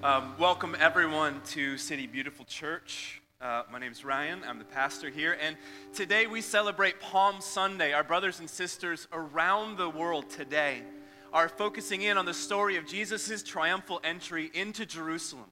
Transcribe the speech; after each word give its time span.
Um, 0.00 0.36
welcome, 0.38 0.76
everyone, 0.78 1.40
to 1.46 1.76
City 1.76 2.06
Beautiful 2.06 2.44
Church. 2.44 3.20
Uh, 3.40 3.64
my 3.68 3.80
name 3.80 3.90
is 3.90 4.04
Ryan. 4.04 4.42
I'm 4.46 4.60
the 4.60 4.64
pastor 4.64 5.10
here. 5.10 5.36
And 5.42 5.56
today 5.92 6.28
we 6.28 6.40
celebrate 6.40 7.00
Palm 7.00 7.40
Sunday. 7.40 7.92
Our 7.92 8.04
brothers 8.04 8.38
and 8.38 8.48
sisters 8.48 9.08
around 9.12 9.76
the 9.76 9.90
world 9.90 10.30
today 10.30 10.82
are 11.32 11.48
focusing 11.48 12.02
in 12.02 12.16
on 12.16 12.26
the 12.26 12.34
story 12.34 12.76
of 12.76 12.86
Jesus' 12.86 13.42
triumphal 13.42 14.00
entry 14.04 14.52
into 14.54 14.86
Jerusalem. 14.86 15.46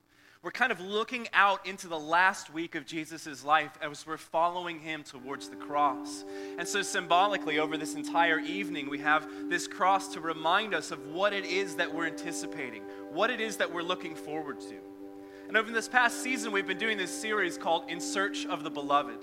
We're 0.47 0.53
kind 0.53 0.71
of 0.71 0.81
looking 0.81 1.27
out 1.33 1.67
into 1.67 1.89
the 1.89 1.99
last 1.99 2.55
week 2.55 2.77
of 2.77 2.87
Jesus' 2.87 3.45
life 3.45 3.73
as 3.83 4.07
we're 4.07 4.17
following 4.17 4.79
him 4.79 5.03
towards 5.03 5.49
the 5.49 5.57
cross. 5.57 6.25
And 6.57 6.69
so, 6.69 6.83
symbolically, 6.83 7.59
over 7.59 7.77
this 7.77 7.97
entire 7.97 8.39
evening, 8.39 8.89
we 8.89 9.01
have 9.01 9.29
this 9.51 9.67
cross 9.67 10.07
to 10.15 10.21
remind 10.21 10.73
us 10.73 10.93
of 10.93 11.05
what 11.09 11.33
it 11.33 11.47
is 11.47 11.75
that 11.75 11.93
we're 11.93 12.07
anticipating, 12.07 12.83
what 13.11 13.29
it 13.29 13.41
is 13.41 13.57
that 13.57 13.75
we're 13.75 13.83
looking 13.83 14.15
forward 14.15 14.61
to. 14.61 14.77
And 15.49 15.57
over 15.57 15.73
this 15.73 15.89
past 15.89 16.23
season, 16.23 16.53
we've 16.53 16.65
been 16.65 16.79
doing 16.79 16.97
this 16.97 17.11
series 17.11 17.59
called 17.59 17.91
In 17.91 17.99
Search 17.99 18.47
of 18.47 18.63
the 18.63 18.71
Beloved. 18.71 19.19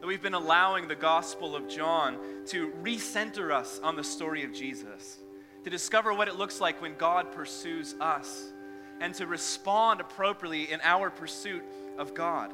That 0.00 0.06
we've 0.06 0.20
been 0.20 0.34
allowing 0.34 0.86
the 0.86 0.96
Gospel 0.96 1.56
of 1.56 1.66
John 1.66 2.18
to 2.48 2.72
recenter 2.82 3.52
us 3.52 3.80
on 3.82 3.96
the 3.96 4.04
story 4.04 4.44
of 4.44 4.52
Jesus, 4.52 5.16
to 5.64 5.70
discover 5.70 6.12
what 6.12 6.28
it 6.28 6.36
looks 6.36 6.60
like 6.60 6.82
when 6.82 6.94
God 6.98 7.32
pursues 7.32 7.94
us 8.02 8.52
and 9.00 9.14
to 9.14 9.26
respond 9.26 10.00
appropriately 10.00 10.70
in 10.70 10.80
our 10.82 11.10
pursuit 11.10 11.62
of 11.98 12.14
God. 12.14 12.52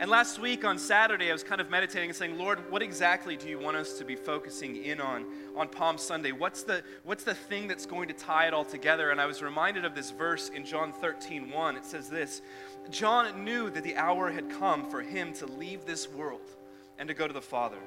And 0.00 0.08
last 0.08 0.38
week 0.38 0.64
on 0.64 0.78
Saturday, 0.78 1.28
I 1.28 1.32
was 1.32 1.42
kind 1.42 1.60
of 1.60 1.70
meditating 1.70 2.10
and 2.10 2.16
saying, 2.16 2.38
Lord, 2.38 2.70
what 2.70 2.82
exactly 2.82 3.36
do 3.36 3.48
you 3.48 3.58
want 3.58 3.76
us 3.76 3.98
to 3.98 4.04
be 4.04 4.14
focusing 4.14 4.76
in 4.84 5.00
on 5.00 5.26
on 5.56 5.66
Palm 5.66 5.98
Sunday? 5.98 6.30
What's 6.30 6.62
the, 6.62 6.84
what's 7.02 7.24
the 7.24 7.34
thing 7.34 7.66
that's 7.66 7.84
going 7.84 8.06
to 8.06 8.14
tie 8.14 8.46
it 8.46 8.54
all 8.54 8.64
together? 8.64 9.10
And 9.10 9.20
I 9.20 9.26
was 9.26 9.42
reminded 9.42 9.84
of 9.84 9.96
this 9.96 10.12
verse 10.12 10.50
in 10.50 10.64
John 10.64 10.92
13 10.92 11.50
1. 11.50 11.76
It 11.76 11.84
says 11.84 12.08
this 12.08 12.42
John 12.90 13.44
knew 13.44 13.70
that 13.70 13.82
the 13.82 13.96
hour 13.96 14.30
had 14.30 14.48
come 14.50 14.88
for 14.88 15.02
him 15.02 15.32
to 15.34 15.46
leave 15.46 15.84
this 15.84 16.08
world 16.08 16.48
and 16.96 17.08
to 17.08 17.14
go 17.14 17.26
to 17.26 17.34
the 17.34 17.42
Father. 17.42 17.78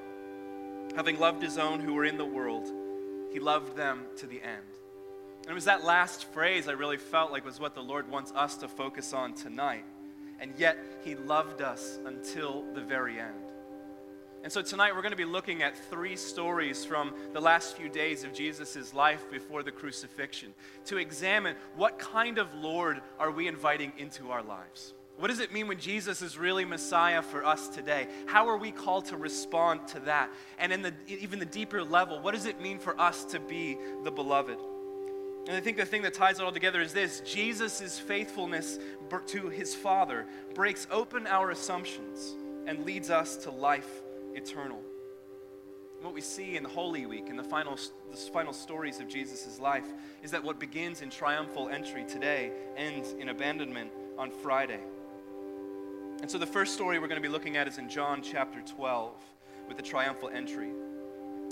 Having 0.94 1.18
loved 1.18 1.42
his 1.42 1.56
own 1.56 1.80
who 1.80 1.94
were 1.94 2.04
in 2.04 2.18
the 2.18 2.26
world, 2.26 2.68
he 3.32 3.40
loved 3.40 3.74
them 3.74 4.04
to 4.18 4.26
the 4.26 4.42
end. 4.42 4.71
And 5.52 5.56
it 5.56 5.60
was 5.60 5.64
that 5.66 5.84
last 5.84 6.32
phrase 6.32 6.66
I 6.66 6.72
really 6.72 6.96
felt 6.96 7.30
like 7.30 7.44
was 7.44 7.60
what 7.60 7.74
the 7.74 7.82
Lord 7.82 8.10
wants 8.10 8.32
us 8.32 8.56
to 8.56 8.68
focus 8.68 9.12
on 9.12 9.34
tonight. 9.34 9.84
And 10.40 10.54
yet, 10.56 10.78
He 11.04 11.14
loved 11.14 11.60
us 11.60 11.98
until 12.06 12.64
the 12.72 12.80
very 12.80 13.20
end. 13.20 13.34
And 14.42 14.50
so 14.50 14.62
tonight 14.62 14.94
we're 14.94 15.02
going 15.02 15.12
to 15.12 15.16
be 15.16 15.26
looking 15.26 15.62
at 15.62 15.76
three 15.76 16.16
stories 16.16 16.86
from 16.86 17.12
the 17.34 17.40
last 17.40 17.76
few 17.76 17.90
days 17.90 18.24
of 18.24 18.32
Jesus' 18.32 18.94
life 18.94 19.30
before 19.30 19.62
the 19.62 19.70
crucifixion 19.70 20.54
to 20.86 20.96
examine 20.96 21.54
what 21.76 21.98
kind 21.98 22.38
of 22.38 22.54
Lord 22.54 23.02
are 23.18 23.30
we 23.30 23.46
inviting 23.46 23.92
into 23.98 24.30
our 24.30 24.42
lives? 24.42 24.94
What 25.18 25.28
does 25.28 25.40
it 25.40 25.52
mean 25.52 25.68
when 25.68 25.78
Jesus 25.78 26.22
is 26.22 26.38
really 26.38 26.64
Messiah 26.64 27.20
for 27.20 27.44
us 27.44 27.68
today? 27.68 28.08
How 28.24 28.48
are 28.48 28.56
we 28.56 28.72
called 28.72 29.04
to 29.08 29.18
respond 29.18 29.86
to 29.88 30.00
that? 30.00 30.30
And 30.58 30.72
in 30.72 30.80
the 30.80 30.94
even 31.06 31.38
the 31.38 31.44
deeper 31.44 31.84
level, 31.84 32.20
what 32.20 32.32
does 32.32 32.46
it 32.46 32.58
mean 32.58 32.78
for 32.78 32.98
us 32.98 33.26
to 33.26 33.38
be 33.38 33.76
the 34.02 34.10
beloved? 34.10 34.56
And 35.46 35.56
I 35.56 35.60
think 35.60 35.76
the 35.76 35.84
thing 35.84 36.02
that 36.02 36.14
ties 36.14 36.38
it 36.38 36.44
all 36.44 36.52
together 36.52 36.80
is 36.80 36.92
this 36.92 37.20
Jesus' 37.20 37.98
faithfulness 37.98 38.78
to 39.26 39.48
his 39.48 39.74
Father 39.74 40.26
breaks 40.54 40.86
open 40.90 41.26
our 41.26 41.50
assumptions 41.50 42.34
and 42.66 42.84
leads 42.84 43.10
us 43.10 43.36
to 43.38 43.50
life 43.50 44.02
eternal. 44.34 44.80
What 46.00 46.14
we 46.14 46.20
see 46.20 46.56
in 46.56 46.64
Holy 46.64 47.06
Week, 47.06 47.28
in 47.28 47.36
the 47.36 47.44
final, 47.44 47.78
the 48.10 48.16
final 48.16 48.52
stories 48.52 49.00
of 49.00 49.08
Jesus' 49.08 49.60
life, 49.60 49.84
is 50.22 50.30
that 50.30 50.42
what 50.42 50.58
begins 50.58 51.02
in 51.02 51.10
triumphal 51.10 51.68
entry 51.68 52.04
today 52.04 52.52
ends 52.76 53.12
in 53.12 53.28
abandonment 53.28 53.90
on 54.18 54.30
Friday. 54.30 54.80
And 56.20 56.30
so 56.30 56.38
the 56.38 56.46
first 56.46 56.74
story 56.74 56.98
we're 56.98 57.08
going 57.08 57.20
to 57.20 57.28
be 57.28 57.32
looking 57.32 57.56
at 57.56 57.68
is 57.68 57.78
in 57.78 57.88
John 57.88 58.22
chapter 58.22 58.60
12 58.62 59.12
with 59.68 59.76
the 59.76 59.82
triumphal 59.82 60.30
entry. 60.32 60.70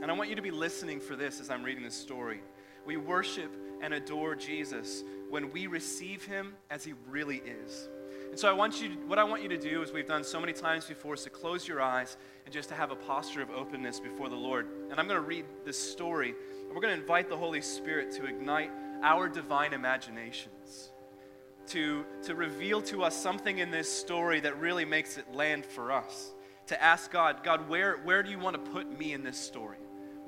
And 0.03 0.11
I 0.11 0.15
want 0.15 0.31
you 0.31 0.37
to 0.37 0.43
be 0.43 0.51
listening 0.51 0.99
for 1.01 1.15
this 1.15 1.41
as 1.41 1.51
I'm 1.51 1.63
reading 1.63 1.85
this 1.85 1.95
story. 1.95 2.41
We 2.87 2.97
worship 2.97 3.55
and 3.83 3.95
adore 3.95 4.35
Jesus 4.35 5.05
when 5.29 5.53
we 5.53 5.67
receive 5.67 6.25
him 6.25 6.55
as 6.71 6.85
he 6.85 6.95
really 7.09 7.39
is. 7.39 7.89
And 8.31 8.39
so 8.39 8.49
I 8.49 8.53
want 8.53 8.81
you 8.81 8.91
what 9.07 9.19
I 9.19 9.25
want 9.25 9.43
you 9.43 9.49
to 9.49 9.59
do 9.59 9.83
is 9.83 9.93
we've 9.93 10.07
done 10.07 10.23
so 10.23 10.39
many 10.39 10.53
times 10.53 10.85
before 10.85 11.15
is 11.15 11.25
to 11.25 11.31
close 11.31 11.67
your 11.67 11.83
eyes 11.83 12.17
and 12.45 12.55
just 12.55 12.69
to 12.69 12.77
have 12.77 12.93
a 12.93 12.97
posture 12.97 13.43
of 13.43 13.51
openness 13.51 13.99
before 13.99 14.29
the 14.29 14.37
Lord. 14.37 14.69
And 14.91 15.01
I'm 15.01 15.09
going 15.09 15.21
to 15.21 15.27
read 15.27 15.45
this 15.65 15.79
story 15.79 16.35
and 16.71 16.77
we're 16.77 16.81
going 16.81 16.95
to 16.95 17.01
invite 17.01 17.29
the 17.29 17.37
Holy 17.37 17.61
Spirit 17.61 18.13
to 18.13 18.27
ignite 18.27 18.71
our 19.03 19.29
divine 19.29 19.73
imaginations. 19.73 20.91
To, 21.69 22.05
to 22.25 22.35
reveal 22.35 22.83
to 22.83 23.03
us 23.03 23.21
something 23.21 23.59
in 23.59 23.71
this 23.71 23.93
story 23.93 24.41
that 24.41 24.59
really 24.61 24.85
makes 24.85 25.19
it 25.19 25.35
land 25.35 25.65
for 25.65 25.91
us. 25.91 26.33
To 26.69 26.81
ask 26.81 27.11
God, 27.11 27.43
God, 27.43 27.69
where, 27.69 27.97
where 27.99 28.23
do 28.23 28.31
you 28.31 28.39
want 28.39 28.65
to 28.65 28.71
put 28.71 28.97
me 28.97 29.13
in 29.13 29.25
this 29.25 29.39
story? 29.39 29.77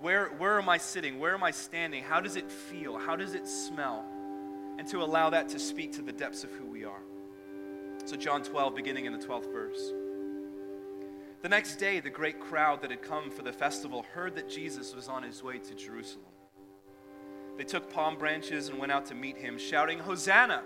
Where, 0.02 0.30
where 0.30 0.58
am 0.58 0.68
I 0.68 0.78
sitting? 0.78 1.20
Where 1.20 1.32
am 1.32 1.44
I 1.44 1.52
standing? 1.52 2.02
How 2.02 2.20
does 2.20 2.34
it 2.34 2.50
feel? 2.50 2.98
How 2.98 3.14
does 3.14 3.34
it 3.34 3.46
smell? 3.46 4.04
And 4.76 4.88
to 4.88 5.00
allow 5.00 5.30
that 5.30 5.48
to 5.50 5.60
speak 5.60 5.92
to 5.92 6.02
the 6.02 6.10
depths 6.10 6.42
of 6.42 6.50
who 6.50 6.66
we 6.66 6.84
are. 6.84 7.02
So, 8.04 8.16
John 8.16 8.42
12, 8.42 8.74
beginning 8.74 9.04
in 9.04 9.12
the 9.12 9.24
12th 9.24 9.52
verse. 9.52 9.92
The 11.42 11.48
next 11.48 11.76
day, 11.76 12.00
the 12.00 12.10
great 12.10 12.40
crowd 12.40 12.82
that 12.82 12.90
had 12.90 13.00
come 13.00 13.30
for 13.30 13.42
the 13.42 13.52
festival 13.52 14.04
heard 14.12 14.34
that 14.34 14.50
Jesus 14.50 14.92
was 14.92 15.06
on 15.06 15.22
his 15.22 15.40
way 15.40 15.58
to 15.58 15.74
Jerusalem. 15.76 16.26
They 17.56 17.64
took 17.64 17.92
palm 17.92 18.16
branches 18.16 18.70
and 18.70 18.80
went 18.80 18.90
out 18.90 19.06
to 19.06 19.14
meet 19.14 19.36
him, 19.36 19.56
shouting, 19.56 20.00
Hosanna! 20.00 20.64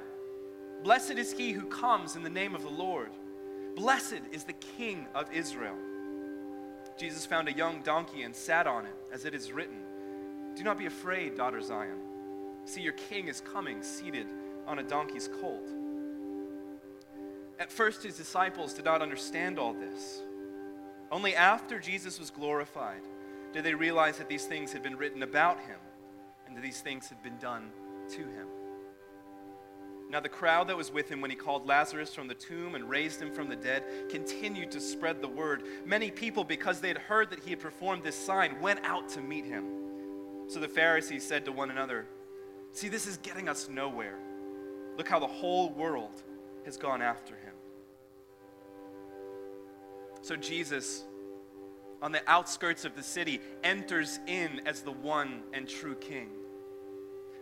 Blessed 0.82 1.12
is 1.12 1.32
he 1.32 1.52
who 1.52 1.66
comes 1.66 2.16
in 2.16 2.22
the 2.22 2.30
name 2.30 2.54
of 2.54 2.62
the 2.62 2.70
Lord. 2.70 3.10
Blessed 3.74 4.22
is 4.32 4.44
the 4.44 4.54
King 4.54 5.06
of 5.14 5.30
Israel. 5.30 5.76
Jesus 6.96 7.26
found 7.26 7.48
a 7.48 7.52
young 7.52 7.82
donkey 7.82 8.22
and 8.22 8.34
sat 8.34 8.66
on 8.66 8.86
it, 8.86 8.94
as 9.12 9.24
it 9.24 9.34
is 9.34 9.52
written 9.52 9.82
Do 10.54 10.64
not 10.64 10.78
be 10.78 10.86
afraid, 10.86 11.36
daughter 11.36 11.60
Zion. 11.60 11.98
See, 12.64 12.80
your 12.80 12.94
king 12.94 13.28
is 13.28 13.40
coming, 13.40 13.82
seated 13.82 14.26
on 14.66 14.78
a 14.78 14.82
donkey's 14.82 15.28
colt. 15.40 15.68
At 17.58 17.70
first, 17.70 18.02
his 18.02 18.16
disciples 18.16 18.74
did 18.74 18.84
not 18.84 19.02
understand 19.02 19.58
all 19.58 19.72
this. 19.72 20.22
Only 21.10 21.34
after 21.34 21.78
Jesus 21.78 22.18
was 22.18 22.30
glorified 22.30 23.02
did 23.52 23.64
they 23.64 23.74
realize 23.74 24.18
that 24.18 24.28
these 24.28 24.44
things 24.44 24.72
had 24.72 24.82
been 24.82 24.96
written 24.96 25.22
about 25.22 25.60
him 25.60 25.78
and 26.46 26.56
that 26.56 26.62
these 26.62 26.80
things 26.80 27.08
had 27.08 27.22
been 27.22 27.38
done 27.38 27.70
to 28.10 28.18
him. 28.18 28.46
Now, 30.08 30.20
the 30.20 30.28
crowd 30.28 30.68
that 30.68 30.76
was 30.76 30.92
with 30.92 31.10
him 31.10 31.20
when 31.20 31.30
he 31.30 31.36
called 31.36 31.66
Lazarus 31.66 32.14
from 32.14 32.28
the 32.28 32.34
tomb 32.34 32.76
and 32.76 32.88
raised 32.88 33.20
him 33.20 33.32
from 33.32 33.48
the 33.48 33.56
dead 33.56 33.82
continued 34.08 34.70
to 34.70 34.80
spread 34.80 35.20
the 35.20 35.28
word. 35.28 35.64
Many 35.84 36.12
people, 36.12 36.44
because 36.44 36.80
they 36.80 36.88
had 36.88 36.98
heard 36.98 37.30
that 37.30 37.40
he 37.40 37.50
had 37.50 37.58
performed 37.58 38.04
this 38.04 38.16
sign, 38.16 38.60
went 38.60 38.80
out 38.84 39.08
to 39.10 39.20
meet 39.20 39.44
him. 39.44 39.64
So 40.46 40.60
the 40.60 40.68
Pharisees 40.68 41.26
said 41.26 41.44
to 41.46 41.52
one 41.52 41.70
another, 41.70 42.06
See, 42.70 42.88
this 42.88 43.06
is 43.06 43.16
getting 43.16 43.48
us 43.48 43.68
nowhere. 43.68 44.18
Look 44.96 45.08
how 45.08 45.18
the 45.18 45.26
whole 45.26 45.70
world 45.70 46.22
has 46.64 46.76
gone 46.76 47.02
after 47.02 47.34
him. 47.34 47.54
So 50.22 50.36
Jesus, 50.36 51.04
on 52.00 52.12
the 52.12 52.22
outskirts 52.26 52.84
of 52.84 52.94
the 52.94 53.02
city, 53.02 53.40
enters 53.64 54.20
in 54.26 54.60
as 54.66 54.82
the 54.82 54.92
one 54.92 55.42
and 55.52 55.68
true 55.68 55.94
king. 55.94 56.28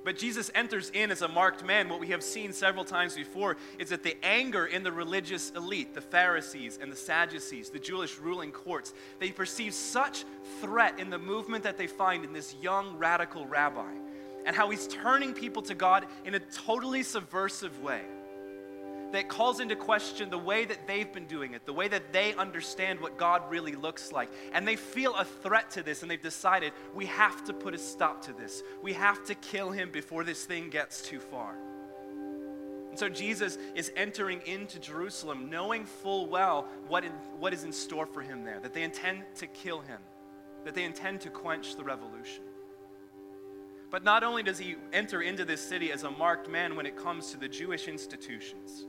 But 0.05 0.19
Jesus 0.19 0.51
enters 0.55 0.91
in 0.91 1.11
as 1.11 1.23
a 1.23 1.29
marked 1.29 1.65
man. 1.65 1.89
What 1.89 1.99
we 1.99 2.09
have 2.09 2.23
seen 2.23 2.53
several 2.53 2.85
times 2.85 3.15
before 3.15 3.57
is 3.79 3.89
that 3.89 4.03
the 4.03 4.17
anger 4.23 4.67
in 4.67 4.83
the 4.83 4.93
religious 4.93 5.51
elite, 5.51 5.95
the 5.95 6.03
Pharisees 6.03 6.79
and 6.81 6.93
the 6.93 6.97
Sadducees, 6.97 7.71
the 7.71 7.79
Jewish 7.79 8.19
ruling 8.19 8.53
courts, 8.53 8.93
they 9.19 9.31
perceive 9.31 9.73
such 9.73 10.25
threat 10.61 11.01
in 11.01 11.09
the 11.09 11.19
movement 11.19 11.65
that 11.65 11.79
they 11.79 11.87
find 11.87 12.25
in 12.25 12.35
this 12.35 12.55
young 12.61 12.99
radical 12.99 13.47
rabbi 13.47 13.93
and 14.45 14.55
how 14.55 14.69
he's 14.69 14.87
turning 14.87 15.33
people 15.33 15.63
to 15.63 15.75
God 15.75 16.07
in 16.27 16.35
a 16.35 16.39
totally 16.39 17.03
subversive 17.03 17.81
way 17.81 18.03
that 19.15 19.29
calls 19.29 19.61
into 19.61 19.77
question 19.77 20.29
the 20.29 20.39
way 20.39 20.65
that 20.65 20.87
they've 20.87 21.13
been 21.13 21.27
doing 21.27 21.55
it, 21.55 21.65
the 21.67 21.73
way 21.73 21.89
that 21.89 22.13
they 22.13 22.35
understand 22.35 23.01
what 23.01 23.17
God 23.17 23.43
really 23.51 23.75
looks 23.75 24.13
like. 24.13 24.29
And 24.53 24.67
they 24.67 24.77
feel 24.77 25.15
a 25.15 25.25
threat 25.25 25.71
to 25.73 25.83
this, 25.83 26.03
and 26.03 26.11
they've 26.11 26.21
decided 26.21 26.73
we 26.95 27.07
have 27.07 27.45
to 27.45 27.53
put 27.53 27.75
a 27.75 27.79
stop 27.79 28.23
to 28.23 28.33
this. 28.33 28.63
We 28.83 28.93
have 28.95 29.25
to 29.27 29.35
kill 29.35 29.71
him 29.71 29.91
before 29.91 30.25
this 30.25 30.45
thing 30.45 30.69
gets 30.69 31.01
too 31.03 31.21
far. 31.21 31.55
And 32.91 32.99
so 32.99 33.09
Jesus 33.09 33.59
is 33.75 33.93
entering 33.97 34.41
into 34.47 34.79
Jerusalem 34.79 35.51
knowing 35.51 35.85
full 35.85 36.27
well 36.27 36.69
what, 36.89 37.05
in, 37.05 37.11
what 37.39 37.53
is 37.53 37.65
in 37.65 37.73
store 37.73 38.07
for 38.07 38.21
him 38.21 38.45
there, 38.45 38.61
that 38.61 38.73
they 38.73 38.83
intend 38.83 39.25
to 39.37 39.47
kill 39.47 39.81
him, 39.81 39.99
that 40.65 40.75
they 40.75 40.85
intend 40.85 41.21
to 41.23 41.31
quench 41.31 41.77
the 41.77 41.85
revolution. 41.85 42.43
But 43.91 44.03
not 44.03 44.25
only 44.25 44.43
does 44.43 44.59
he 44.59 44.75
enter 44.93 45.23
into 45.23 45.45
this 45.45 45.61
city 45.61 45.93
as 45.93 46.03
a 46.03 46.11
marked 46.11 46.49
man 46.49 46.75
when 46.75 46.87
it 46.87 46.97
comes 46.97 47.31
to 47.31 47.37
the 47.37 47.49
Jewish 47.49 47.87
institutions, 47.87 48.87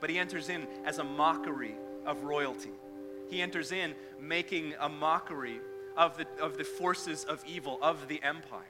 but 0.00 0.10
he 0.10 0.18
enters 0.18 0.48
in 0.48 0.66
as 0.84 0.98
a 0.98 1.04
mockery 1.04 1.74
of 2.04 2.24
royalty. 2.24 2.72
He 3.28 3.42
enters 3.42 3.72
in 3.72 3.94
making 4.20 4.74
a 4.80 4.88
mockery 4.88 5.60
of 5.96 6.16
the, 6.16 6.26
of 6.40 6.56
the 6.58 6.64
forces 6.64 7.24
of 7.24 7.42
evil 7.46 7.78
of 7.82 8.08
the 8.08 8.22
empire. 8.22 8.62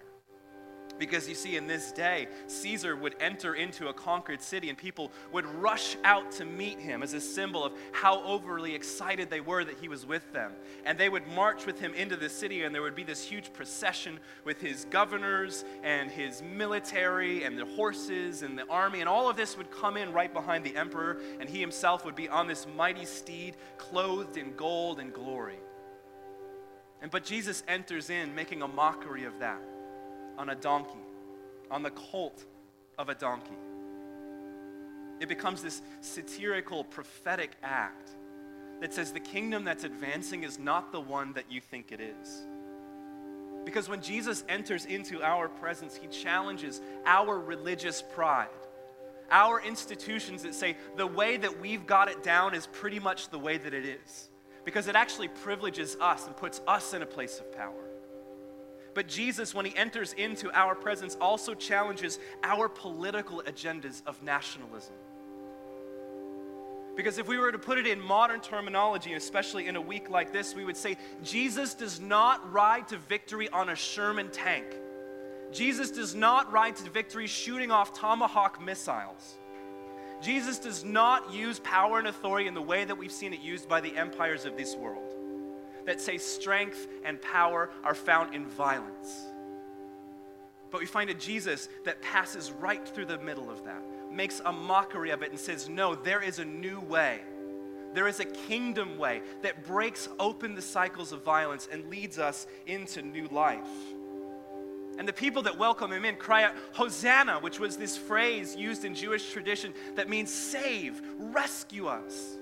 Because 0.98 1.28
you 1.28 1.34
see, 1.34 1.56
in 1.56 1.66
this 1.66 1.92
day, 1.92 2.28
Caesar 2.46 2.96
would 2.96 3.16
enter 3.20 3.54
into 3.54 3.88
a 3.88 3.92
conquered 3.92 4.40
city 4.40 4.70
and 4.70 4.78
people 4.78 5.12
would 5.32 5.44
rush 5.46 5.96
out 6.04 6.32
to 6.32 6.44
meet 6.44 6.78
him 6.78 7.02
as 7.02 7.12
a 7.12 7.20
symbol 7.20 7.64
of 7.64 7.72
how 7.92 8.22
overly 8.22 8.74
excited 8.74 9.28
they 9.28 9.40
were 9.40 9.64
that 9.64 9.78
he 9.78 9.88
was 9.88 10.06
with 10.06 10.32
them. 10.32 10.52
And 10.84 10.98
they 10.98 11.08
would 11.08 11.26
march 11.28 11.66
with 11.66 11.78
him 11.78 11.92
into 11.94 12.16
the 12.16 12.28
city, 12.28 12.62
and 12.62 12.74
there 12.74 12.82
would 12.82 12.94
be 12.94 13.04
this 13.04 13.22
huge 13.22 13.52
procession 13.52 14.18
with 14.44 14.60
his 14.60 14.86
governors 14.86 15.64
and 15.82 16.10
his 16.10 16.42
military 16.42 17.44
and 17.44 17.58
the 17.58 17.66
horses 17.66 18.42
and 18.42 18.58
the 18.58 18.66
army. 18.68 19.00
And 19.00 19.08
all 19.08 19.28
of 19.28 19.36
this 19.36 19.56
would 19.56 19.70
come 19.70 19.96
in 19.96 20.12
right 20.12 20.32
behind 20.32 20.64
the 20.64 20.76
emperor, 20.76 21.20
and 21.40 21.48
he 21.48 21.60
himself 21.60 22.04
would 22.04 22.16
be 22.16 22.28
on 22.28 22.46
this 22.46 22.66
mighty 22.76 23.04
steed, 23.04 23.56
clothed 23.76 24.36
in 24.36 24.56
gold 24.56 24.98
and 24.98 25.12
glory. 25.12 25.58
And 27.02 27.10
but 27.10 27.24
Jesus 27.24 27.62
enters 27.68 28.08
in, 28.08 28.34
making 28.34 28.62
a 28.62 28.68
mockery 28.68 29.24
of 29.24 29.38
that 29.40 29.60
on 30.38 30.50
a 30.50 30.54
donkey, 30.54 31.04
on 31.70 31.82
the 31.82 31.90
colt 31.90 32.44
of 32.98 33.08
a 33.08 33.14
donkey. 33.14 33.56
It 35.20 35.28
becomes 35.28 35.62
this 35.62 35.82
satirical, 36.00 36.84
prophetic 36.84 37.52
act 37.62 38.10
that 38.80 38.92
says 38.92 39.12
the 39.12 39.20
kingdom 39.20 39.64
that's 39.64 39.84
advancing 39.84 40.44
is 40.44 40.58
not 40.58 40.92
the 40.92 41.00
one 41.00 41.32
that 41.32 41.50
you 41.50 41.60
think 41.60 41.92
it 41.92 42.00
is. 42.00 42.46
Because 43.64 43.88
when 43.88 44.00
Jesus 44.00 44.44
enters 44.48 44.84
into 44.84 45.22
our 45.22 45.48
presence, 45.48 45.96
he 45.96 46.06
challenges 46.06 46.80
our 47.04 47.38
religious 47.38 48.02
pride, 48.02 48.48
our 49.30 49.60
institutions 49.60 50.42
that 50.44 50.54
say 50.54 50.76
the 50.96 51.06
way 51.06 51.36
that 51.36 51.60
we've 51.60 51.86
got 51.86 52.08
it 52.08 52.22
down 52.22 52.54
is 52.54 52.68
pretty 52.68 53.00
much 53.00 53.28
the 53.30 53.38
way 53.38 53.58
that 53.58 53.74
it 53.74 53.84
is. 53.84 54.30
Because 54.64 54.86
it 54.86 54.94
actually 54.94 55.28
privileges 55.28 55.96
us 56.00 56.26
and 56.26 56.36
puts 56.36 56.60
us 56.68 56.92
in 56.92 57.02
a 57.02 57.06
place 57.06 57.40
of 57.40 57.50
power. 57.56 57.85
But 58.96 59.08
Jesus, 59.08 59.54
when 59.54 59.66
he 59.66 59.76
enters 59.76 60.14
into 60.14 60.50
our 60.58 60.74
presence, 60.74 61.18
also 61.20 61.52
challenges 61.52 62.18
our 62.42 62.66
political 62.66 63.42
agendas 63.46 64.00
of 64.06 64.22
nationalism. 64.22 64.94
Because 66.96 67.18
if 67.18 67.28
we 67.28 67.36
were 67.36 67.52
to 67.52 67.58
put 67.58 67.76
it 67.76 67.86
in 67.86 68.00
modern 68.00 68.40
terminology, 68.40 69.12
especially 69.12 69.68
in 69.68 69.76
a 69.76 69.80
week 69.82 70.08
like 70.08 70.32
this, 70.32 70.54
we 70.54 70.64
would 70.64 70.78
say 70.78 70.96
Jesus 71.22 71.74
does 71.74 72.00
not 72.00 72.50
ride 72.50 72.88
to 72.88 72.96
victory 72.96 73.50
on 73.50 73.68
a 73.68 73.76
Sherman 73.76 74.30
tank. 74.30 74.64
Jesus 75.52 75.90
does 75.90 76.14
not 76.14 76.50
ride 76.50 76.76
to 76.76 76.88
victory 76.88 77.26
shooting 77.26 77.70
off 77.70 77.92
Tomahawk 77.92 78.62
missiles. 78.62 79.34
Jesus 80.22 80.58
does 80.58 80.84
not 80.84 81.34
use 81.34 81.60
power 81.60 81.98
and 81.98 82.08
authority 82.08 82.48
in 82.48 82.54
the 82.54 82.62
way 82.62 82.86
that 82.86 82.96
we've 82.96 83.12
seen 83.12 83.34
it 83.34 83.40
used 83.40 83.68
by 83.68 83.82
the 83.82 83.94
empires 83.94 84.46
of 84.46 84.56
this 84.56 84.74
world 84.74 85.05
that 85.86 86.00
say 86.00 86.18
strength 86.18 86.86
and 87.04 87.20
power 87.22 87.70
are 87.84 87.94
found 87.94 88.34
in 88.34 88.46
violence. 88.46 89.26
But 90.70 90.80
we 90.80 90.86
find 90.86 91.08
a 91.10 91.14
Jesus 91.14 91.68
that 91.84 92.02
passes 92.02 92.50
right 92.52 92.86
through 92.86 93.06
the 93.06 93.18
middle 93.18 93.50
of 93.50 93.64
that, 93.64 93.82
makes 94.12 94.40
a 94.44 94.52
mockery 94.52 95.10
of 95.10 95.22
it, 95.22 95.30
and 95.30 95.38
says, 95.38 95.68
No, 95.68 95.94
there 95.94 96.22
is 96.22 96.38
a 96.38 96.44
new 96.44 96.80
way. 96.80 97.20
There 97.94 98.08
is 98.08 98.20
a 98.20 98.24
kingdom 98.24 98.98
way 98.98 99.22
that 99.42 99.64
breaks 99.64 100.08
open 100.18 100.54
the 100.54 100.62
cycles 100.62 101.12
of 101.12 101.24
violence 101.24 101.66
and 101.70 101.88
leads 101.88 102.18
us 102.18 102.46
into 102.66 103.00
new 103.00 103.26
life. 103.28 103.66
And 104.98 105.06
the 105.06 105.12
people 105.12 105.42
that 105.42 105.58
welcome 105.58 105.92
him 105.92 106.04
in 106.04 106.16
cry 106.16 106.44
out, 106.44 106.54
Hosanna, 106.72 107.38
which 107.40 107.60
was 107.60 107.76
this 107.76 107.96
phrase 107.96 108.56
used 108.56 108.84
in 108.84 108.94
Jewish 108.94 109.30
tradition 109.32 109.72
that 109.94 110.08
means 110.08 110.32
save, 110.32 111.00
rescue 111.18 111.86
us. 111.86 112.36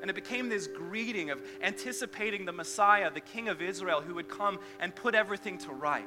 And 0.00 0.10
it 0.10 0.14
became 0.14 0.48
this 0.48 0.66
greeting 0.66 1.30
of 1.30 1.42
anticipating 1.62 2.44
the 2.44 2.52
Messiah, 2.52 3.10
the 3.10 3.20
King 3.20 3.48
of 3.48 3.60
Israel, 3.60 4.00
who 4.00 4.14
would 4.14 4.28
come 4.28 4.58
and 4.78 4.94
put 4.94 5.14
everything 5.14 5.58
to 5.58 5.72
right. 5.72 6.06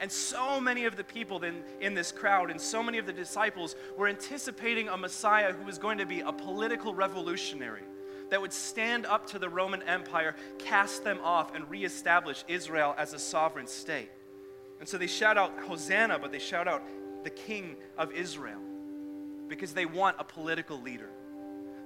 And 0.00 0.10
so 0.10 0.58
many 0.58 0.86
of 0.86 0.96
the 0.96 1.04
people 1.04 1.44
in, 1.44 1.62
in 1.80 1.94
this 1.94 2.10
crowd 2.10 2.50
and 2.50 2.58
so 2.58 2.82
many 2.82 2.96
of 2.96 3.04
the 3.04 3.12
disciples 3.12 3.76
were 3.98 4.08
anticipating 4.08 4.88
a 4.88 4.96
Messiah 4.96 5.52
who 5.52 5.64
was 5.64 5.76
going 5.76 5.98
to 5.98 6.06
be 6.06 6.20
a 6.20 6.32
political 6.32 6.94
revolutionary 6.94 7.82
that 8.30 8.40
would 8.40 8.52
stand 8.52 9.04
up 9.04 9.26
to 9.26 9.38
the 9.38 9.48
Roman 9.48 9.82
Empire, 9.82 10.34
cast 10.58 11.04
them 11.04 11.18
off, 11.22 11.54
and 11.54 11.68
reestablish 11.68 12.44
Israel 12.48 12.94
as 12.96 13.12
a 13.12 13.18
sovereign 13.18 13.66
state. 13.66 14.10
And 14.78 14.88
so 14.88 14.96
they 14.96 15.06
shout 15.06 15.36
out 15.36 15.52
Hosanna, 15.68 16.18
but 16.18 16.32
they 16.32 16.38
shout 16.38 16.66
out 16.66 16.82
the 17.22 17.30
King 17.30 17.76
of 17.98 18.12
Israel 18.12 18.60
because 19.48 19.74
they 19.74 19.84
want 19.84 20.16
a 20.18 20.24
political 20.24 20.80
leader. 20.80 21.10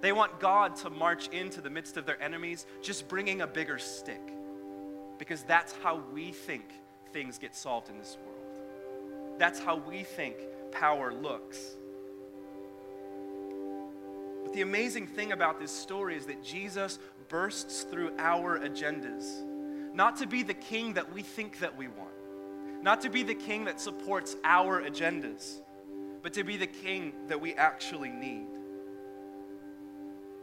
They 0.04 0.12
want 0.12 0.38
God 0.38 0.76
to 0.76 0.90
march 0.90 1.28
into 1.28 1.62
the 1.62 1.70
midst 1.70 1.96
of 1.96 2.04
their 2.04 2.22
enemies, 2.22 2.66
just 2.82 3.08
bringing 3.08 3.40
a 3.40 3.46
bigger 3.46 3.78
stick. 3.78 4.20
Because 5.18 5.44
that's 5.44 5.72
how 5.82 6.02
we 6.12 6.30
think 6.30 6.74
things 7.14 7.38
get 7.38 7.56
solved 7.56 7.88
in 7.88 7.96
this 7.96 8.18
world. 8.22 9.38
That's 9.38 9.58
how 9.58 9.76
we 9.76 10.02
think 10.02 10.36
power 10.72 11.10
looks. 11.14 11.58
But 14.42 14.52
the 14.52 14.60
amazing 14.60 15.06
thing 15.06 15.32
about 15.32 15.58
this 15.58 15.70
story 15.70 16.16
is 16.16 16.26
that 16.26 16.44
Jesus 16.44 16.98
bursts 17.30 17.84
through 17.84 18.12
our 18.18 18.58
agendas, 18.58 19.42
not 19.94 20.18
to 20.18 20.26
be 20.26 20.42
the 20.42 20.52
king 20.52 20.92
that 20.92 21.14
we 21.14 21.22
think 21.22 21.60
that 21.60 21.78
we 21.78 21.88
want, 21.88 22.82
not 22.82 23.00
to 23.00 23.08
be 23.08 23.22
the 23.22 23.34
king 23.34 23.64
that 23.64 23.80
supports 23.80 24.36
our 24.44 24.82
agendas, 24.82 25.62
but 26.22 26.34
to 26.34 26.44
be 26.44 26.58
the 26.58 26.66
king 26.66 27.14
that 27.28 27.40
we 27.40 27.54
actually 27.54 28.10
need. 28.10 28.53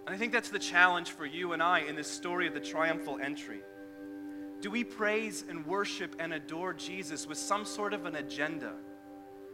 And 0.05 0.15
I 0.15 0.17
think 0.17 0.31
that's 0.31 0.49
the 0.49 0.59
challenge 0.59 1.11
for 1.11 1.25
you 1.25 1.53
and 1.53 1.61
I 1.61 1.79
in 1.79 1.95
this 1.95 2.09
story 2.09 2.47
of 2.47 2.53
the 2.53 2.59
triumphal 2.59 3.19
entry. 3.21 3.61
Do 4.61 4.69
we 4.69 4.83
praise 4.83 5.43
and 5.47 5.65
worship 5.65 6.15
and 6.19 6.33
adore 6.33 6.73
Jesus 6.73 7.27
with 7.27 7.37
some 7.37 7.65
sort 7.65 7.93
of 7.93 8.05
an 8.05 8.15
agenda 8.15 8.73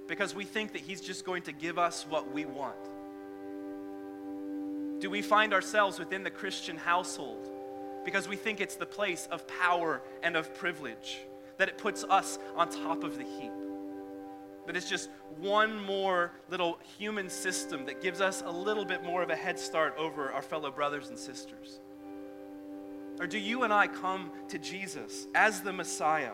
because 0.08 0.36
we 0.36 0.46
think 0.46 0.74
that 0.74 0.82
he's 0.82 1.02
just 1.02 1.26
going 1.26 1.44
to 1.44 1.52
give 1.52 1.78
us 1.78 2.06
what 2.08 2.32
we 2.34 2.46
want? 2.46 2.76
Do 5.00 5.10
we 5.10 5.22
find 5.22 5.54
ourselves 5.54 6.00
within 6.00 6.24
the 6.24 6.32
Christian 6.32 6.78
household 6.78 7.50
because 8.04 8.28
we 8.28 8.36
think 8.36 8.62
it's 8.62 8.76
the 8.76 8.86
place 8.86 9.28
of 9.32 9.48
power 9.48 10.02
and 10.24 10.36
of 10.36 10.56
privilege, 10.56 11.20
that 11.58 11.68
it 11.68 11.78
puts 11.78 12.04
us 12.06 12.40
on 12.56 12.70
top 12.70 13.04
of 13.04 13.18
the 13.18 13.24
heap? 13.24 13.52
That 14.68 14.76
it's 14.76 14.90
just 14.90 15.10
one 15.40 15.84
more 15.86 16.34
little 16.50 16.78
human 16.98 17.30
system 17.30 17.86
that 17.86 18.02
gives 18.02 18.22
us 18.22 18.44
a 18.46 18.52
little 18.52 18.86
bit 18.86 19.04
more 19.04 19.24
of 19.24 19.30
a 19.30 19.36
head 19.36 19.58
start 19.58 19.96
over 19.98 20.32
our 20.32 20.42
fellow 20.42 20.70
brothers 20.70 21.08
and 21.08 21.18
sisters? 21.18 21.80
Or 23.20 23.26
do 23.26 23.40
you 23.40 23.64
and 23.64 23.74
I 23.74 23.88
come 23.88 24.32
to 24.50 24.60
Jesus 24.60 25.28
as 25.34 25.62
the 25.62 25.74
Messiah 25.74 26.34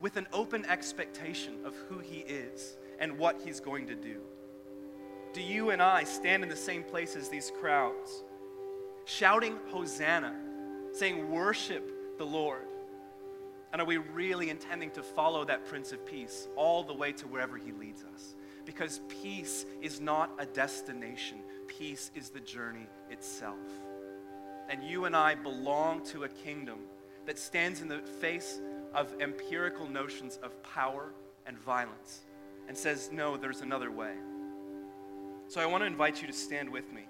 with 0.00 0.16
an 0.16 0.26
open 0.32 0.64
expectation 0.64 1.64
of 1.64 1.76
who 1.88 1.98
he 1.98 2.20
is 2.20 2.76
and 2.98 3.18
what 3.18 3.40
he's 3.44 3.60
going 3.60 3.86
to 3.86 3.94
do? 3.94 4.22
Do 5.34 5.42
you 5.42 5.70
and 5.70 5.82
I 5.82 6.04
stand 6.04 6.42
in 6.42 6.48
the 6.48 6.56
same 6.56 6.82
place 6.82 7.16
as 7.16 7.28
these 7.28 7.52
crowds, 7.60 8.24
shouting 9.04 9.58
Hosanna, 9.68 10.34
saying, 10.92 11.30
Worship 11.30 12.16
the 12.16 12.24
Lord? 12.24 12.67
And 13.72 13.82
are 13.82 13.84
we 13.84 13.98
really 13.98 14.50
intending 14.50 14.90
to 14.92 15.02
follow 15.02 15.44
that 15.44 15.66
Prince 15.66 15.92
of 15.92 16.04
Peace 16.06 16.48
all 16.56 16.82
the 16.82 16.94
way 16.94 17.12
to 17.12 17.26
wherever 17.26 17.56
he 17.56 17.72
leads 17.72 18.02
us? 18.14 18.34
Because 18.64 19.00
peace 19.22 19.66
is 19.82 20.00
not 20.00 20.30
a 20.38 20.46
destination, 20.46 21.38
peace 21.66 22.10
is 22.14 22.30
the 22.30 22.40
journey 22.40 22.86
itself. 23.10 23.56
And 24.70 24.82
you 24.82 25.06
and 25.06 25.16
I 25.16 25.34
belong 25.34 26.04
to 26.06 26.24
a 26.24 26.28
kingdom 26.28 26.78
that 27.26 27.38
stands 27.38 27.80
in 27.80 27.88
the 27.88 27.98
face 27.98 28.60
of 28.94 29.14
empirical 29.20 29.86
notions 29.86 30.38
of 30.42 30.62
power 30.62 31.12
and 31.46 31.58
violence 31.58 32.20
and 32.68 32.76
says, 32.76 33.10
no, 33.12 33.36
there's 33.36 33.60
another 33.60 33.90
way. 33.90 34.12
So 35.48 35.60
I 35.60 35.66
want 35.66 35.82
to 35.82 35.86
invite 35.86 36.20
you 36.20 36.26
to 36.26 36.32
stand 36.34 36.68
with 36.68 36.92
me. 36.92 37.06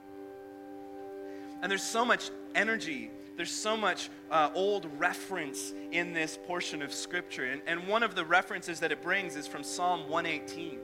And 1.60 1.70
there's 1.70 1.82
so 1.82 2.04
much 2.04 2.30
energy 2.54 3.10
there's 3.38 3.52
so 3.52 3.76
much 3.76 4.10
uh, 4.32 4.50
old 4.52 4.88
reference 4.98 5.72
in 5.92 6.12
this 6.12 6.36
portion 6.48 6.82
of 6.82 6.92
Scripture. 6.92 7.44
And, 7.44 7.62
and 7.68 7.86
one 7.86 8.02
of 8.02 8.16
the 8.16 8.24
references 8.24 8.80
that 8.80 8.90
it 8.90 9.00
brings 9.00 9.36
is 9.36 9.46
from 9.46 9.62
Psalm 9.62 10.08
118. 10.08 10.80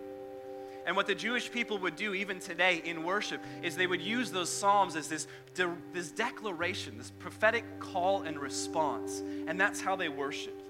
And 0.87 0.95
what 0.95 1.09
the 1.09 1.17
Jewish 1.17 1.51
people 1.51 1.79
would 1.79 1.97
do 1.97 2.15
even 2.15 2.39
today 2.39 2.81
in 2.85 3.03
worship 3.03 3.43
is 3.65 3.75
they 3.75 3.89
would 3.89 4.01
use 4.01 4.31
those 4.31 4.51
psalms 4.51 4.95
as 4.95 5.09
this, 5.09 5.27
de- 5.55 5.77
this 5.93 6.13
declaration, 6.13 6.97
this 6.97 7.11
prophetic 7.11 7.65
call 7.81 8.23
and 8.23 8.39
response. 8.39 9.21
And 9.49 9.61
that's 9.61 9.81
how 9.81 9.97
they 9.97 10.09
worshiped. 10.09 10.63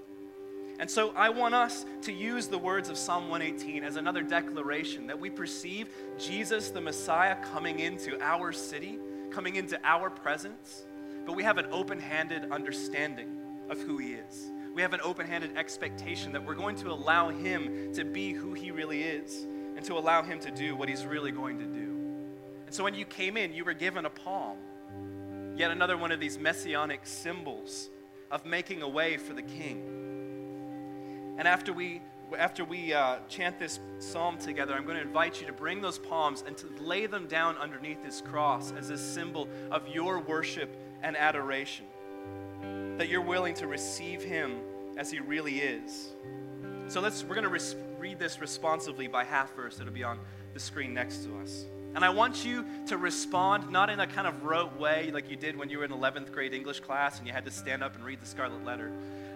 And 0.79 0.89
so 0.89 1.13
I 1.15 1.29
want 1.29 1.53
us 1.53 1.85
to 2.01 2.11
use 2.11 2.47
the 2.47 2.57
words 2.57 2.89
of 2.89 2.97
Psalm 2.97 3.29
118 3.29 3.83
as 3.83 3.95
another 3.95 4.23
declaration 4.23 5.05
that 5.05 5.19
we 5.19 5.29
perceive 5.29 5.89
Jesus, 6.17 6.71
the 6.71 6.81
Messiah, 6.81 7.35
coming 7.53 7.79
into 7.79 8.19
our 8.21 8.51
city, 8.51 8.97
coming 9.29 9.57
into 9.57 9.79
our 9.83 10.09
presence 10.09 10.85
but 11.25 11.35
we 11.35 11.43
have 11.43 11.57
an 11.57 11.67
open 11.71 11.99
handed 11.99 12.51
understanding 12.51 13.37
of 13.69 13.81
who 13.81 13.97
He 13.97 14.13
is. 14.13 14.51
We 14.73 14.81
have 14.81 14.93
an 14.93 15.01
open 15.03 15.25
handed 15.25 15.57
expectation 15.57 16.31
that 16.33 16.45
we're 16.45 16.55
going 16.55 16.75
to 16.77 16.91
allow 16.91 17.29
Him 17.29 17.93
to 17.93 18.03
be 18.03 18.33
who 18.33 18.53
He 18.53 18.71
really 18.71 19.03
is 19.03 19.43
and 19.75 19.83
to 19.85 19.97
allow 19.97 20.21
Him 20.21 20.39
to 20.41 20.51
do 20.51 20.75
what 20.75 20.89
He's 20.89 21.05
really 21.05 21.31
going 21.31 21.59
to 21.59 21.65
do. 21.65 21.95
And 22.65 22.73
so 22.73 22.83
when 22.83 22.93
you 22.93 23.05
came 23.05 23.37
in, 23.37 23.53
you 23.53 23.63
were 23.63 23.73
given 23.73 24.05
a 24.05 24.09
palm, 24.09 24.57
yet 25.55 25.71
another 25.71 25.97
one 25.97 26.11
of 26.11 26.19
these 26.19 26.37
messianic 26.37 27.01
symbols 27.05 27.89
of 28.31 28.45
making 28.45 28.81
a 28.81 28.89
way 28.89 29.17
for 29.17 29.33
the 29.33 29.41
King. 29.41 31.35
And 31.37 31.47
after 31.47 31.73
we 31.73 32.01
after 32.37 32.65
we 32.65 32.91
uh, 32.91 33.17
chant 33.29 33.59
this 33.59 33.79
psalm 33.99 34.39
together, 34.39 34.73
I'm 34.73 34.83
going 34.83 34.97
to 34.97 35.03
invite 35.03 35.39
you 35.39 35.45
to 35.47 35.53
bring 35.53 35.79
those 35.79 35.99
palms 35.99 36.43
and 36.45 36.57
to 36.57 36.67
lay 36.81 37.05
them 37.05 37.27
down 37.27 37.55
underneath 37.57 38.03
this 38.03 38.19
cross 38.19 38.71
as 38.71 38.89
a 38.89 38.97
symbol 38.97 39.47
of 39.69 39.87
your 39.87 40.19
worship 40.19 40.75
and 41.01 41.15
adoration. 41.15 41.85
That 42.97 43.09
you're 43.09 43.21
willing 43.21 43.53
to 43.55 43.67
receive 43.67 44.23
Him 44.23 44.59
as 44.97 45.11
He 45.11 45.19
really 45.19 45.59
is. 45.59 46.13
So 46.87 47.01
let's, 47.01 47.23
we're 47.23 47.35
going 47.35 47.43
to 47.43 47.49
res- 47.49 47.75
read 47.99 48.19
this 48.19 48.39
responsively 48.39 49.07
by 49.07 49.23
half 49.23 49.55
verse. 49.55 49.79
It'll 49.79 49.91
be 49.91 50.03
on 50.03 50.19
the 50.53 50.59
screen 50.59 50.93
next 50.93 51.23
to 51.25 51.37
us. 51.39 51.65
And 51.95 52.03
I 52.03 52.09
want 52.09 52.45
you 52.45 52.65
to 52.87 52.97
respond 52.97 53.71
not 53.71 53.89
in 53.89 54.01
a 54.01 54.07
kind 54.07 54.27
of 54.27 54.43
rote 54.43 54.77
way 54.77 55.11
like 55.11 55.29
you 55.29 55.37
did 55.37 55.57
when 55.57 55.69
you 55.69 55.79
were 55.79 55.85
in 55.85 55.91
11th 55.91 56.31
grade 56.31 56.53
English 56.53 56.81
class 56.81 57.17
and 57.17 57.25
you 57.25 57.31
had 57.31 57.45
to 57.45 57.51
stand 57.51 57.83
up 57.83 57.95
and 57.95 58.03
read 58.03 58.21
the 58.21 58.25
Scarlet 58.25 58.63
Letter. 58.65 58.91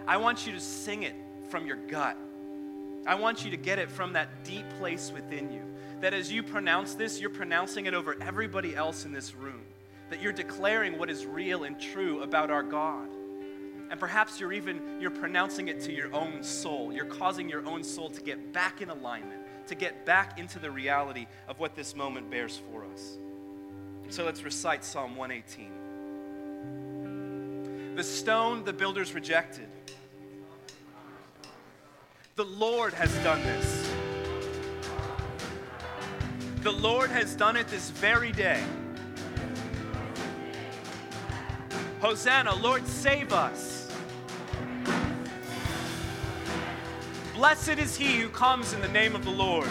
I 0.06 0.18
want 0.18 0.46
you 0.46 0.52
to 0.52 0.60
sing 0.60 1.02
it 1.02 1.14
from 1.48 1.66
your 1.66 1.76
gut. 1.76 2.16
I 3.06 3.14
want 3.14 3.44
you 3.44 3.50
to 3.50 3.56
get 3.56 3.78
it 3.78 3.90
from 3.90 4.12
that 4.12 4.44
deep 4.44 4.68
place 4.78 5.10
within 5.10 5.50
you. 5.52 5.62
That 6.00 6.12
as 6.12 6.30
you 6.30 6.42
pronounce 6.42 6.94
this, 6.94 7.18
you're 7.18 7.30
pronouncing 7.30 7.86
it 7.86 7.94
over 7.94 8.16
everybody 8.20 8.76
else 8.76 9.04
in 9.06 9.12
this 9.12 9.34
room. 9.34 9.62
That 10.10 10.20
you're 10.20 10.32
declaring 10.32 10.98
what 10.98 11.08
is 11.08 11.24
real 11.24 11.64
and 11.64 11.80
true 11.80 12.22
about 12.22 12.50
our 12.50 12.62
God. 12.62 13.08
And 13.90 13.98
perhaps 13.98 14.38
you're 14.38 14.52
even 14.52 15.00
you're 15.00 15.10
pronouncing 15.10 15.68
it 15.68 15.80
to 15.82 15.92
your 15.92 16.14
own 16.14 16.42
soul. 16.42 16.92
You're 16.92 17.06
causing 17.06 17.48
your 17.48 17.66
own 17.66 17.82
soul 17.82 18.10
to 18.10 18.20
get 18.20 18.52
back 18.52 18.82
in 18.82 18.90
alignment 18.90 19.40
to 19.70 19.74
get 19.76 20.04
back 20.04 20.38
into 20.38 20.58
the 20.58 20.68
reality 20.68 21.28
of 21.46 21.60
what 21.60 21.76
this 21.76 21.94
moment 21.94 22.28
bears 22.28 22.60
for 22.70 22.84
us. 22.92 23.18
So 24.08 24.24
let's 24.24 24.42
recite 24.42 24.84
Psalm 24.84 25.14
118. 25.14 27.94
The 27.94 28.02
stone 28.02 28.64
the 28.64 28.72
builders 28.72 29.14
rejected. 29.14 29.68
The 32.34 32.44
Lord 32.44 32.92
has 32.94 33.14
done 33.18 33.40
this. 33.42 33.92
The 36.62 36.72
Lord 36.72 37.10
has 37.10 37.36
done 37.36 37.56
it 37.56 37.68
this 37.68 37.90
very 37.90 38.32
day. 38.32 38.64
Hosanna, 42.00 42.54
Lord, 42.54 42.86
save 42.86 43.30
us. 43.34 43.92
Blessed 47.34 47.78
is 47.78 47.94
he 47.94 48.18
who 48.18 48.30
comes 48.30 48.72
in 48.72 48.80
the 48.80 48.88
name 48.88 49.14
of 49.14 49.22
the 49.24 49.30
Lord. 49.30 49.68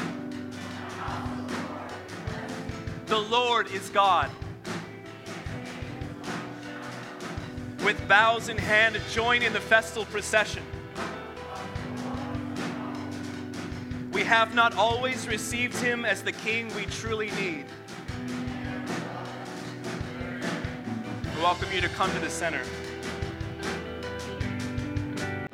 The 3.08 3.18
Lord 3.18 3.72
is 3.72 3.90
God. 3.90 4.30
With 7.84 8.08
boughs 8.08 8.50
in 8.50 8.60
hand, 8.60 9.00
join 9.10 9.42
in 9.42 9.52
the 9.52 9.60
festal 9.60 10.06
procession. 10.06 10.64
We 14.12 14.24
have 14.24 14.54
not 14.54 14.76
always 14.76 15.28
received 15.28 15.78
him 15.78 16.06
as 16.06 16.22
the 16.22 16.32
king 16.32 16.72
we 16.76 16.86
truly 16.86 17.32
need. 17.32 17.66
We 21.40 21.46
welcome 21.46 21.72
you 21.72 21.80
to 21.80 21.88
come 21.88 22.12
to 22.12 22.20
the 22.20 22.30
center. 22.30 22.62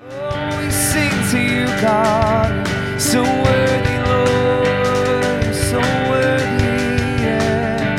Oh, 0.10 0.63
we 0.63 0.72
sing 0.72 1.12
to 1.30 1.39
you, 1.39 1.68
God. 1.80 2.68
So 3.00 3.22
worthy, 3.22 3.98
Lord, 4.10 5.54
so 5.54 5.80
worthy, 6.10 7.22
yeah. 7.22 7.98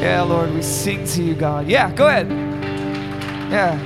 Yeah, 0.00 0.22
Lord, 0.22 0.54
we 0.54 0.62
sing 0.62 1.04
to 1.08 1.22
you, 1.24 1.34
God. 1.34 1.68
Yeah, 1.68 1.92
go 1.92 2.06
ahead. 2.06 2.30
Yeah. 3.50 3.78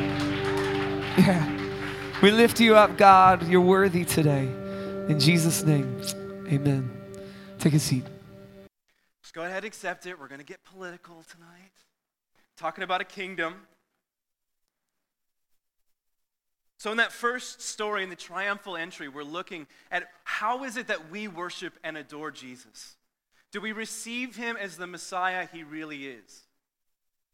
Yeah. 1.19 2.21
We 2.23 2.31
lift 2.31 2.61
you 2.61 2.77
up, 2.77 2.97
God. 2.97 3.49
You're 3.49 3.61
worthy 3.61 4.05
today. 4.05 4.49
In 5.09 5.19
Jesus' 5.19 5.65
name, 5.65 6.01
amen. 6.53 6.89
Take 7.59 7.75
a 7.75 7.81
seat. 7.81 8.05
Go 9.35 9.43
ahead 9.43 9.65
accept 9.65 10.07
it. 10.07 10.19
We're 10.19 10.29
going 10.29 10.39
to 10.39 10.47
get 10.47 10.65
political 10.65 11.25
tonight. 11.29 11.73
Talking 12.57 12.85
about 12.85 13.01
a 13.01 13.05
kingdom. 13.05 13.55
So, 16.79 16.93
in 16.93 16.99
that 16.99 17.13
first 17.13 17.61
story, 17.61 18.05
in 18.05 18.11
the 18.11 18.17
triumphal 18.17 18.77
entry, 18.77 19.09
we're 19.09 19.25
looking 19.25 19.67
at 19.91 20.05
how 20.23 20.63
is 20.63 20.77
it 20.77 20.87
that 20.87 21.11
we 21.11 21.27
worship 21.27 21.73
and 21.83 21.97
adore 21.97 22.31
Jesus? 22.31 22.97
Do 23.51 23.61
we 23.61 23.73
receive 23.73 24.37
him 24.37 24.57
as 24.57 24.77
the 24.77 24.87
Messiah 24.87 25.49
he 25.53 25.65
really 25.65 26.07
is? 26.07 26.43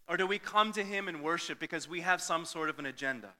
Or 0.09 0.16
do 0.16 0.26
we 0.26 0.38
come 0.38 0.73
to 0.73 0.83
him 0.83 1.07
and 1.07 1.23
worship 1.23 1.59
because 1.59 1.88
we 1.88 2.00
have 2.00 2.23
some 2.23 2.47
sort 2.47 2.71
of 2.71 2.78
an 2.78 2.87
agenda? 2.87 3.30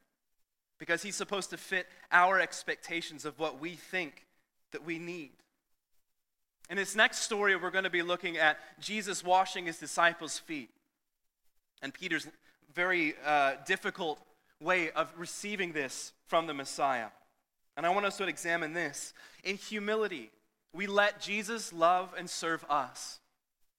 Because 0.79 1.02
he's 1.02 1.17
supposed 1.17 1.50
to 1.50 1.57
fit 1.57 1.87
our 2.12 2.38
expectations 2.38 3.25
of 3.25 3.38
what 3.38 3.59
we 3.59 3.75
think 3.75 4.26
that 4.73 4.85
we 4.85 4.99
need. 4.99 5.33
In 6.71 6.77
this 6.77 6.95
next 6.95 7.19
story, 7.19 7.57
we're 7.57 7.73
going 7.73 7.85
to 7.85 7.91
be 7.91 8.03
looking 8.03 8.39
at 8.39 8.59
Jesus 8.81 9.25
washing 9.25 9.67
his 9.67 9.79
disciples' 9.79 10.39
feet. 10.39 10.71
And 11.83 11.93
Peter's 11.93 12.29
very 12.73 13.15
uh, 13.27 13.55
difficult 13.67 14.21
way 14.61 14.93
of 14.93 15.12
receiving 15.19 15.73
this 15.73 16.12
from 16.29 16.47
the 16.47 16.55
Messiah. 16.55 17.09
And 17.77 17.85
I 17.85 17.91
want 17.91 18.07
us 18.07 18.17
to 18.19 18.27
examine 18.29 18.73
this. 18.73 19.15
In 19.43 19.57
humility, 19.57 20.31
we 20.73 20.87
let 20.87 21.21
Jesus 21.21 21.73
love 21.73 22.15
and 22.17 22.31
serve 22.31 22.65
us 22.71 23.19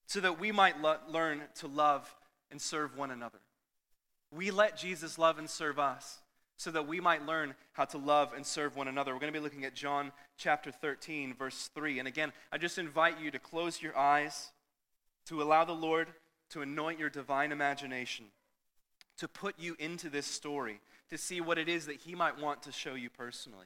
so 0.05 0.19
that 0.19 0.37
we 0.37 0.51
might 0.51 0.81
lo- 0.81 0.97
learn 1.07 1.43
to 1.59 1.67
love 1.67 2.13
and 2.51 2.61
serve 2.61 2.97
one 2.97 3.11
another. 3.11 3.39
We 4.35 4.51
let 4.51 4.75
Jesus 4.75 5.17
love 5.17 5.39
and 5.39 5.49
serve 5.49 5.79
us 5.79 6.19
so 6.61 6.69
that 6.69 6.87
we 6.87 6.99
might 6.99 7.25
learn 7.25 7.55
how 7.73 7.85
to 7.85 7.97
love 7.97 8.33
and 8.35 8.45
serve 8.45 8.75
one 8.75 8.87
another. 8.87 9.15
We're 9.15 9.19
going 9.19 9.33
to 9.33 9.39
be 9.39 9.43
looking 9.43 9.65
at 9.65 9.73
John 9.73 10.11
chapter 10.37 10.71
13, 10.71 11.33
verse 11.33 11.71
3. 11.73 11.97
And 11.97 12.07
again, 12.07 12.31
I 12.51 12.59
just 12.59 12.77
invite 12.77 13.19
you 13.19 13.31
to 13.31 13.39
close 13.39 13.81
your 13.81 13.97
eyes, 13.97 14.51
to 15.25 15.41
allow 15.41 15.65
the 15.65 15.71
Lord 15.71 16.09
to 16.51 16.61
anoint 16.61 16.99
your 16.99 17.09
divine 17.09 17.51
imagination 17.51 18.25
to 19.17 19.27
put 19.27 19.55
you 19.57 19.75
into 19.79 20.07
this 20.07 20.27
story, 20.27 20.81
to 21.09 21.17
see 21.17 21.41
what 21.41 21.57
it 21.57 21.67
is 21.67 21.87
that 21.87 21.95
He 21.95 22.13
might 22.13 22.39
want 22.39 22.61
to 22.63 22.71
show 22.71 22.93
you 22.93 23.09
personally. 23.09 23.65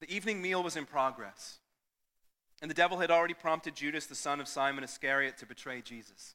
The 0.00 0.12
evening 0.12 0.42
meal 0.42 0.60
was 0.60 0.74
in 0.74 0.86
progress, 0.86 1.58
and 2.60 2.68
the 2.68 2.74
devil 2.74 2.98
had 2.98 3.12
already 3.12 3.34
prompted 3.34 3.76
Judas, 3.76 4.06
the 4.06 4.16
son 4.16 4.40
of 4.40 4.48
Simon 4.48 4.82
Iscariot, 4.82 5.38
to 5.38 5.46
betray 5.46 5.80
Jesus. 5.80 6.34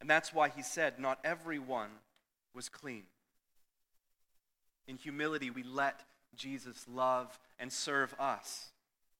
And 0.00 0.08
that's 0.08 0.32
why 0.32 0.48
he 0.48 0.62
said, 0.62 0.98
Not 0.98 1.18
everyone 1.24 1.90
was 2.54 2.68
clean. 2.68 3.04
In 4.86 4.96
humility, 4.96 5.50
we 5.50 5.62
let 5.62 6.00
Jesus 6.34 6.86
love 6.92 7.38
and 7.58 7.72
serve 7.72 8.14
us 8.18 8.70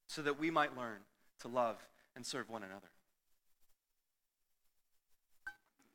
so 0.07 0.23
that 0.23 0.39
we 0.39 0.51
might 0.51 0.77
learn 0.77 0.99
to 1.41 1.49
love 1.49 1.77
and 2.17 2.25
serve 2.25 2.49
one 2.49 2.63
another. 2.63 2.91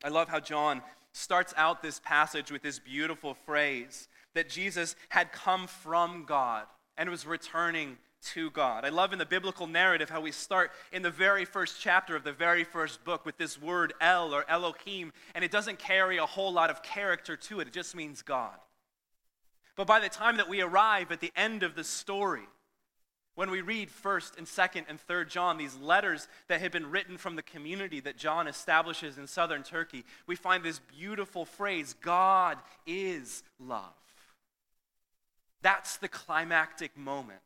I 0.04 0.08
love 0.08 0.28
how 0.28 0.40
John 0.40 0.82
starts 1.12 1.52
out 1.56 1.82
this 1.82 2.00
passage 2.04 2.52
with 2.52 2.62
this 2.62 2.78
beautiful 2.78 3.34
phrase 3.34 4.08
that 4.34 4.48
Jesus 4.48 4.94
had 5.08 5.32
come 5.32 5.66
from 5.66 6.24
God 6.26 6.64
and 6.96 7.10
was 7.10 7.26
returning 7.26 7.96
to 8.34 8.50
God. 8.50 8.84
I 8.84 8.88
love 8.88 9.12
in 9.12 9.18
the 9.18 9.26
biblical 9.26 9.66
narrative 9.66 10.10
how 10.10 10.20
we 10.20 10.32
start 10.32 10.70
in 10.92 11.02
the 11.02 11.10
very 11.10 11.44
first 11.44 11.80
chapter 11.80 12.16
of 12.16 12.24
the 12.24 12.32
very 12.32 12.64
first 12.64 13.04
book 13.04 13.24
with 13.24 13.36
this 13.36 13.60
word 13.60 13.92
El 14.00 14.34
or 14.34 14.44
Elohim, 14.48 15.12
and 15.34 15.44
it 15.44 15.50
doesn't 15.50 15.78
carry 15.78 16.16
a 16.16 16.26
whole 16.26 16.52
lot 16.52 16.70
of 16.70 16.82
character 16.82 17.36
to 17.36 17.60
it, 17.60 17.68
it 17.68 17.72
just 17.72 17.94
means 17.94 18.22
God. 18.22 18.56
But 19.76 19.86
by 19.86 20.00
the 20.00 20.08
time 20.08 20.38
that 20.38 20.48
we 20.48 20.62
arrive 20.62 21.12
at 21.12 21.20
the 21.20 21.32
end 21.36 21.62
of 21.62 21.74
the 21.74 21.84
story, 21.84 22.48
when 23.36 23.50
we 23.50 23.60
read 23.60 23.90
1st 23.90 24.38
and 24.38 24.46
2nd 24.46 24.84
and 24.88 24.98
3rd 25.06 25.28
John, 25.28 25.58
these 25.58 25.76
letters 25.76 26.26
that 26.48 26.62
had 26.62 26.72
been 26.72 26.90
written 26.90 27.18
from 27.18 27.36
the 27.36 27.42
community 27.42 28.00
that 28.00 28.16
John 28.16 28.48
establishes 28.48 29.18
in 29.18 29.26
southern 29.26 29.62
Turkey, 29.62 30.04
we 30.26 30.36
find 30.36 30.64
this 30.64 30.80
beautiful 30.98 31.44
phrase 31.44 31.94
God 32.00 32.56
is 32.86 33.42
love. 33.60 33.92
That's 35.60 35.98
the 35.98 36.08
climactic 36.08 36.96
moment. 36.96 37.40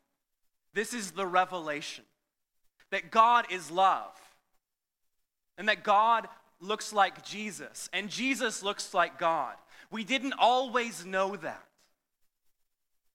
This 0.72 0.94
is 0.94 1.12
the 1.12 1.26
revelation 1.26 2.04
that 2.90 3.10
God 3.10 3.46
is 3.50 3.70
love 3.70 4.18
and 5.58 5.68
that 5.68 5.82
God 5.82 6.28
looks 6.60 6.92
like 6.92 7.24
Jesus 7.24 7.88
and 7.92 8.08
Jesus 8.08 8.62
looks 8.62 8.94
like 8.94 9.18
God. 9.18 9.54
We 9.90 10.04
didn't 10.04 10.34
always 10.38 11.04
know 11.04 11.36
that. 11.36 11.64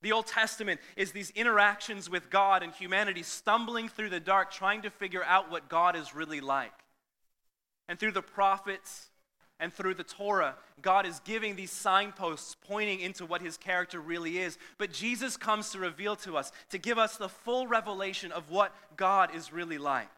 The 0.02 0.12
Old 0.12 0.28
Testament 0.28 0.82
is 0.96 1.12
these 1.12 1.32
interactions 1.32 2.10
with 2.10 2.30
God 2.30 2.62
and 2.62 2.72
humanity 2.74 3.24
stumbling 3.24 3.90
through 3.90 4.10
the 4.10 4.20
dark, 4.20 4.52
trying 4.52 4.84
to 4.84 4.92
figure 4.92 5.24
out 5.24 5.50
what 5.50 5.70
God 5.70 5.96
is 5.96 6.14
really 6.14 6.42
like. 6.42 6.74
And 7.88 7.98
through 7.98 8.12
the 8.12 8.22
prophets 8.22 9.08
and 9.60 9.74
through 9.74 9.94
the 9.94 10.04
Torah, 10.04 10.56
God 10.82 11.06
is 11.06 11.20
giving 11.22 11.56
these 11.56 11.72
signposts 11.72 12.56
pointing 12.68 13.00
into 13.00 13.26
what 13.26 13.42
his 13.42 13.58
character 13.58 14.00
really 14.00 14.38
is. 14.38 14.58
But 14.78 14.92
Jesus 14.92 15.38
comes 15.38 15.72
to 15.72 15.80
reveal 15.80 16.16
to 16.18 16.36
us, 16.36 16.52
to 16.72 16.78
give 16.78 16.98
us 16.98 17.18
the 17.18 17.30
full 17.30 17.66
revelation 17.66 18.32
of 18.32 18.50
what 18.50 18.74
God 18.98 19.34
is 19.34 19.54
really 19.54 19.78
like. 19.78 20.10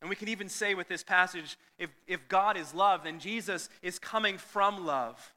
And 0.00 0.08
we 0.08 0.16
can 0.16 0.28
even 0.28 0.48
say 0.48 0.74
with 0.74 0.88
this 0.88 1.02
passage 1.02 1.58
if, 1.78 1.90
if 2.06 2.26
God 2.28 2.56
is 2.56 2.72
love, 2.72 3.04
then 3.04 3.18
Jesus 3.18 3.68
is 3.82 3.98
coming 3.98 4.38
from 4.38 4.86
love 4.86 5.34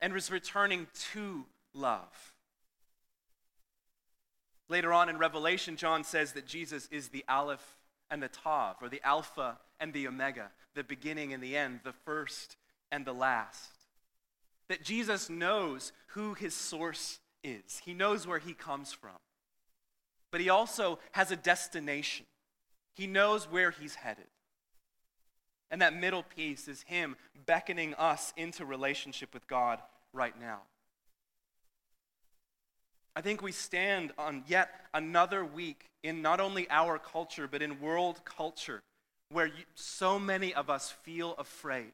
and 0.00 0.16
is 0.16 0.30
returning 0.30 0.86
to 1.12 1.44
love. 1.74 2.32
Later 4.68 4.92
on 4.92 5.08
in 5.08 5.18
Revelation, 5.18 5.76
John 5.76 6.02
says 6.02 6.32
that 6.32 6.46
Jesus 6.46 6.88
is 6.90 7.08
the 7.08 7.24
Aleph 7.28 7.76
and 8.10 8.22
the 8.22 8.28
Tav, 8.28 8.76
or 8.80 8.88
the 8.88 9.04
Alpha 9.04 9.58
and 9.80 9.92
the 9.92 10.06
Omega, 10.06 10.50
the 10.74 10.84
beginning 10.84 11.32
and 11.32 11.42
the 11.42 11.56
end, 11.56 11.80
the 11.84 11.92
first 11.92 12.56
and 12.90 13.04
the 13.04 13.12
last. 13.12 13.70
That 14.68 14.82
Jesus 14.82 15.30
knows 15.30 15.92
who 16.08 16.34
his 16.34 16.54
source 16.54 17.20
is, 17.42 17.82
he 17.84 17.94
knows 17.94 18.26
where 18.26 18.38
he 18.38 18.52
comes 18.52 18.92
from. 18.92 19.18
But 20.30 20.40
he 20.40 20.48
also 20.48 20.98
has 21.12 21.30
a 21.30 21.36
destination, 21.36 22.26
he 22.94 23.06
knows 23.06 23.50
where 23.50 23.70
he's 23.70 23.94
headed. 23.94 24.26
And 25.70 25.82
that 25.82 25.94
middle 25.96 26.22
piece 26.22 26.68
is 26.68 26.82
him 26.82 27.16
beckoning 27.44 27.94
us 27.94 28.32
into 28.36 28.64
relationship 28.64 29.34
with 29.34 29.48
God 29.48 29.80
right 30.12 30.38
now. 30.40 30.60
I 33.16 33.22
think 33.22 33.40
we 33.40 33.50
stand 33.50 34.12
on 34.18 34.44
yet 34.46 34.68
another 34.92 35.42
week 35.42 35.86
in 36.02 36.20
not 36.20 36.38
only 36.38 36.68
our 36.68 36.98
culture, 36.98 37.48
but 37.50 37.62
in 37.62 37.80
world 37.80 38.20
culture, 38.26 38.82
where 39.30 39.50
so 39.74 40.18
many 40.18 40.52
of 40.52 40.68
us 40.68 40.90
feel 41.02 41.34
afraid. 41.38 41.92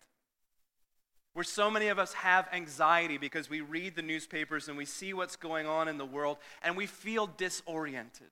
Where 1.34 1.44
so 1.44 1.70
many 1.70 1.86
of 1.86 2.00
us 2.00 2.12
have 2.14 2.48
anxiety 2.52 3.18
because 3.18 3.48
we 3.48 3.60
read 3.60 3.94
the 3.94 4.02
newspapers 4.02 4.66
and 4.66 4.76
we 4.76 4.84
see 4.84 5.14
what's 5.14 5.36
going 5.36 5.66
on 5.66 5.86
in 5.86 5.96
the 5.96 6.04
world 6.04 6.38
and 6.60 6.76
we 6.76 6.86
feel 6.86 7.28
disoriented. 7.28 8.26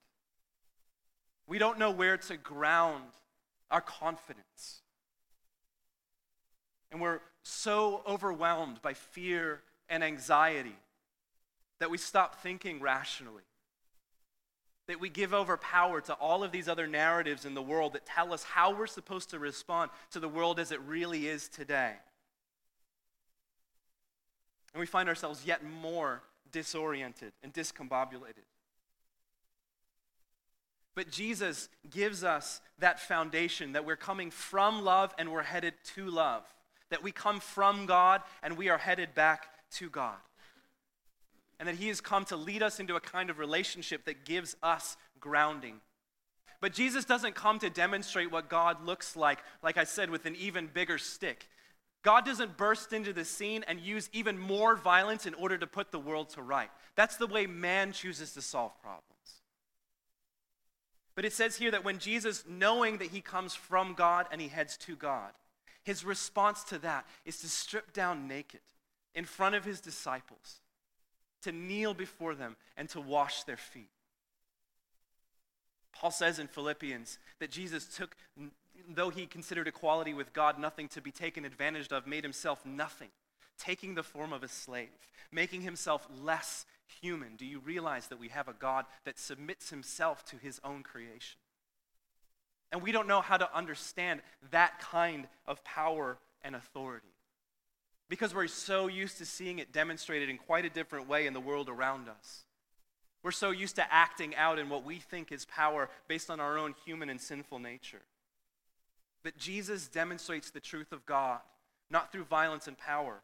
We 1.47 1.59
don't 1.59 1.79
know 1.79 1.93
where 1.93 2.17
to 2.17 2.37
ground 2.37 3.05
our 3.71 3.81
confidence. 3.81 4.83
And 6.91 7.01
we're 7.01 7.21
so 7.45 8.03
overwhelmed 8.07 8.83
by 8.83 8.95
fear 8.95 9.61
and 9.89 10.03
anxiety 10.03 10.77
that 11.81 11.91
we 11.91 11.99
stop 11.99 12.43
thinking 12.43 12.81
rationally, 12.81 13.43
that 14.87 15.01
we 15.01 15.09
give 15.09 15.35
over 15.35 15.57
power 15.57 16.01
to 16.03 16.15
all 16.15 16.45
of 16.45 16.53
these 16.53 16.69
other 16.69 16.87
narratives 16.87 17.45
in 17.45 17.55
the 17.55 17.63
world 17.63 17.95
that 17.95 18.07
tell 18.07 18.33
us 18.33 18.45
how 18.45 18.75
we're 18.75 18.87
supposed 18.87 19.31
to 19.31 19.39
respond 19.39 19.91
to 20.13 20.21
the 20.21 20.29
world 20.29 20.61
as 20.61 20.71
it 20.71 20.81
really 20.83 21.27
is 21.27 21.49
today. 21.49 21.95
And 24.73 24.81
we 24.81 24.87
find 24.87 25.09
ourselves 25.09 25.43
yet 25.45 25.65
more 25.65 26.23
disoriented 26.53 27.33
and 27.43 27.53
discombobulated. 27.53 28.45
But 30.95 31.11
Jesus 31.11 31.69
gives 31.89 32.25
us 32.25 32.61
that 32.79 33.01
foundation 33.01 33.73
that 33.73 33.87
we're 33.87 33.97
coming 33.97 34.31
from 34.31 34.85
love 34.85 35.15
and 35.19 35.33
we're 35.33 35.43
headed 35.43 35.75
to 35.95 36.11
love. 36.11 36.43
That 36.91 37.03
we 37.03 37.11
come 37.11 37.41
from 37.41 37.87
God 37.87 38.23
and 38.43 38.59
we 38.59 38.69
are 38.69 38.79
headed 38.79 39.15
back 39.15 39.47
to 39.73 39.89
God 39.89 40.19
and 41.61 41.69
that 41.69 41.77
He 41.77 41.89
has 41.89 42.01
come 42.01 42.25
to 42.25 42.37
lead 42.37 42.63
us 42.63 42.81
into 42.81 42.97
a 42.97 43.01
kind 43.01 43.31
of 43.31 43.39
relationship 43.39 44.07
that 44.07 44.25
gives 44.25 44.57
us 44.63 44.97
grounding. 45.21 45.81
But 46.61 46.73
Jesus 46.73 47.05
doesn't 47.05 47.35
come 47.35 47.59
to 47.61 47.71
demonstrate 47.71 48.33
what 48.33 48.49
God 48.49 48.85
looks 48.85 49.15
like, 49.15 49.39
like 49.63 49.77
I 49.77 49.85
said, 49.85 50.11
with 50.11 50.27
an 50.27 50.35
even 50.37 50.69
bigger 50.73 50.99
stick. 50.99 51.47
God 52.03 52.25
doesn't 52.25 52.57
burst 52.57 52.95
into 52.95 53.13
the 53.13 53.27
scene 53.27 53.63
and 53.69 53.79
use 53.79 54.09
even 54.13 54.39
more 54.39 54.75
violence 54.75 55.27
in 55.27 55.35
order 55.35 55.59
to 55.59 55.67
put 55.67 55.93
the 55.93 55.99
world 55.99 56.31
to 56.31 56.43
right. 56.43 56.71
That's 56.97 57.17
the 57.17 57.27
way 57.27 57.47
man 57.47 57.93
chooses 57.93 58.33
to 58.33 58.43
solve 58.43 58.73
problems. 58.83 59.05
But 61.15 61.27
it 61.27 61.35
says 61.35 61.57
here 61.57 61.71
that 61.73 61.85
when 61.85 61.99
Jesus, 61.99 62.45
knowing 62.49 62.99
that 62.99 63.09
he 63.09 63.21
comes 63.21 63.55
from 63.55 63.93
God 63.93 64.27
and 64.33 64.41
he 64.41 64.49
heads 64.49 64.79
to 64.79 64.97
God, 64.97 65.33
his 65.83 66.05
response 66.05 66.65
to 66.65 66.79
that 66.79 67.07
is 67.27 67.39
to 67.41 67.49
strip 67.49 67.93
down 67.93 68.27
naked 68.27 68.61
in 69.15 69.27
front 69.27 69.55
of 69.55 69.65
his 69.65 69.81
disciples 69.81 70.61
to 71.43 71.53
kneel 71.53 71.95
before 71.95 72.35
them 72.35 72.57
and 72.77 72.89
to 72.91 73.01
wash 73.01 73.45
their 73.45 73.57
feet. 73.57 73.91
Paul 75.93 76.11
says 76.11 76.39
in 76.39 76.47
Philippians 76.47 77.19
that 77.41 77.51
Jesus 77.51 77.87
took, 77.87 78.17
though 78.89 79.11
he 79.11 79.27
considered 79.27 79.69
equality 79.69 80.15
with 80.15 80.33
God 80.33 80.59
nothing 80.59 80.89
to 80.89 81.01
be 81.01 81.11
taken 81.11 81.45
advantage 81.45 81.89
of, 81.93 82.07
made 82.07 82.25
himself 82.25 82.65
nothing, 82.65 83.11
taking 83.59 83.95
the 83.95 84.03
form 84.03 84.33
of 84.33 84.43
a 84.43 84.49
slave, 84.49 84.89
making 85.31 85.63
himself 85.63 86.07
less 86.23 86.65
human. 87.01 87.37
Do 87.37 87.45
you 87.45 87.59
realize 87.59 88.07
that 88.09 88.19
we 88.19 88.29
have 88.29 88.49
a 88.49 88.53
God 88.53 88.87
that 89.05 89.19
submits 89.19 89.71
himself 89.71 90.25
to 90.27 90.37
his 90.37 90.61
own 90.65 90.83
creation? 90.83 91.39
And 92.73 92.83
we 92.83 92.93
don't 92.93 93.09
know 93.09 93.21
how 93.21 93.37
to 93.37 93.57
understand 93.57 94.21
that 94.51 94.79
kind 94.81 95.27
of 95.47 95.63
power 95.65 96.19
and 96.43 96.55
authority 96.55 97.09
because 98.11 98.35
we're 98.35 98.49
so 98.49 98.89
used 98.89 99.19
to 99.19 99.25
seeing 99.25 99.61
it 99.61 99.73
demonstrated 99.73 100.29
in 100.29 100.37
quite 100.37 100.65
a 100.65 100.69
different 100.69 101.09
way 101.09 101.27
in 101.29 101.33
the 101.33 101.41
world 101.41 101.69
around 101.69 102.09
us. 102.09 102.45
We're 103.23 103.31
so 103.31 103.53
used 103.53 103.77
to 103.77 103.95
acting 103.95 104.35
out 104.35 104.59
in 104.59 104.69
what 104.69 104.85
we 104.85 104.97
think 104.97 105.31
is 105.31 105.45
power 105.45 105.89
based 106.09 106.29
on 106.29 106.41
our 106.41 106.59
own 106.59 106.75
human 106.85 107.09
and 107.09 107.21
sinful 107.21 107.61
nature. 107.61 108.03
But 109.23 109.39
Jesus 109.39 109.87
demonstrates 109.87 110.51
the 110.51 110.59
truth 110.59 110.91
of 110.91 111.07
God, 111.07 111.39
not 111.89 112.11
through 112.11 112.25
violence 112.25 112.67
and 112.67 112.77
power, 112.77 113.23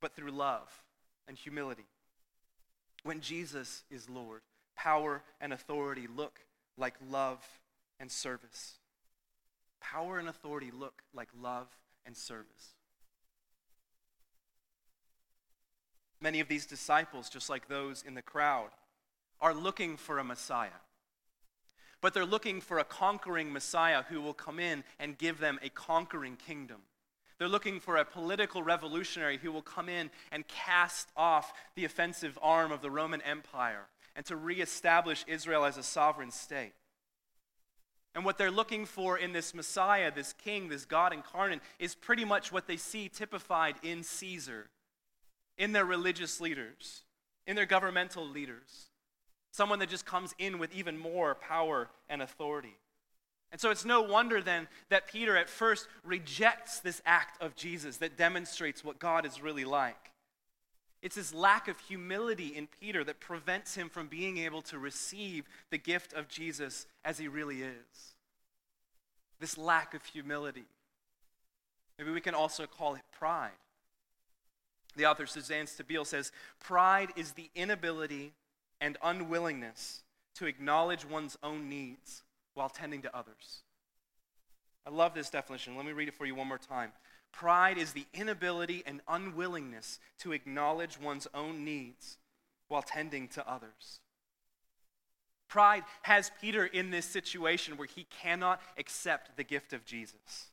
but 0.00 0.16
through 0.16 0.30
love 0.30 0.70
and 1.28 1.36
humility. 1.36 1.86
When 3.02 3.20
Jesus 3.20 3.84
is 3.90 4.08
Lord, 4.08 4.40
power 4.76 5.22
and 5.42 5.52
authority 5.52 6.06
look 6.06 6.40
like 6.78 6.94
love 7.10 7.44
and 7.98 8.10
service. 8.10 8.78
Power 9.78 10.18
and 10.18 10.28
authority 10.28 10.70
look 10.72 11.02
like 11.12 11.28
love 11.38 11.68
and 12.06 12.16
service. 12.16 12.76
Many 16.20 16.40
of 16.40 16.48
these 16.48 16.66
disciples, 16.66 17.30
just 17.30 17.48
like 17.48 17.68
those 17.68 18.02
in 18.06 18.14
the 18.14 18.22
crowd, 18.22 18.70
are 19.40 19.54
looking 19.54 19.96
for 19.96 20.18
a 20.18 20.24
Messiah. 20.24 20.68
But 22.00 22.14
they're 22.14 22.24
looking 22.24 22.60
for 22.60 22.78
a 22.78 22.84
conquering 22.84 23.52
Messiah 23.52 24.02
who 24.08 24.20
will 24.20 24.34
come 24.34 24.58
in 24.58 24.84
and 24.98 25.18
give 25.18 25.38
them 25.38 25.58
a 25.62 25.68
conquering 25.70 26.36
kingdom. 26.36 26.82
They're 27.38 27.48
looking 27.48 27.80
for 27.80 27.96
a 27.96 28.04
political 28.04 28.62
revolutionary 28.62 29.38
who 29.38 29.50
will 29.50 29.62
come 29.62 29.88
in 29.88 30.10
and 30.30 30.46
cast 30.46 31.08
off 31.16 31.54
the 31.74 31.86
offensive 31.86 32.38
arm 32.42 32.70
of 32.70 32.82
the 32.82 32.90
Roman 32.90 33.22
Empire 33.22 33.86
and 34.14 34.26
to 34.26 34.36
reestablish 34.36 35.24
Israel 35.26 35.64
as 35.64 35.78
a 35.78 35.82
sovereign 35.82 36.30
state. 36.30 36.74
And 38.14 38.24
what 38.24 38.36
they're 38.36 38.50
looking 38.50 38.84
for 38.84 39.16
in 39.16 39.32
this 39.32 39.54
Messiah, 39.54 40.10
this 40.12 40.34
king, 40.34 40.68
this 40.68 40.84
God 40.84 41.12
incarnate, 41.14 41.60
is 41.78 41.94
pretty 41.94 42.24
much 42.24 42.50
what 42.50 42.66
they 42.66 42.76
see 42.76 43.08
typified 43.08 43.76
in 43.82 44.02
Caesar 44.02 44.68
in 45.60 45.72
their 45.72 45.84
religious 45.84 46.40
leaders, 46.40 47.02
in 47.46 47.54
their 47.54 47.66
governmental 47.66 48.26
leaders. 48.26 48.88
Someone 49.52 49.78
that 49.80 49.90
just 49.90 50.06
comes 50.06 50.34
in 50.38 50.58
with 50.58 50.74
even 50.74 50.96
more 50.96 51.34
power 51.34 51.90
and 52.08 52.22
authority. 52.22 52.78
And 53.52 53.60
so 53.60 53.70
it's 53.70 53.84
no 53.84 54.00
wonder 54.00 54.40
then 54.40 54.68
that 54.88 55.06
Peter 55.06 55.36
at 55.36 55.50
first 55.50 55.86
rejects 56.02 56.80
this 56.80 57.02
act 57.04 57.42
of 57.42 57.56
Jesus 57.56 57.98
that 57.98 58.16
demonstrates 58.16 58.82
what 58.82 58.98
God 58.98 59.26
is 59.26 59.42
really 59.42 59.66
like. 59.66 60.12
It's 61.02 61.16
this 61.16 61.34
lack 61.34 61.68
of 61.68 61.78
humility 61.80 62.48
in 62.56 62.66
Peter 62.80 63.04
that 63.04 63.20
prevents 63.20 63.74
him 63.74 63.90
from 63.90 64.06
being 64.06 64.38
able 64.38 64.62
to 64.62 64.78
receive 64.78 65.44
the 65.70 65.78
gift 65.78 66.14
of 66.14 66.28
Jesus 66.28 66.86
as 67.04 67.18
he 67.18 67.28
really 67.28 67.60
is. 67.62 68.14
This 69.40 69.58
lack 69.58 69.92
of 69.92 70.04
humility. 70.06 70.66
Maybe 71.98 72.12
we 72.12 72.20
can 72.22 72.34
also 72.34 72.66
call 72.66 72.94
it 72.94 73.02
pride. 73.18 73.50
The 74.96 75.06
author 75.06 75.26
Suzanne 75.26 75.66
Stabile 75.66 76.06
says 76.06 76.32
Pride 76.58 77.10
is 77.16 77.32
the 77.32 77.50
inability 77.54 78.32
and 78.80 78.96
unwillingness 79.02 80.02
to 80.36 80.46
acknowledge 80.46 81.04
one's 81.04 81.36
own 81.42 81.68
needs 81.68 82.22
while 82.54 82.68
tending 82.68 83.02
to 83.02 83.16
others. 83.16 83.62
I 84.86 84.90
love 84.90 85.14
this 85.14 85.30
definition. 85.30 85.76
Let 85.76 85.86
me 85.86 85.92
read 85.92 86.08
it 86.08 86.14
for 86.14 86.26
you 86.26 86.34
one 86.34 86.48
more 86.48 86.58
time. 86.58 86.92
Pride 87.32 87.78
is 87.78 87.92
the 87.92 88.06
inability 88.12 88.82
and 88.86 89.00
unwillingness 89.06 90.00
to 90.18 90.32
acknowledge 90.32 90.98
one's 90.98 91.28
own 91.34 91.64
needs 91.64 92.18
while 92.68 92.82
tending 92.82 93.28
to 93.28 93.48
others. 93.48 94.00
Pride 95.48 95.82
has 96.02 96.30
Peter 96.40 96.64
in 96.64 96.90
this 96.90 97.06
situation 97.06 97.76
where 97.76 97.88
he 97.88 98.04
cannot 98.04 98.60
accept 98.78 99.36
the 99.36 99.44
gift 99.44 99.72
of 99.72 99.84
Jesus, 99.84 100.48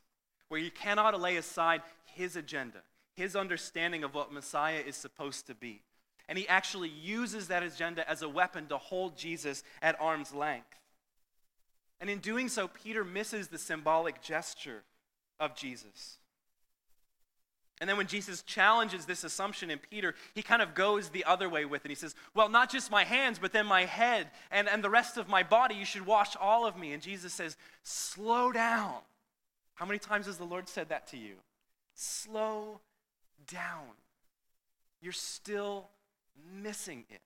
where 0.48 0.60
he 0.60 0.70
cannot 0.70 1.18
lay 1.20 1.36
aside 1.36 1.82
his 2.04 2.36
agenda, 2.36 2.82
his 3.18 3.34
understanding 3.34 4.04
of 4.04 4.14
what 4.14 4.32
Messiah 4.32 4.80
is 4.86 4.96
supposed 4.96 5.48
to 5.48 5.54
be. 5.54 5.82
And 6.28 6.38
he 6.38 6.46
actually 6.46 6.88
uses 6.88 7.48
that 7.48 7.64
agenda 7.64 8.08
as 8.08 8.22
a 8.22 8.28
weapon 8.28 8.66
to 8.68 8.78
hold 8.78 9.18
Jesus 9.18 9.64
at 9.82 10.00
arm's 10.00 10.32
length. 10.32 10.78
And 12.00 12.08
in 12.08 12.20
doing 12.20 12.48
so, 12.48 12.68
Peter 12.68 13.02
misses 13.02 13.48
the 13.48 13.58
symbolic 13.58 14.22
gesture 14.22 14.84
of 15.40 15.56
Jesus. 15.56 16.18
And 17.80 17.90
then 17.90 17.96
when 17.96 18.06
Jesus 18.06 18.42
challenges 18.42 19.04
this 19.04 19.24
assumption 19.24 19.70
in 19.70 19.78
Peter, 19.78 20.14
he 20.34 20.42
kind 20.42 20.62
of 20.62 20.74
goes 20.74 21.08
the 21.08 21.24
other 21.24 21.48
way 21.48 21.64
with 21.64 21.84
it. 21.84 21.88
He 21.88 21.96
says, 21.96 22.14
Well, 22.34 22.48
not 22.48 22.70
just 22.70 22.90
my 22.90 23.04
hands, 23.04 23.38
but 23.40 23.52
then 23.52 23.66
my 23.66 23.84
head 23.84 24.28
and, 24.50 24.68
and 24.68 24.82
the 24.82 24.90
rest 24.90 25.16
of 25.16 25.28
my 25.28 25.42
body. 25.42 25.74
You 25.74 25.84
should 25.84 26.06
wash 26.06 26.36
all 26.40 26.66
of 26.66 26.76
me. 26.76 26.92
And 26.92 27.02
Jesus 27.02 27.32
says, 27.32 27.56
Slow 27.82 28.52
down. 28.52 28.94
How 29.74 29.86
many 29.86 29.98
times 29.98 30.26
has 30.26 30.38
the 30.38 30.44
Lord 30.44 30.68
said 30.68 30.88
that 30.88 31.08
to 31.08 31.16
you? 31.16 31.34
Slow 31.94 32.80
down. 33.46 33.94
You're 35.00 35.12
still 35.12 35.88
missing 36.62 37.04
it. 37.10 37.20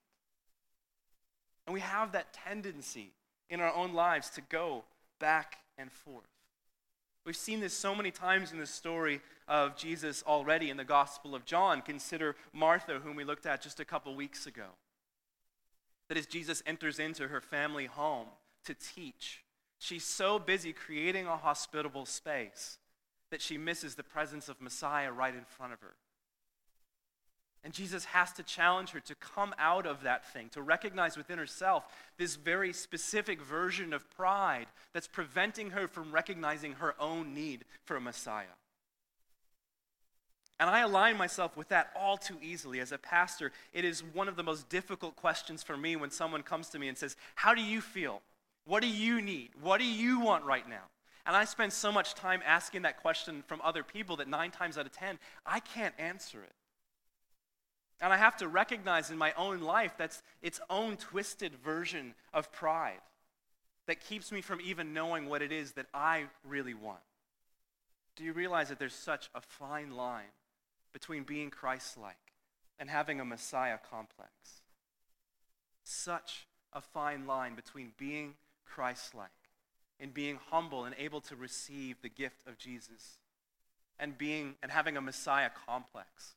And 1.66 1.74
we 1.74 1.80
have 1.80 2.12
that 2.12 2.32
tendency 2.32 3.12
in 3.48 3.60
our 3.60 3.72
own 3.74 3.94
lives 3.94 4.30
to 4.30 4.40
go 4.40 4.84
back 5.18 5.58
and 5.78 5.90
forth. 5.90 6.24
We've 7.24 7.36
seen 7.36 7.60
this 7.60 7.72
so 7.74 7.94
many 7.94 8.10
times 8.10 8.50
in 8.50 8.58
the 8.58 8.66
story 8.66 9.20
of 9.46 9.76
Jesus 9.76 10.24
already 10.26 10.70
in 10.70 10.76
the 10.76 10.84
Gospel 10.84 11.34
of 11.34 11.44
John. 11.44 11.80
Consider 11.80 12.34
Martha, 12.52 12.98
whom 12.98 13.14
we 13.14 13.24
looked 13.24 13.46
at 13.46 13.62
just 13.62 13.78
a 13.78 13.84
couple 13.84 14.14
weeks 14.16 14.46
ago. 14.46 14.66
That 16.08 16.18
as 16.18 16.26
Jesus 16.26 16.62
enters 16.66 16.98
into 16.98 17.28
her 17.28 17.40
family 17.40 17.86
home 17.86 18.26
to 18.64 18.74
teach, 18.74 19.44
she's 19.78 20.04
so 20.04 20.40
busy 20.40 20.72
creating 20.72 21.26
a 21.26 21.36
hospitable 21.36 22.06
space 22.06 22.78
that 23.30 23.40
she 23.40 23.56
misses 23.56 23.94
the 23.94 24.02
presence 24.02 24.48
of 24.48 24.60
Messiah 24.60 25.12
right 25.12 25.34
in 25.34 25.44
front 25.44 25.72
of 25.72 25.80
her. 25.80 25.94
And 27.64 27.72
Jesus 27.72 28.06
has 28.06 28.32
to 28.32 28.42
challenge 28.42 28.90
her 28.90 29.00
to 29.00 29.14
come 29.14 29.54
out 29.56 29.86
of 29.86 30.02
that 30.02 30.30
thing, 30.32 30.48
to 30.50 30.62
recognize 30.62 31.16
within 31.16 31.38
herself 31.38 31.84
this 32.18 32.34
very 32.34 32.72
specific 32.72 33.40
version 33.40 33.92
of 33.92 34.10
pride 34.10 34.66
that's 34.92 35.06
preventing 35.06 35.70
her 35.70 35.86
from 35.86 36.10
recognizing 36.10 36.72
her 36.74 36.96
own 36.98 37.34
need 37.34 37.64
for 37.84 37.96
a 37.96 38.00
Messiah. 38.00 38.56
And 40.58 40.68
I 40.68 40.80
align 40.80 41.16
myself 41.16 41.56
with 41.56 41.68
that 41.68 41.90
all 41.96 42.16
too 42.16 42.36
easily. 42.42 42.80
As 42.80 42.92
a 42.92 42.98
pastor, 42.98 43.52
it 43.72 43.84
is 43.84 44.02
one 44.12 44.28
of 44.28 44.36
the 44.36 44.42
most 44.42 44.68
difficult 44.68 45.16
questions 45.16 45.62
for 45.62 45.76
me 45.76 45.96
when 45.96 46.10
someone 46.10 46.42
comes 46.42 46.68
to 46.70 46.78
me 46.78 46.88
and 46.88 46.98
says, 46.98 47.16
How 47.34 47.54
do 47.54 47.62
you 47.62 47.80
feel? 47.80 48.22
What 48.64 48.82
do 48.82 48.88
you 48.88 49.20
need? 49.20 49.50
What 49.60 49.78
do 49.78 49.84
you 49.84 50.20
want 50.20 50.44
right 50.44 50.68
now? 50.68 50.84
And 51.26 51.36
I 51.36 51.44
spend 51.44 51.72
so 51.72 51.92
much 51.92 52.14
time 52.14 52.42
asking 52.44 52.82
that 52.82 53.00
question 53.00 53.42
from 53.46 53.60
other 53.62 53.82
people 53.82 54.16
that 54.16 54.28
nine 54.28 54.50
times 54.50 54.78
out 54.78 54.86
of 54.86 54.92
ten, 54.92 55.18
I 55.46 55.60
can't 55.60 55.94
answer 55.98 56.42
it. 56.42 56.52
And 58.02 58.12
I 58.12 58.16
have 58.16 58.36
to 58.38 58.48
recognize 58.48 59.12
in 59.12 59.16
my 59.16 59.32
own 59.34 59.60
life 59.60 59.92
that's 59.96 60.24
its 60.42 60.60
own 60.68 60.96
twisted 60.96 61.54
version 61.54 62.14
of 62.34 62.50
pride 62.50 63.00
that 63.86 64.00
keeps 64.00 64.32
me 64.32 64.40
from 64.40 64.60
even 64.60 64.92
knowing 64.92 65.28
what 65.28 65.40
it 65.40 65.52
is 65.52 65.72
that 65.72 65.86
I 65.94 66.24
really 66.44 66.74
want. 66.74 66.98
Do 68.16 68.24
you 68.24 68.32
realize 68.32 68.68
that 68.70 68.80
there's 68.80 68.92
such 68.92 69.30
a 69.36 69.40
fine 69.40 69.92
line 69.92 70.34
between 70.92 71.22
being 71.22 71.48
Christ 71.48 71.96
like 71.96 72.16
and 72.78 72.90
having 72.90 73.20
a 73.20 73.24
Messiah 73.24 73.78
complex? 73.88 74.32
Such 75.84 76.48
a 76.72 76.80
fine 76.80 77.24
line 77.26 77.54
between 77.54 77.92
being 77.96 78.34
Christ 78.66 79.14
like 79.14 79.30
and 80.00 80.12
being 80.12 80.40
humble 80.50 80.84
and 80.84 80.94
able 80.98 81.20
to 81.20 81.36
receive 81.36 82.02
the 82.02 82.08
gift 82.08 82.48
of 82.48 82.58
Jesus 82.58 83.18
and 83.96 84.18
being 84.18 84.56
and 84.60 84.72
having 84.72 84.96
a 84.96 85.00
Messiah 85.00 85.50
complex 85.66 86.34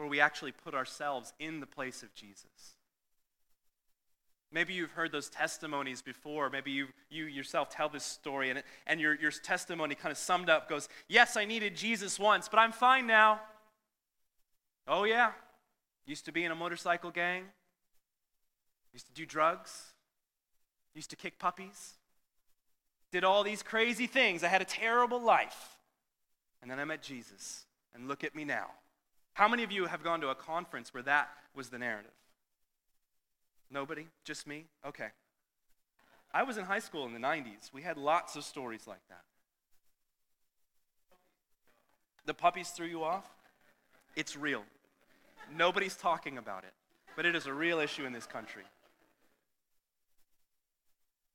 where 0.00 0.08
we 0.08 0.18
actually 0.18 0.50
put 0.50 0.74
ourselves 0.74 1.34
in 1.38 1.60
the 1.60 1.66
place 1.66 2.02
of 2.02 2.14
Jesus. 2.14 2.74
Maybe 4.50 4.72
you've 4.72 4.92
heard 4.92 5.12
those 5.12 5.28
testimonies 5.28 6.00
before. 6.00 6.48
Maybe 6.48 6.70
you, 6.70 6.86
you 7.10 7.26
yourself 7.26 7.68
tell 7.68 7.90
this 7.90 8.02
story, 8.02 8.48
and, 8.48 8.60
it, 8.60 8.64
and 8.86 8.98
your, 8.98 9.14
your 9.14 9.30
testimony 9.30 9.94
kind 9.94 10.10
of 10.10 10.16
summed 10.16 10.48
up 10.48 10.70
goes, 10.70 10.88
Yes, 11.06 11.36
I 11.36 11.44
needed 11.44 11.76
Jesus 11.76 12.18
once, 12.18 12.48
but 12.48 12.58
I'm 12.58 12.72
fine 12.72 13.06
now. 13.06 13.42
Oh, 14.88 15.04
yeah. 15.04 15.32
Used 16.06 16.24
to 16.24 16.32
be 16.32 16.44
in 16.44 16.50
a 16.50 16.54
motorcycle 16.54 17.10
gang, 17.10 17.44
used 18.94 19.06
to 19.06 19.12
do 19.12 19.26
drugs, 19.26 19.92
used 20.94 21.10
to 21.10 21.16
kick 21.16 21.38
puppies, 21.38 21.96
did 23.12 23.22
all 23.22 23.44
these 23.44 23.62
crazy 23.62 24.06
things. 24.06 24.42
I 24.42 24.48
had 24.48 24.62
a 24.62 24.64
terrible 24.64 25.20
life. 25.20 25.76
And 26.62 26.70
then 26.70 26.80
I 26.80 26.86
met 26.86 27.02
Jesus, 27.02 27.66
and 27.94 28.08
look 28.08 28.24
at 28.24 28.34
me 28.34 28.46
now. 28.46 28.68
How 29.34 29.48
many 29.48 29.62
of 29.62 29.72
you 29.72 29.86
have 29.86 30.02
gone 30.02 30.20
to 30.20 30.28
a 30.28 30.34
conference 30.34 30.92
where 30.92 31.02
that 31.04 31.28
was 31.54 31.70
the 31.70 31.78
narrative? 31.78 32.10
Nobody? 33.70 34.06
Just 34.24 34.46
me? 34.46 34.64
Okay. 34.86 35.08
I 36.32 36.42
was 36.42 36.58
in 36.58 36.64
high 36.64 36.78
school 36.78 37.06
in 37.06 37.12
the 37.12 37.18
90s. 37.18 37.72
We 37.72 37.82
had 37.82 37.96
lots 37.96 38.36
of 38.36 38.44
stories 38.44 38.86
like 38.86 39.00
that. 39.08 39.22
The 42.26 42.34
puppies 42.34 42.70
threw 42.70 42.86
you 42.86 43.02
off? 43.02 43.24
It's 44.16 44.36
real. 44.36 44.62
Nobody's 45.56 45.96
talking 45.96 46.38
about 46.38 46.64
it, 46.64 46.72
but 47.16 47.26
it 47.26 47.34
is 47.34 47.46
a 47.46 47.52
real 47.52 47.78
issue 47.80 48.04
in 48.04 48.12
this 48.12 48.26
country. 48.26 48.62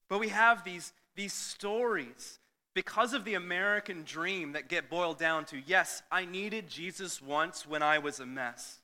But 0.08 0.20
we 0.20 0.30
have 0.30 0.64
these, 0.64 0.94
these 1.16 1.34
stories 1.34 2.40
because 2.76 3.14
of 3.14 3.24
the 3.24 3.34
American 3.34 4.04
dream 4.04 4.52
that 4.52 4.68
get 4.68 4.90
boiled 4.90 5.18
down 5.18 5.46
to 5.46 5.58
yes, 5.66 6.04
I 6.12 6.26
needed 6.26 6.70
Jesus 6.70 7.22
once 7.22 7.66
when 7.66 7.82
I 7.82 7.98
was 7.98 8.20
a 8.20 8.26
mess, 8.26 8.80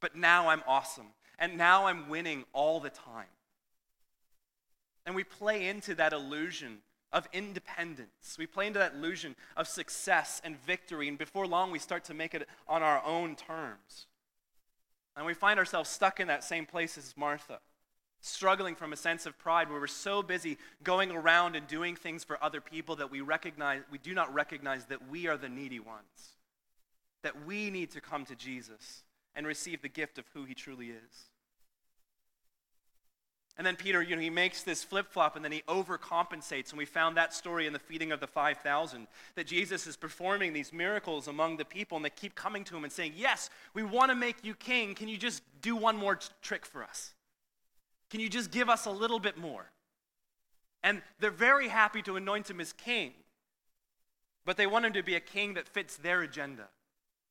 but 0.00 0.16
now 0.16 0.48
I'm 0.48 0.62
awesome, 0.66 1.08
and 1.38 1.56
now 1.56 1.86
I'm 1.86 2.08
winning 2.08 2.44
all 2.52 2.80
the 2.80 2.90
time. 2.90 3.26
And 5.04 5.14
we 5.14 5.22
play 5.22 5.68
into 5.68 5.94
that 5.96 6.12
illusion 6.12 6.78
of 7.12 7.28
independence. 7.32 8.36
We 8.38 8.46
play 8.46 8.66
into 8.66 8.78
that 8.78 8.94
illusion 8.94 9.36
of 9.56 9.68
success 9.68 10.40
and 10.42 10.58
victory, 10.64 11.06
and 11.06 11.18
before 11.18 11.46
long, 11.46 11.70
we 11.70 11.78
start 11.78 12.04
to 12.04 12.14
make 12.14 12.34
it 12.34 12.48
on 12.66 12.82
our 12.82 13.04
own 13.04 13.36
terms. 13.36 14.06
And 15.14 15.26
we 15.26 15.34
find 15.34 15.58
ourselves 15.58 15.90
stuck 15.90 16.20
in 16.20 16.28
that 16.28 16.44
same 16.44 16.64
place 16.64 16.96
as 16.96 17.14
Martha 17.16 17.60
struggling 18.20 18.74
from 18.74 18.92
a 18.92 18.96
sense 18.96 19.26
of 19.26 19.38
pride 19.38 19.70
where 19.70 19.80
we're 19.80 19.86
so 19.86 20.22
busy 20.22 20.58
going 20.82 21.10
around 21.10 21.56
and 21.56 21.66
doing 21.66 21.96
things 21.96 22.22
for 22.22 22.42
other 22.42 22.60
people 22.60 22.96
that 22.96 23.10
we 23.10 23.20
recognize 23.20 23.82
we 23.90 23.98
do 23.98 24.14
not 24.14 24.32
recognize 24.32 24.84
that 24.86 25.08
we 25.08 25.26
are 25.26 25.36
the 25.36 25.48
needy 25.48 25.80
ones 25.80 26.36
that 27.22 27.46
we 27.46 27.70
need 27.70 27.90
to 27.90 28.00
come 28.00 28.24
to 28.24 28.34
Jesus 28.34 29.02
and 29.34 29.46
receive 29.46 29.82
the 29.82 29.88
gift 29.88 30.18
of 30.18 30.24
who 30.34 30.44
he 30.44 30.54
truly 30.54 30.88
is 30.88 31.30
and 33.60 33.66
then 33.66 33.76
Peter, 33.76 34.00
you 34.00 34.16
know, 34.16 34.22
he 34.22 34.30
makes 34.30 34.62
this 34.62 34.82
flip 34.82 35.12
flop 35.12 35.36
and 35.36 35.44
then 35.44 35.52
he 35.52 35.60
overcompensates. 35.68 36.70
And 36.70 36.78
we 36.78 36.86
found 36.86 37.18
that 37.18 37.34
story 37.34 37.66
in 37.66 37.74
the 37.74 37.78
feeding 37.78 38.10
of 38.10 38.18
the 38.18 38.26
5,000 38.26 39.06
that 39.34 39.46
Jesus 39.46 39.86
is 39.86 39.98
performing 39.98 40.54
these 40.54 40.72
miracles 40.72 41.28
among 41.28 41.58
the 41.58 41.66
people 41.66 41.96
and 41.96 42.02
they 42.02 42.08
keep 42.08 42.34
coming 42.34 42.64
to 42.64 42.74
him 42.74 42.84
and 42.84 42.92
saying, 42.92 43.12
Yes, 43.16 43.50
we 43.74 43.82
want 43.82 44.10
to 44.10 44.14
make 44.14 44.36
you 44.42 44.54
king. 44.54 44.94
Can 44.94 45.08
you 45.08 45.18
just 45.18 45.42
do 45.60 45.76
one 45.76 45.98
more 45.98 46.16
t- 46.16 46.28
trick 46.40 46.64
for 46.64 46.82
us? 46.82 47.12
Can 48.10 48.20
you 48.20 48.28
just 48.28 48.50
give 48.50 48.68
us 48.68 48.86
a 48.86 48.90
little 48.90 49.20
bit 49.20 49.38
more? 49.38 49.70
And 50.82 51.02
they're 51.20 51.30
very 51.30 51.68
happy 51.68 52.02
to 52.02 52.16
anoint 52.16 52.50
him 52.50 52.60
as 52.60 52.72
king, 52.72 53.12
but 54.44 54.56
they 54.56 54.66
want 54.66 54.84
him 54.84 54.92
to 54.94 55.02
be 55.02 55.14
a 55.14 55.20
king 55.20 55.54
that 55.54 55.68
fits 55.68 55.96
their 55.96 56.22
agenda. 56.22 56.68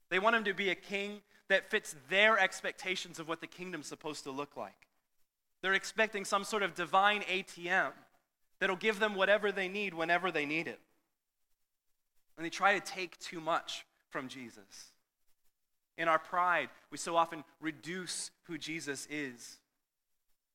They 0.10 0.20
want 0.20 0.36
him 0.36 0.44
to 0.46 0.54
be 0.54 0.70
a 0.70 0.76
king 0.76 1.22
that 1.50 1.70
fits 1.70 1.96
their 2.10 2.40
expectations 2.40 3.20
of 3.20 3.28
what 3.28 3.42
the 3.42 3.48
kingdom's 3.48 3.88
supposed 3.88 4.24
to 4.24 4.32
look 4.32 4.56
like. 4.56 4.88
They're 5.62 5.74
expecting 5.74 6.24
some 6.26 6.44
sort 6.44 6.64
of 6.64 6.76
divine 6.76 7.22
ATM 7.22 7.92
that'll 8.60 8.76
give 8.76 9.00
them 9.00 9.16
whatever 9.16 9.52
they 9.52 9.68
need 9.68 9.94
whenever 9.94 10.32
they 10.32 10.46
need 10.46 10.68
it. 10.68 10.80
And 12.38 12.46
they 12.46 12.50
try 12.50 12.80
to 12.80 12.86
take 12.86 13.20
too 13.20 13.42
much 13.42 13.86
from 14.10 14.28
Jesus. 14.28 14.94
In 15.98 16.08
our 16.08 16.20
pride, 16.20 16.70
we 16.92 16.98
so 16.98 17.18
often 17.18 17.44
reduce 17.60 18.32
who 18.44 18.58
Jesus 18.58 19.08
is 19.10 19.58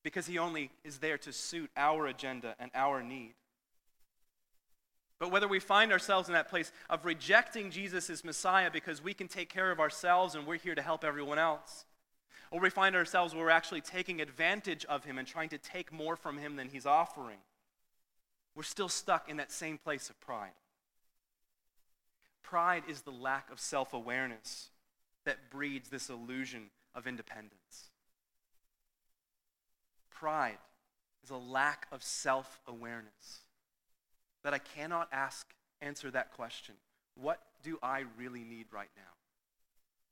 because 0.05 0.27
he 0.27 0.38
only 0.38 0.71
is 0.85 0.99
there 0.99 1.19
to 1.19 1.33
suit 1.33 1.71
our 1.77 2.07
agenda 2.07 2.55
and 2.61 2.71
our 2.75 3.03
need. 3.03 3.35
But 5.19 5.33
whether 5.33 5.49
we 5.49 5.59
find 5.59 5.90
ourselves 5.90 6.29
in 6.29 6.35
that 6.35 6.51
place 6.51 6.71
of 6.90 7.05
rejecting 7.05 7.71
Jesus 7.71 8.11
as 8.11 8.23
Messiah 8.23 8.71
because 8.71 9.03
we 9.03 9.14
can 9.14 9.27
take 9.27 9.49
care 9.49 9.71
of 9.71 9.81
ourselves 9.81 10.35
and 10.35 10.47
we're 10.47 10.59
here 10.59 10.75
to 10.75 10.83
help 10.83 11.03
everyone 11.03 11.38
else, 11.38 11.87
or 12.51 12.61
we 12.61 12.69
find 12.69 12.95
ourselves 12.95 13.35
where 13.35 13.45
we're 13.45 13.51
actually 13.51 13.81
taking 13.81 14.21
advantage 14.21 14.85
of 14.85 15.05
him 15.05 15.17
and 15.17 15.27
trying 15.27 15.49
to 15.49 15.59
take 15.59 15.90
more 15.90 16.17
from 16.17 16.37
him 16.37 16.57
than 16.57 16.69
he's 16.69 16.87
offering, 16.87 17.38
we're 18.55 18.62
still 18.62 18.88
stuck 18.88 19.31
in 19.31 19.38
that 19.38 19.51
same 19.51 19.79
place 19.79 20.11
of 20.11 20.21
pride. 20.21 20.53
Pride 22.43 22.83
is 22.87 23.01
the 23.01 23.11
lack 23.11 23.51
of 23.51 23.59
self 23.59 23.95
awareness 23.95 24.69
that 25.25 25.51
breeds 25.51 25.88
this 25.88 26.11
illusion 26.11 26.64
of 26.95 27.07
independence. 27.07 27.90
Pride 30.25 30.57
is 31.23 31.29
a 31.29 31.37
lack 31.37 31.87
of 31.93 32.03
self 32.03 32.59
awareness 32.67 33.41
that 34.43 34.55
I 34.55 34.59
cannot 34.59 35.07
ask, 35.13 35.47
answer 35.83 36.11
that 36.13 36.33
question. 36.33 36.77
What 37.15 37.43
do 37.63 37.79
I 37.83 38.05
really 38.19 38.43
need 38.43 38.69
right 38.73 38.89
now? 38.97 39.03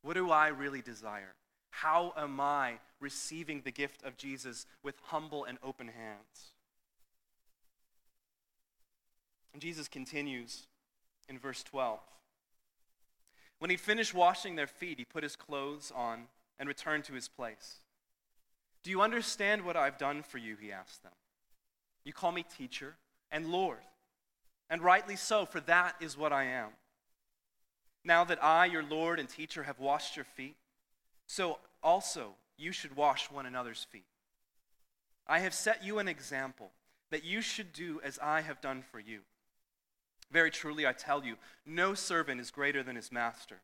What 0.03 0.12
do 0.12 0.31
I 0.31 0.48
really 0.48 0.83
desire? 0.83 1.33
How 1.70 2.12
am 2.14 2.38
I 2.40 2.75
receiving 3.01 3.62
the 3.62 3.70
gift 3.70 4.05
of 4.05 4.18
Jesus 4.18 4.66
with 4.83 4.96
humble 5.05 5.44
and 5.46 5.57
open 5.62 5.87
hands? 5.87 6.53
And 9.55 9.62
Jesus 9.62 9.88
continues 9.88 10.66
in 11.27 11.38
verse 11.38 11.62
12. 11.62 12.01
When 13.61 13.70
he'd 13.70 13.81
finished 13.81 14.12
washing 14.12 14.57
their 14.57 14.66
feet, 14.66 14.98
he 14.98 15.07
put 15.07 15.22
his 15.22 15.37
clothes 15.37 15.90
on 15.96 16.25
and 16.59 16.68
returned 16.68 17.05
to 17.05 17.14
his 17.14 17.29
place. 17.29 17.77
Do 18.82 18.90
you 18.90 19.00
understand 19.00 19.64
what 19.64 19.76
I've 19.76 19.98
done 19.98 20.22
for 20.22 20.38
you? 20.38 20.56
He 20.60 20.72
asked 20.72 21.02
them. 21.02 21.12
You 22.04 22.12
call 22.12 22.32
me 22.32 22.44
teacher 22.44 22.96
and 23.30 23.46
Lord, 23.46 23.78
and 24.68 24.82
rightly 24.82 25.16
so, 25.16 25.46
for 25.46 25.60
that 25.60 25.94
is 26.00 26.16
what 26.16 26.32
I 26.32 26.44
am. 26.44 26.70
Now 28.04 28.24
that 28.24 28.42
I, 28.42 28.66
your 28.66 28.82
Lord 28.82 29.20
and 29.20 29.28
teacher, 29.28 29.62
have 29.62 29.78
washed 29.78 30.16
your 30.16 30.24
feet, 30.24 30.56
so 31.26 31.58
also 31.82 32.34
you 32.56 32.72
should 32.72 32.96
wash 32.96 33.30
one 33.30 33.46
another's 33.46 33.86
feet. 33.90 34.06
I 35.26 35.38
have 35.38 35.54
set 35.54 35.84
you 35.84 35.98
an 35.98 36.08
example 36.08 36.72
that 37.10 37.24
you 37.24 37.40
should 37.40 37.72
do 37.72 38.00
as 38.02 38.18
I 38.20 38.40
have 38.40 38.60
done 38.60 38.82
for 38.82 38.98
you. 38.98 39.20
Very 40.30 40.50
truly, 40.50 40.86
I 40.86 40.92
tell 40.92 41.24
you, 41.24 41.36
no 41.64 41.94
servant 41.94 42.40
is 42.40 42.50
greater 42.50 42.82
than 42.82 42.96
his 42.96 43.12
master, 43.12 43.60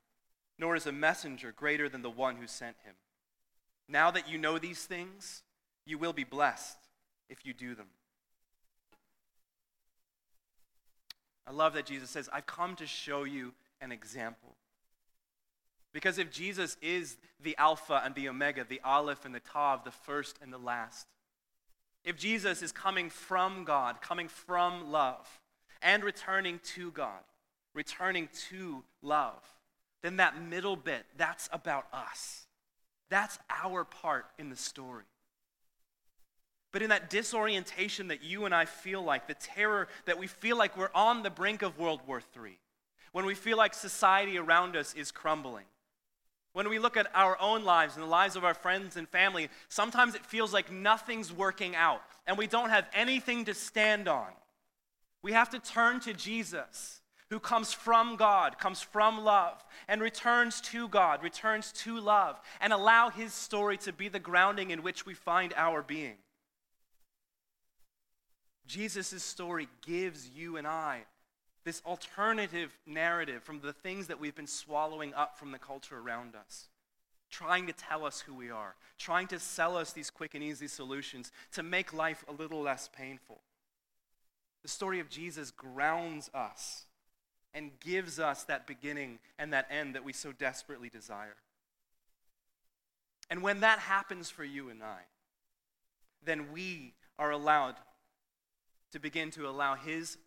nor 0.58 0.76
is 0.76 0.86
a 0.86 0.92
messenger 0.92 1.52
greater 1.56 1.88
than 1.88 2.02
the 2.02 2.10
one 2.10 2.36
who 2.36 2.46
sent 2.46 2.76
him. 2.84 2.94
Now 3.88 4.10
that 4.10 4.28
you 4.28 4.38
know 4.38 4.58
these 4.58 4.84
things, 4.84 5.42
you 5.86 5.98
will 5.98 6.12
be 6.12 6.24
blessed 6.24 6.76
if 7.30 7.46
you 7.46 7.54
do 7.54 7.74
them. 7.74 7.86
I 11.46 11.52
love 11.52 11.72
that 11.74 11.86
Jesus 11.86 12.10
says, 12.10 12.28
I've 12.30 12.46
come 12.46 12.76
to 12.76 12.86
show 12.86 13.24
you 13.24 13.54
an 13.80 13.90
example. 13.90 14.56
Because 15.94 16.18
if 16.18 16.30
Jesus 16.30 16.76
is 16.82 17.16
the 17.42 17.56
Alpha 17.56 18.02
and 18.04 18.14
the 18.14 18.28
Omega, 18.28 18.66
the 18.68 18.80
Aleph 18.84 19.24
and 19.24 19.34
the 19.34 19.40
Tav, 19.40 19.84
the 19.84 19.90
first 19.90 20.38
and 20.42 20.52
the 20.52 20.58
last, 20.58 21.06
if 22.04 22.16
Jesus 22.18 22.60
is 22.60 22.70
coming 22.70 23.08
from 23.08 23.64
God, 23.64 24.02
coming 24.02 24.28
from 24.28 24.92
love, 24.92 25.26
and 25.80 26.04
returning 26.04 26.60
to 26.74 26.90
God, 26.90 27.22
returning 27.74 28.28
to 28.50 28.84
love, 29.00 29.42
then 30.02 30.16
that 30.16 30.40
middle 30.42 30.76
bit, 30.76 31.06
that's 31.16 31.48
about 31.52 31.86
us. 31.92 32.47
That's 33.10 33.38
our 33.48 33.84
part 33.84 34.26
in 34.38 34.50
the 34.50 34.56
story. 34.56 35.04
But 36.72 36.82
in 36.82 36.90
that 36.90 37.08
disorientation 37.08 38.08
that 38.08 38.22
you 38.22 38.44
and 38.44 38.54
I 38.54 38.66
feel 38.66 39.02
like, 39.02 39.26
the 39.26 39.34
terror 39.34 39.88
that 40.04 40.18
we 40.18 40.26
feel 40.26 40.58
like 40.58 40.76
we're 40.76 40.90
on 40.94 41.22
the 41.22 41.30
brink 41.30 41.62
of 41.62 41.78
World 41.78 42.00
War 42.06 42.20
III, 42.20 42.58
when 43.12 43.24
we 43.24 43.34
feel 43.34 43.56
like 43.56 43.72
society 43.72 44.36
around 44.36 44.76
us 44.76 44.94
is 44.94 45.10
crumbling, 45.10 45.64
when 46.52 46.68
we 46.68 46.78
look 46.78 46.96
at 46.96 47.06
our 47.14 47.40
own 47.40 47.64
lives 47.64 47.94
and 47.94 48.02
the 48.02 48.08
lives 48.08 48.36
of 48.36 48.44
our 48.44 48.54
friends 48.54 48.96
and 48.96 49.08
family, 49.08 49.48
sometimes 49.68 50.14
it 50.14 50.26
feels 50.26 50.52
like 50.52 50.72
nothing's 50.72 51.32
working 51.32 51.76
out 51.76 52.02
and 52.26 52.36
we 52.36 52.46
don't 52.46 52.70
have 52.70 52.86
anything 52.92 53.44
to 53.46 53.54
stand 53.54 54.08
on. 54.08 54.28
We 55.22 55.32
have 55.32 55.50
to 55.50 55.58
turn 55.58 56.00
to 56.00 56.12
Jesus, 56.12 57.00
who 57.30 57.38
comes 57.38 57.72
from 57.72 58.16
God, 58.16 58.58
comes 58.58 58.80
from 58.80 59.22
love, 59.22 59.64
and 59.86 60.00
returns 60.00 60.60
to 60.62 60.88
God, 60.88 61.22
returns 61.22 61.72
to 61.72 62.00
love, 62.00 62.40
and 62.60 62.72
allow 62.72 63.10
his 63.10 63.34
story 63.34 63.76
to 63.78 63.92
be 63.92 64.08
the 64.08 64.18
grounding 64.18 64.70
in 64.70 64.82
which 64.82 65.04
we 65.04 65.14
find 65.14 65.52
our 65.56 65.82
being. 65.82 66.16
Jesus' 68.66 69.22
story 69.22 69.68
gives 69.86 70.28
you 70.28 70.56
and 70.56 70.66
I 70.66 71.04
this 71.64 71.82
alternative 71.84 72.74
narrative 72.86 73.42
from 73.42 73.60
the 73.60 73.74
things 73.74 74.06
that 74.06 74.18
we've 74.18 74.34
been 74.34 74.46
swallowing 74.46 75.12
up 75.12 75.38
from 75.38 75.52
the 75.52 75.58
culture 75.58 75.98
around 75.98 76.34
us, 76.34 76.68
trying 77.30 77.66
to 77.66 77.74
tell 77.74 78.06
us 78.06 78.20
who 78.20 78.32
we 78.32 78.50
are, 78.50 78.74
trying 78.96 79.26
to 79.26 79.38
sell 79.38 79.76
us 79.76 79.92
these 79.92 80.08
quick 80.08 80.34
and 80.34 80.42
easy 80.42 80.66
solutions 80.66 81.30
to 81.52 81.62
make 81.62 81.92
life 81.92 82.24
a 82.26 82.32
little 82.32 82.62
less 82.62 82.88
painful. 82.88 83.40
The 84.62 84.68
story 84.68 84.98
of 84.98 85.10
Jesus 85.10 85.50
grounds 85.50 86.30
us 86.32 86.86
and 87.58 87.72
gives 87.80 88.20
us 88.20 88.44
that 88.44 88.68
beginning 88.68 89.18
and 89.36 89.52
that 89.52 89.66
end 89.68 89.96
that 89.96 90.04
we 90.04 90.12
so 90.12 90.30
desperately 90.30 90.88
desire. 90.88 91.34
And 93.28 93.42
when 93.42 93.60
that 93.60 93.80
happens 93.80 94.30
for 94.30 94.44
you 94.44 94.70
and 94.70 94.80
I, 94.80 95.00
then 96.24 96.52
we 96.52 96.94
are 97.18 97.32
allowed 97.32 97.74
to 98.92 99.00
begin 99.00 99.32
to 99.32 99.48
allow 99.48 99.74
His, 99.74 100.18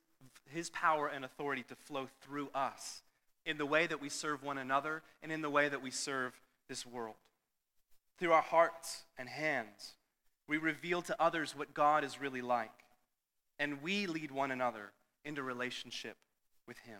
His 0.50 0.70
power 0.70 1.08
and 1.08 1.24
authority 1.24 1.63
to 1.70 1.76
flow 1.76 2.10
through 2.22 2.50
us 2.54 3.02
in 3.46 3.58
the 3.58 3.65
way 3.65 3.88
that 3.88 4.02
we 4.02 4.10
serve 4.10 4.44
one 4.44 4.58
another 4.58 5.02
and 5.24 5.32
in 5.32 5.41
the 5.41 5.50
way 5.50 5.70
that 5.70 5.82
we 5.82 5.89
serve 5.89 6.34
this 6.67 6.86
world. 6.86 7.15
Through 8.20 8.34
our 8.34 8.41
hearts 8.41 9.06
and 9.17 9.30
hands, 9.30 9.94
we 10.48 10.58
reveal 10.58 11.02
to 11.04 11.15
others 11.17 11.56
what 11.56 11.74
God 11.74 12.04
is 12.04 12.20
really 12.20 12.41
like 12.41 12.72
and 13.58 13.82
we 13.82 14.06
lead 14.06 14.32
one 14.32 14.52
another 14.52 14.91
into 15.24 15.41
relationship 15.41 16.17
with 16.67 16.78
Him. 16.80 17.00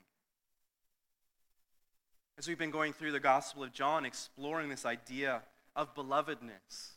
As 2.38 2.48
we've 2.48 2.58
been 2.58 2.72
going 2.72 2.94
through 2.94 3.12
the 3.12 3.20
Gospel 3.20 3.64
of 3.64 3.74
John, 3.74 4.06
exploring 4.06 4.70
this 4.70 4.86
idea 4.86 5.42
of 5.76 5.94
belovedness, 5.94 6.94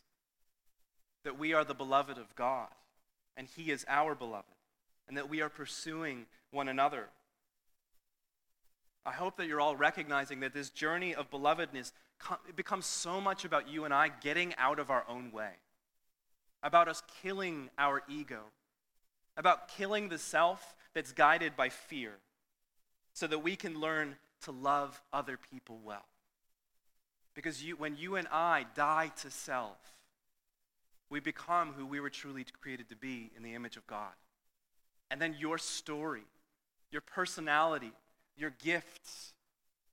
that 1.23 1.37
we 1.37 1.53
are 1.53 1.63
the 1.63 1.73
beloved 1.73 2.17
of 2.17 2.35
God, 2.35 2.69
and 3.37 3.47
He 3.47 3.71
is 3.71 3.85
our 3.87 4.15
beloved, 4.15 4.45
and 5.07 5.17
that 5.17 5.29
we 5.29 5.41
are 5.41 5.49
pursuing 5.49 6.25
one 6.51 6.67
another. 6.67 7.09
I 9.05 9.11
hope 9.11 9.37
that 9.37 9.47
you're 9.47 9.61
all 9.61 9.75
recognizing 9.75 10.39
that 10.39 10.53
this 10.53 10.71
journey 10.71 11.13
of 11.13 11.29
belovedness 11.29 11.91
becomes 12.55 12.85
so 12.85 13.21
much 13.21 13.45
about 13.45 13.69
you 13.69 13.85
and 13.85 13.93
I 13.93 14.09
getting 14.21 14.55
out 14.57 14.79
of 14.79 14.89
our 14.89 15.05
own 15.07 15.31
way, 15.31 15.51
about 16.63 16.87
us 16.87 17.03
killing 17.21 17.69
our 17.77 18.01
ego, 18.07 18.41
about 19.37 19.67
killing 19.67 20.09
the 20.09 20.17
self 20.17 20.75
that's 20.93 21.11
guided 21.11 21.55
by 21.55 21.69
fear 21.69 22.13
so 23.13 23.27
that 23.27 23.39
we 23.39 23.55
can 23.55 23.79
learn 23.79 24.15
to 24.45 24.51
love 24.51 25.01
other 25.13 25.37
people 25.51 25.79
well. 25.83 26.05
Because 27.35 27.61
you, 27.61 27.75
when 27.75 27.97
you 27.97 28.15
and 28.15 28.27
I 28.31 28.65
die 28.75 29.11
to 29.21 29.29
self, 29.29 29.77
we 31.09 31.19
become 31.19 31.73
who 31.73 31.85
we 31.85 31.99
were 31.99 32.09
truly 32.09 32.45
created 32.61 32.89
to 32.89 32.95
be 32.95 33.31
in 33.35 33.43
the 33.43 33.53
image 33.53 33.77
of 33.77 33.85
God. 33.85 34.13
And 35.11 35.21
then 35.21 35.35
your 35.37 35.57
story, 35.57 36.23
your 36.91 37.01
personality, 37.01 37.91
your 38.37 38.53
gifts, 38.63 39.33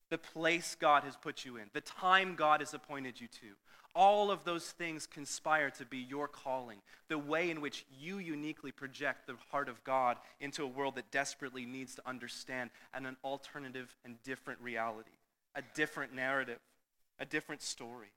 the 0.08 0.18
place 0.18 0.76
God 0.78 1.04
has 1.04 1.16
put 1.16 1.44
you 1.44 1.56
in, 1.56 1.64
the 1.72 1.80
time 1.80 2.34
God 2.34 2.60
has 2.60 2.74
appointed 2.74 3.20
you 3.20 3.28
to, 3.28 3.56
all 3.94 4.30
of 4.30 4.44
those 4.44 4.70
things 4.70 5.06
conspire 5.06 5.70
to 5.70 5.84
be 5.84 5.98
your 5.98 6.28
calling, 6.28 6.78
the 7.08 7.18
way 7.18 7.50
in 7.50 7.60
which 7.60 7.84
you 8.00 8.18
uniquely 8.18 8.72
project 8.72 9.26
the 9.26 9.34
heart 9.50 9.68
of 9.68 9.82
God 9.84 10.16
into 10.40 10.62
a 10.62 10.68
world 10.68 10.94
that 10.96 11.10
desperately 11.10 11.66
needs 11.66 11.94
to 11.96 12.08
understand 12.08 12.70
an, 12.94 13.06
an 13.06 13.16
alternative 13.24 13.94
and 14.04 14.22
different 14.22 14.60
reality, 14.60 15.10
a 15.54 15.62
different 15.74 16.14
narrative, 16.14 16.58
a 17.18 17.24
different 17.24 17.62
story. 17.62 18.12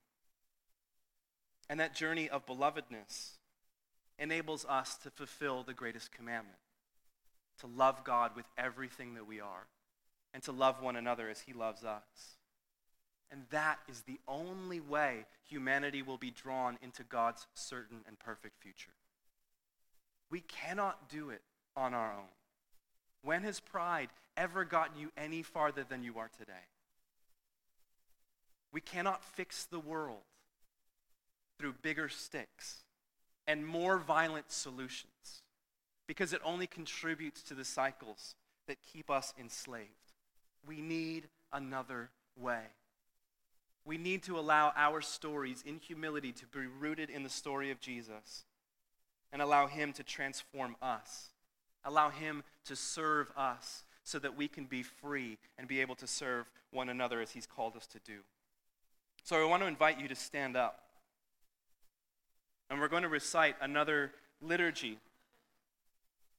And 1.69 1.79
that 1.79 1.95
journey 1.95 2.29
of 2.29 2.45
belovedness 2.45 3.31
enables 4.17 4.65
us 4.65 4.95
to 4.97 5.09
fulfill 5.09 5.63
the 5.63 5.73
greatest 5.73 6.11
commandment 6.11 6.57
to 7.59 7.67
love 7.67 8.03
God 8.03 8.31
with 8.35 8.45
everything 8.57 9.13
that 9.15 9.27
we 9.27 9.39
are, 9.39 9.67
and 10.33 10.43
to 10.43 10.51
love 10.51 10.81
one 10.81 10.95
another 10.95 11.29
as 11.29 11.41
He 11.41 11.53
loves 11.53 11.83
us. 11.83 12.34
And 13.31 13.43
that 13.49 13.79
is 13.89 14.01
the 14.01 14.19
only 14.27 14.79
way 14.79 15.25
humanity 15.49 16.01
will 16.01 16.17
be 16.17 16.31
drawn 16.31 16.77
into 16.81 17.03
God's 17.03 17.47
certain 17.53 17.99
and 18.07 18.17
perfect 18.19 18.61
future. 18.61 18.93
We 20.29 20.41
cannot 20.41 21.09
do 21.09 21.29
it 21.29 21.41
on 21.75 21.93
our 21.93 22.13
own. 22.13 22.29
When 23.23 23.43
has 23.43 23.59
pride 23.59 24.09
ever 24.37 24.63
gotten 24.63 24.99
you 24.99 25.11
any 25.17 25.41
farther 25.41 25.83
than 25.83 26.03
you 26.03 26.17
are 26.17 26.29
today? 26.37 26.53
We 28.71 28.81
cannot 28.81 29.23
fix 29.23 29.65
the 29.65 29.79
world 29.79 30.23
through 31.57 31.73
bigger 31.81 32.09
sticks 32.09 32.83
and 33.47 33.65
more 33.65 33.97
violent 33.97 34.51
solutions 34.51 35.41
because 36.07 36.33
it 36.33 36.41
only 36.43 36.67
contributes 36.67 37.41
to 37.43 37.53
the 37.53 37.65
cycles 37.65 38.35
that 38.67 38.77
keep 38.81 39.09
us 39.09 39.33
enslaved. 39.39 39.89
We 40.67 40.81
need 40.81 41.27
another 41.53 42.09
way. 42.39 42.63
We 43.85 43.97
need 43.97 44.23
to 44.23 44.39
allow 44.39 44.73
our 44.75 44.99
stories 44.99 45.63
in 45.65 45.79
humility 45.79 46.31
to 46.33 46.45
be 46.47 46.65
rooted 46.65 47.09
in 47.11 47.23
the 47.23 47.29
story 47.29 47.69
of 47.69 47.79
Jesus 47.79 48.45
and 49.31 49.41
allow 49.41 49.67
Him 49.67 49.93
to 49.93 50.03
transform 50.03 50.75
us. 50.81 51.29
Allow 51.83 52.09
Him 52.09 52.43
to 52.65 52.75
serve 52.75 53.31
us 53.37 53.83
so 54.03 54.17
that 54.19 54.35
we 54.35 54.47
can 54.47 54.65
be 54.65 54.81
free 54.81 55.37
and 55.57 55.67
be 55.67 55.81
able 55.81 55.95
to 55.95 56.07
serve 56.07 56.49
one 56.71 56.89
another 56.89 57.21
as 57.21 57.31
He's 57.31 57.45
called 57.45 57.75
us 57.75 57.85
to 57.87 57.99
do. 58.03 58.19
So 59.23 59.41
I 59.41 59.45
want 59.45 59.61
to 59.61 59.67
invite 59.67 59.99
you 59.99 60.07
to 60.07 60.15
stand 60.15 60.57
up. 60.57 60.79
And 62.69 62.79
we're 62.79 62.87
going 62.87 63.03
to 63.03 63.09
recite 63.09 63.55
another 63.61 64.11
liturgy 64.41 64.97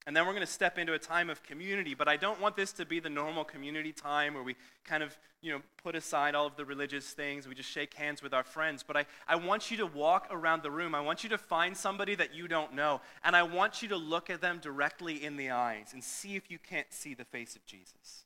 and 0.06 0.16
then 0.16 0.24
we're 0.24 0.32
going 0.32 0.46
to 0.46 0.52
step 0.52 0.78
into 0.78 0.92
a 0.92 0.98
time 1.00 1.28
of 1.28 1.42
community, 1.42 1.92
but 1.92 2.06
I 2.06 2.16
don't 2.16 2.40
want 2.40 2.54
this 2.54 2.72
to 2.74 2.86
be 2.86 3.00
the 3.00 3.10
normal 3.10 3.42
community 3.42 3.90
time 3.90 4.34
where 4.34 4.42
we 4.44 4.54
kind 4.84 5.02
of, 5.02 5.18
you 5.42 5.50
know, 5.50 5.62
put 5.82 5.96
aside 5.96 6.36
all 6.36 6.46
of 6.46 6.54
the 6.54 6.64
religious 6.64 7.06
things, 7.06 7.48
we 7.48 7.56
just 7.56 7.68
shake 7.68 7.92
hands 7.94 8.22
with 8.22 8.32
our 8.32 8.44
friends. 8.44 8.84
But 8.86 8.96
I, 8.96 9.06
I 9.26 9.34
want 9.34 9.68
you 9.68 9.76
to 9.78 9.86
walk 9.86 10.28
around 10.30 10.62
the 10.62 10.70
room. 10.70 10.94
I 10.94 11.00
want 11.00 11.24
you 11.24 11.30
to 11.30 11.38
find 11.38 11.76
somebody 11.76 12.14
that 12.14 12.32
you 12.32 12.46
don't 12.46 12.72
know, 12.72 13.00
and 13.24 13.34
I 13.34 13.42
want 13.42 13.82
you 13.82 13.88
to 13.88 13.96
look 13.96 14.30
at 14.30 14.40
them 14.40 14.60
directly 14.62 15.24
in 15.24 15.36
the 15.36 15.50
eyes 15.50 15.90
and 15.92 16.04
see 16.04 16.36
if 16.36 16.52
you 16.52 16.58
can't 16.58 16.92
see 16.92 17.14
the 17.14 17.24
face 17.24 17.56
of 17.56 17.66
Jesus. 17.66 18.24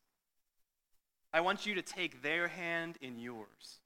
I 1.33 1.40
want 1.40 1.64
you 1.64 1.75
to 1.77 1.83
take 1.83 2.23
their 2.23 2.49
hand 2.49 2.99
in 3.01 3.19
yours 3.19 3.79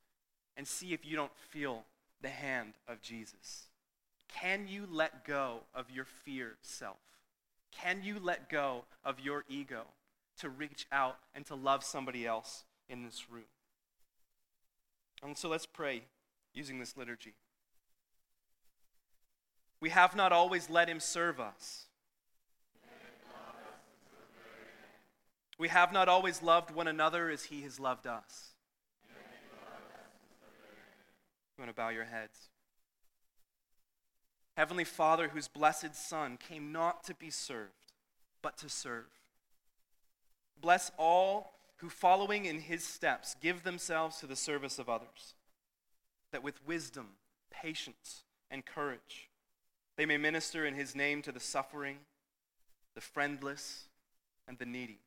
and 0.56 0.66
see 0.66 0.92
if 0.92 1.06
you 1.06 1.14
don't 1.14 1.36
feel 1.50 1.84
the 2.22 2.28
hand 2.28 2.72
of 2.88 3.02
Jesus. 3.02 3.66
Can 4.28 4.66
you 4.66 4.88
let 4.90 5.24
go 5.24 5.60
of 5.72 5.92
your 5.92 6.06
fear 6.06 6.56
self? 6.62 6.96
Can 7.80 8.02
you 8.02 8.18
let 8.22 8.48
go 8.48 8.84
of 9.04 9.20
your 9.20 9.44
ego 9.48 9.82
to 10.38 10.48
reach 10.48 10.86
out 10.90 11.18
and 11.34 11.44
to 11.46 11.54
love 11.54 11.84
somebody 11.84 12.26
else 12.26 12.64
in 12.88 13.04
this 13.04 13.30
room? 13.30 13.44
And 15.22 15.36
so 15.36 15.48
let's 15.48 15.66
pray 15.66 16.02
using 16.52 16.78
this 16.78 16.96
liturgy. 16.96 17.34
We 19.80 19.90
have 19.90 20.16
not 20.16 20.32
always 20.32 20.70
let 20.70 20.88
him 20.88 21.00
serve 21.00 21.40
us. 21.40 21.86
We 25.58 25.68
have 25.68 25.92
not 25.92 26.08
always 26.08 26.42
loved 26.42 26.72
one 26.72 26.88
another 26.88 27.30
as 27.30 27.44
he 27.44 27.62
has 27.62 27.78
loved 27.78 28.06
us. 28.06 28.54
You 31.56 31.62
want 31.62 31.70
to 31.70 31.74
bow 31.74 31.90
your 31.90 32.04
heads? 32.04 32.48
Heavenly 34.56 34.84
Father, 34.84 35.28
whose 35.28 35.48
blessed 35.48 35.94
Son 35.94 36.36
came 36.36 36.70
not 36.70 37.02
to 37.04 37.14
be 37.14 37.30
served, 37.30 37.92
but 38.40 38.56
to 38.58 38.68
serve. 38.68 39.06
Bless 40.60 40.92
all 40.96 41.54
who, 41.78 41.88
following 41.88 42.44
in 42.44 42.60
his 42.60 42.84
steps, 42.84 43.34
give 43.40 43.64
themselves 43.64 44.18
to 44.18 44.26
the 44.26 44.36
service 44.36 44.78
of 44.78 44.88
others, 44.88 45.34
that 46.30 46.44
with 46.44 46.64
wisdom, 46.66 47.08
patience, 47.50 48.22
and 48.50 48.64
courage, 48.64 49.28
they 49.96 50.06
may 50.06 50.16
minister 50.16 50.64
in 50.64 50.74
his 50.74 50.94
name 50.94 51.20
to 51.22 51.32
the 51.32 51.40
suffering, 51.40 51.98
the 52.94 53.00
friendless, 53.00 53.88
and 54.46 54.58
the 54.58 54.66
needy. 54.66 55.00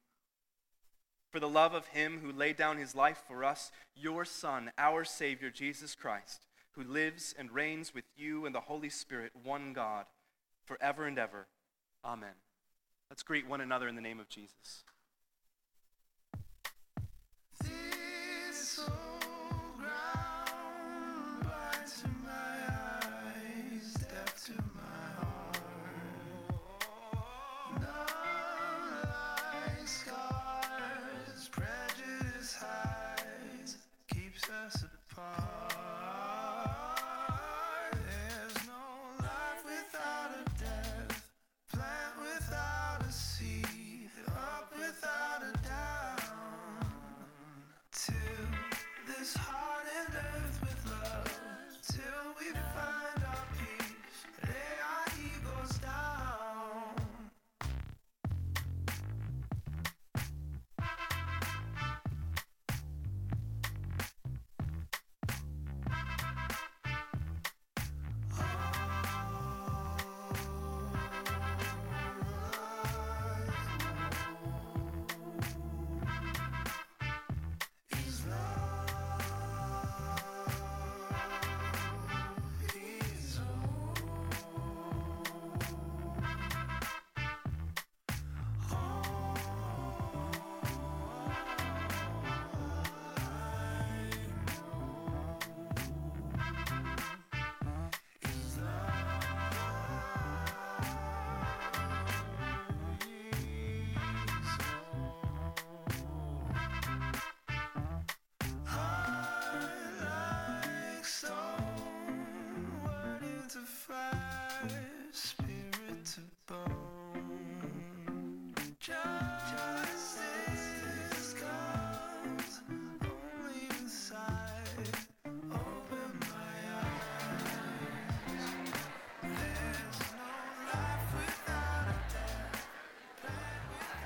For 1.31 1.39
the 1.39 1.49
love 1.49 1.73
of 1.73 1.88
him 1.88 2.19
who 2.21 2.31
laid 2.31 2.57
down 2.57 2.77
his 2.77 2.95
life 2.95 3.21
for 3.27 3.43
us, 3.43 3.71
your 3.95 4.25
Son, 4.25 4.71
our 4.77 5.05
Savior, 5.05 5.49
Jesus 5.49 5.95
Christ 5.95 6.46
who 6.77 6.83
lives 6.83 7.33
and 7.37 7.51
reigns 7.51 7.93
with 7.93 8.05
you 8.15 8.45
and 8.45 8.53
the 8.53 8.61
Holy 8.61 8.89
Spirit, 8.89 9.31
one 9.43 9.73
God, 9.73 10.05
forever 10.65 11.05
and 11.05 11.17
ever. 11.17 11.47
Amen. 12.05 12.35
Let's 13.09 13.23
greet 13.23 13.47
one 13.47 13.61
another 13.61 13.87
in 13.87 13.95
the 13.95 14.01
name 14.01 14.19
of 14.19 14.29
Jesus. 14.29 14.83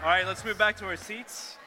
All 0.04 0.08
right, 0.08 0.26
let's 0.26 0.44
move 0.44 0.58
back 0.58 0.78
to 0.78 0.86
our 0.86 0.96
seats. 0.96 1.58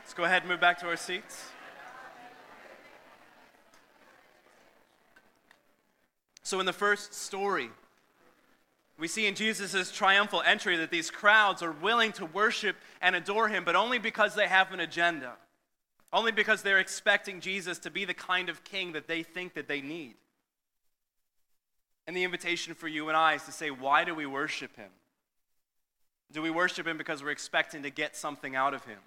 Let's 0.00 0.12
go 0.12 0.24
ahead 0.24 0.42
and 0.42 0.50
move 0.50 0.60
back 0.60 0.78
to 0.80 0.86
our 0.86 0.98
seats. 0.98 1.48
So, 6.42 6.60
in 6.60 6.66
the 6.66 6.72
first 6.74 7.14
story, 7.14 7.70
we 8.98 9.08
see 9.08 9.26
in 9.26 9.34
Jesus' 9.34 9.90
triumphal 9.90 10.42
entry 10.44 10.76
that 10.76 10.90
these 10.90 11.10
crowds 11.10 11.62
are 11.62 11.72
willing 11.72 12.12
to 12.12 12.26
worship 12.26 12.76
and 13.00 13.16
adore 13.16 13.48
him, 13.48 13.64
but 13.64 13.74
only 13.74 13.96
because 13.96 14.34
they 14.34 14.46
have 14.46 14.72
an 14.72 14.80
agenda 14.80 15.38
only 16.12 16.32
because 16.32 16.62
they're 16.62 16.78
expecting 16.78 17.40
Jesus 17.40 17.78
to 17.80 17.90
be 17.90 18.04
the 18.04 18.14
kind 18.14 18.48
of 18.48 18.64
king 18.64 18.92
that 18.92 19.06
they 19.06 19.22
think 19.22 19.54
that 19.54 19.68
they 19.68 19.80
need. 19.80 20.14
And 22.06 22.16
the 22.16 22.24
invitation 22.24 22.74
for 22.74 22.88
you 22.88 23.08
and 23.08 23.16
I 23.16 23.34
is 23.34 23.44
to 23.44 23.52
say, 23.52 23.70
why 23.70 24.04
do 24.04 24.14
we 24.14 24.26
worship 24.26 24.74
him? 24.76 24.90
Do 26.32 26.42
we 26.42 26.50
worship 26.50 26.86
him 26.86 26.98
because 26.98 27.22
we're 27.22 27.30
expecting 27.30 27.82
to 27.84 27.90
get 27.90 28.16
something 28.16 28.56
out 28.56 28.74
of 28.74 28.84
him? 28.84 28.98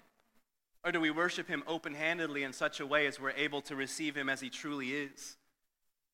Or 0.84 0.92
do 0.92 1.00
we 1.00 1.10
worship 1.10 1.48
him 1.48 1.62
open 1.66 1.94
handedly 1.94 2.42
in 2.42 2.52
such 2.52 2.80
a 2.80 2.86
way 2.86 3.06
as 3.06 3.18
we're 3.18 3.30
able 3.30 3.62
to 3.62 3.76
receive 3.76 4.14
him 4.14 4.28
as 4.28 4.40
he 4.40 4.50
truly 4.50 4.92
is? 4.92 5.36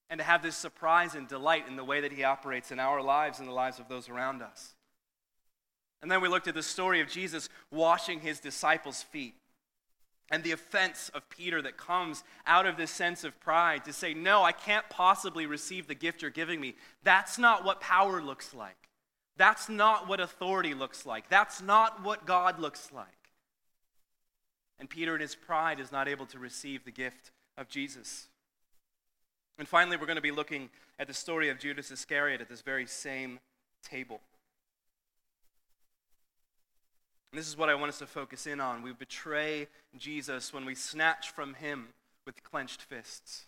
And 0.09 0.19
to 0.19 0.25
have 0.25 0.43
this 0.43 0.57
surprise 0.57 1.15
and 1.15 1.29
delight 1.29 1.67
in 1.69 1.77
the 1.77 1.85
way 1.85 2.01
that 2.01 2.13
he 2.13 2.25
operates 2.25 2.73
in 2.73 2.81
our 2.81 3.03
lives 3.03 3.39
and 3.39 3.49
the 3.49 3.53
lives 3.53 3.79
of 3.79 3.89
those 3.89 4.09
around 4.09 4.43
us? 4.43 4.75
And 6.03 6.11
then 6.11 6.21
we 6.21 6.29
looked 6.29 6.49
at 6.49 6.55
the 6.55 6.63
story 6.63 7.01
of 7.01 7.09
Jesus 7.09 7.49
washing 7.71 8.21
his 8.21 8.41
disciples' 8.41 9.03
feet 9.03 9.35
and 10.31 10.45
the 10.45 10.53
offense 10.53 11.11
of 11.13 11.29
Peter 11.29 11.61
that 11.63 11.77
comes 11.77 12.23
out 12.47 12.67
of 12.67 12.77
this 12.77 12.91
sense 12.91 13.25
of 13.25 13.39
pride 13.41 13.85
to 13.85 13.93
say, 13.93 14.15
No, 14.15 14.43
I 14.43 14.53
can't 14.53 14.89
possibly 14.89 15.47
receive 15.47 15.89
the 15.89 15.95
gift 15.95 16.23
you're 16.23 16.31
giving 16.31 16.61
me. 16.61 16.77
That's 17.03 17.39
not 17.39 17.65
what 17.65 17.81
power 17.81 18.23
looks 18.23 18.55
like. 18.55 18.89
That's 19.37 19.69
not 19.69 20.07
what 20.07 20.21
authority 20.21 20.75
looks 20.75 21.07
like. 21.07 21.29
That's 21.29 21.63
not 21.63 22.05
what 22.05 22.27
God 22.27 22.59
looks 22.59 22.91
like. 22.93 23.07
And 24.79 24.89
Peter, 24.89 25.15
in 25.15 25.21
his 25.21 25.35
pride, 25.35 25.81
is 25.81 25.93
not 25.93 26.09
able 26.09 26.27
to 26.27 26.39
receive 26.39 26.85
the 26.85 26.91
gift 26.91 27.31
of 27.59 27.69
Jesus. 27.69 28.29
And 29.59 29.69
finally, 29.69 29.97
we're 29.97 30.07
going 30.07 30.17
to 30.17 30.23
be 30.23 30.31
looking 30.31 30.71
at 30.99 31.07
the 31.07 31.15
story 31.15 31.49
of 31.49 31.59
Judas 31.59 31.91
Iscariot 31.91 32.41
at 32.41 32.49
this 32.49 32.63
very 32.63 32.87
same 32.87 33.41
table. 33.83 34.15
And 34.15 34.23
this 37.33 37.49
is 37.49 37.57
what 37.57 37.69
I 37.69 37.75
want 37.75 37.91
us 37.91 37.99
to 37.99 38.07
focus 38.07 38.47
in 38.47 38.61
on. 38.61 38.83
We 38.83 38.93
betray 38.93 39.69
Jesus 39.97 40.53
when 40.53 40.65
we 40.65 40.75
snatch 40.75 41.31
from 41.31 41.55
him 41.55 41.89
with 42.27 42.43
clenched 42.43 42.83
fists. 42.83 43.45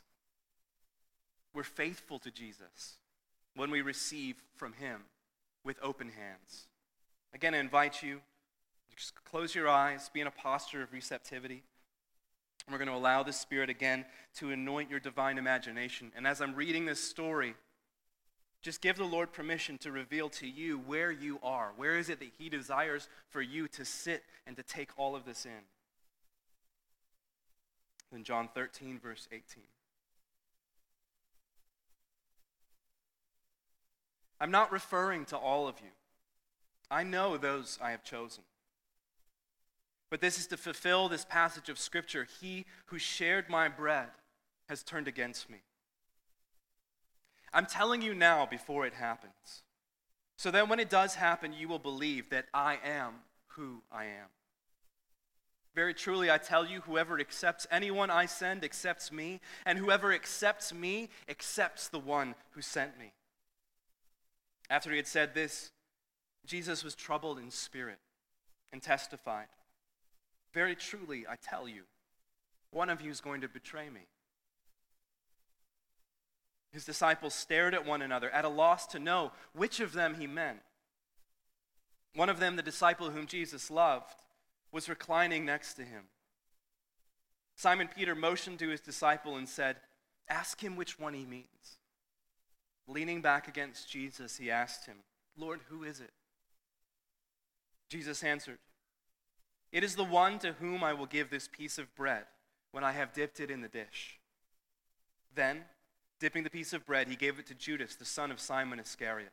We're 1.55 1.65
faithful 1.65 2.19
to 2.21 2.31
Jesus 2.31 2.97
when 3.55 3.71
we 3.71 3.83
receive 3.83 4.37
from 4.55 4.75
him 4.75 5.03
with 5.65 5.79
open 5.83 6.09
hands. 6.09 6.67
Again, 7.35 7.55
I 7.55 7.59
invite 7.59 8.03
you, 8.03 8.21
just 8.97 9.25
close 9.25 9.55
your 9.55 9.69
eyes, 9.69 10.11
be 10.13 10.21
in 10.21 10.27
a 10.27 10.33
posture 10.33 10.83
of 10.83 10.93
receptivity. 10.93 11.63
We're 12.71 12.79
going 12.79 12.89
to 12.89 12.95
allow 12.95 13.23
the 13.23 13.33
Spirit 13.33 13.69
again 13.69 14.05
to 14.37 14.53
anoint 14.53 14.91
your 14.91 15.01
divine 15.01 15.39
imagination. 15.39 16.13
And 16.17 16.27
as 16.27 16.41
I'm 16.41 16.55
reading 16.55 16.87
this 16.87 17.03
story, 17.03 17.55
just 18.63 18.81
give 18.81 18.97
the 18.97 19.05
Lord 19.05 19.33
permission 19.33 19.77
to 19.79 19.91
reveal 19.91 20.29
to 20.31 20.47
you 20.47 20.79
where 20.79 21.11
you 21.11 21.41
are. 21.43 21.73
Where 21.77 21.99
is 21.99 22.09
it 22.09 22.21
that 22.21 22.31
He 22.39 22.49
desires 22.49 23.09
for 23.29 23.43
you 23.43 23.67
to 23.69 23.85
sit 23.85 24.23
and 24.47 24.57
to 24.57 24.63
take 24.63 24.91
all 24.97 25.17
of 25.17 25.25
this 25.25 25.45
in? 25.45 25.51
In 28.17 28.23
John 28.23 28.49
13, 28.55 29.01
verse 29.03 29.27
18. 29.33 29.65
I'm 34.41 34.51
not 34.51 34.73
referring 34.73 35.25
to 35.27 35.37
all 35.37 35.67
of 35.67 35.81
you. 35.81 35.91
I 36.91 37.03
know 37.03 37.37
those 37.37 37.79
I 37.83 37.91
have 37.91 38.05
chosen. 38.05 38.45
But 40.11 40.21
this 40.21 40.39
is 40.39 40.47
to 40.49 40.57
fulfill 40.57 41.09
this 41.09 41.25
passage 41.25 41.69
of 41.69 41.79
Scripture. 41.79 42.29
He 42.41 42.67
who 42.87 42.99
shared 42.99 43.49
my 43.49 43.69
bread 43.69 44.09
has 44.69 44.83
turned 44.83 45.09
against 45.09 45.49
me. 45.49 45.63
I'm 47.53 47.67
telling 47.67 48.03
you 48.03 48.15
now 48.15 48.47
before 48.47 48.87
it 48.87 48.95
happens. 48.95 49.63
So 50.37 50.51
that 50.51 50.69
when 50.69 50.81
it 50.81 50.91
does 50.91 51.15
happen, 51.15 51.53
you 51.53 51.69
will 51.69 51.79
believe 51.79 52.31
that 52.31 52.47
I 52.53 52.79
am 52.85 53.15
who 53.49 53.83
I 53.93 54.05
am. 54.05 54.29
Very 55.75 55.95
truly, 55.95 56.31
I 56.31 56.39
tell 56.39 56.67
you, 56.67 56.83
whoever 56.83 57.19
accepts 57.19 57.67
anyone 57.71 58.11
I 58.11 58.27
send 58.27 58.63
accepts 58.63 59.11
me, 59.11 59.41
and 59.65 59.79
whoever 59.79 60.13
accepts 60.13 60.73
me 60.73 61.09
accepts 61.29 61.89
the 61.89 61.99
one 61.99 62.35
who 62.51 62.61
sent 62.61 62.99
me. 62.99 63.13
After 64.69 64.91
he 64.91 64.97
had 64.97 65.07
said 65.07 65.35
this, 65.35 65.71
Jesus 66.45 66.85
was 66.85 66.95
troubled 66.95 67.39
in 67.39 67.51
spirit 67.51 67.99
and 68.73 68.83
testified. 68.83 69.47
Very 70.53 70.75
truly, 70.75 71.25
I 71.29 71.37
tell 71.37 71.69
you, 71.69 71.83
one 72.71 72.91
of 72.91 73.01
you 73.01 73.11
is 73.11 73.21
going 73.21 73.41
to 73.43 73.49
betray 73.49 73.89
me. 73.89 74.03
His 76.73 76.85
disciples 76.85 77.35
stared 77.35 77.75
at 77.75 77.87
one 77.87 78.03
another, 78.03 78.31
at 78.31 78.45
a 78.45 78.49
loss 78.49 78.87
to 78.89 78.99
know 78.99 79.33
which 79.53 79.81
of 79.81 79.93
them 79.93 80.15
he 80.15 80.27
meant. 80.27 80.61
One 82.15 82.29
of 82.29 82.41
them, 82.41 82.57
the 82.57 82.63
disciple 82.63 83.11
whom 83.11 83.27
Jesus 83.27 83.71
loved, 83.71 84.15
was 84.71 84.89
reclining 84.89 85.45
next 85.45 85.75
to 85.75 85.83
him. 85.83 86.05
Simon 87.57 87.89
Peter 87.95 88.15
motioned 88.15 88.59
to 88.59 88.69
his 88.69 88.81
disciple 88.81 89.37
and 89.37 89.49
said, 89.49 89.77
Ask 90.29 90.63
him 90.63 90.77
which 90.77 90.99
one 90.99 91.15
he 91.15 91.27
means. 91.27 91.79
Leaning 92.87 93.21
back 93.21 93.49
against 93.49 93.91
Jesus, 93.91 94.39
he 94.39 94.51
asked 94.51 94.87
him, 94.87 94.97
Lord, 95.37 95.61
who 95.69 95.85
is 95.85 96.01
it? 96.01 96.13
Jesus 97.89 98.23
answered, 98.23 98.59
it 99.73 99.83
is 99.83 99.97
the 99.97 100.05
one 100.05 100.39
to 100.41 100.53
whom 100.53 100.85
I 100.85 100.93
will 100.93 101.07
give 101.07 101.31
this 101.31 101.49
piece 101.49 101.79
of 101.79 101.95
bread 101.97 102.25
when 102.73 102.85
I 102.85 102.93
have 102.93 103.15
dipped 103.15 103.41
it 103.41 103.51
in 103.51 103.63
the 103.63 103.69
dish. 103.69 104.19
Then, 105.35 105.63
dipping 106.23 106.45
the 106.45 106.51
piece 106.51 106.73
of 106.73 106.87
bread, 106.87 107.09
he 107.09 107.17
gave 107.17 107.41
it 107.41 107.49
to 107.49 107.55
Judas, 107.55 107.97
the 107.97 108.05
son 108.05 108.31
of 108.31 108.39
Simon 108.39 108.79
Iscariot. 108.79 109.33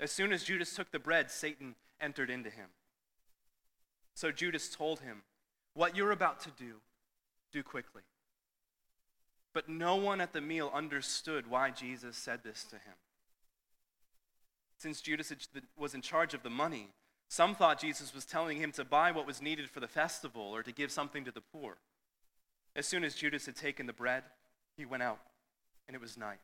As 0.00 0.10
soon 0.10 0.32
as 0.32 0.42
Judas 0.42 0.74
took 0.74 0.90
the 0.90 0.98
bread, 0.98 1.30
Satan 1.30 1.74
entered 2.00 2.30
into 2.30 2.48
him. 2.48 2.68
So 4.14 4.32
Judas 4.32 4.70
told 4.70 5.00
him, 5.00 5.24
What 5.74 5.94
you're 5.94 6.10
about 6.10 6.40
to 6.40 6.50
do, 6.58 6.76
do 7.52 7.62
quickly. 7.62 8.00
But 9.52 9.68
no 9.68 9.94
one 9.96 10.22
at 10.22 10.32
the 10.32 10.40
meal 10.40 10.70
understood 10.72 11.50
why 11.50 11.70
Jesus 11.70 12.16
said 12.16 12.40
this 12.42 12.64
to 12.64 12.76
him. 12.76 12.94
Since 14.78 15.02
Judas 15.02 15.34
was 15.76 15.94
in 15.94 16.00
charge 16.00 16.32
of 16.32 16.42
the 16.42 16.50
money, 16.50 16.88
some 17.28 17.54
thought 17.54 17.78
Jesus 17.78 18.14
was 18.14 18.24
telling 18.24 18.56
him 18.56 18.72
to 18.72 18.86
buy 18.86 19.12
what 19.12 19.26
was 19.26 19.42
needed 19.42 19.68
for 19.68 19.80
the 19.80 19.86
festival 19.86 20.40
or 20.42 20.62
to 20.62 20.72
give 20.72 20.90
something 20.90 21.26
to 21.26 21.30
the 21.30 21.42
poor. 21.42 21.76
As 22.74 22.86
soon 22.86 23.04
as 23.04 23.14
Judas 23.14 23.44
had 23.44 23.54
taken 23.54 23.84
the 23.84 23.92
bread, 23.92 24.22
he 24.78 24.86
went 24.86 25.02
out, 25.02 25.18
and 25.86 25.94
it 25.94 26.00
was 26.00 26.16
night. 26.16 26.38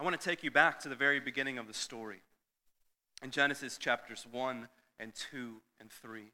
I 0.00 0.04
want 0.04 0.18
to 0.18 0.24
take 0.24 0.44
you 0.44 0.50
back 0.50 0.78
to 0.80 0.88
the 0.88 0.94
very 0.94 1.18
beginning 1.18 1.58
of 1.58 1.66
the 1.66 1.74
story 1.74 2.22
in 3.22 3.30
Genesis 3.30 3.78
chapters 3.78 4.26
1 4.30 4.68
and 5.00 5.12
2 5.32 5.60
and 5.80 5.90
3. 5.90 6.30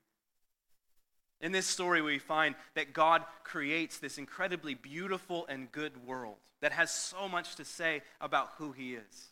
In 1.40 1.52
this 1.52 1.66
story, 1.66 2.02
we 2.02 2.18
find 2.18 2.54
that 2.74 2.92
God 2.92 3.24
creates 3.42 3.98
this 3.98 4.18
incredibly 4.18 4.74
beautiful 4.74 5.46
and 5.48 5.72
good 5.72 6.06
world 6.06 6.36
that 6.60 6.72
has 6.72 6.90
so 6.90 7.28
much 7.28 7.56
to 7.56 7.64
say 7.64 8.02
about 8.20 8.50
who 8.58 8.72
He 8.72 8.94
is. 8.94 9.30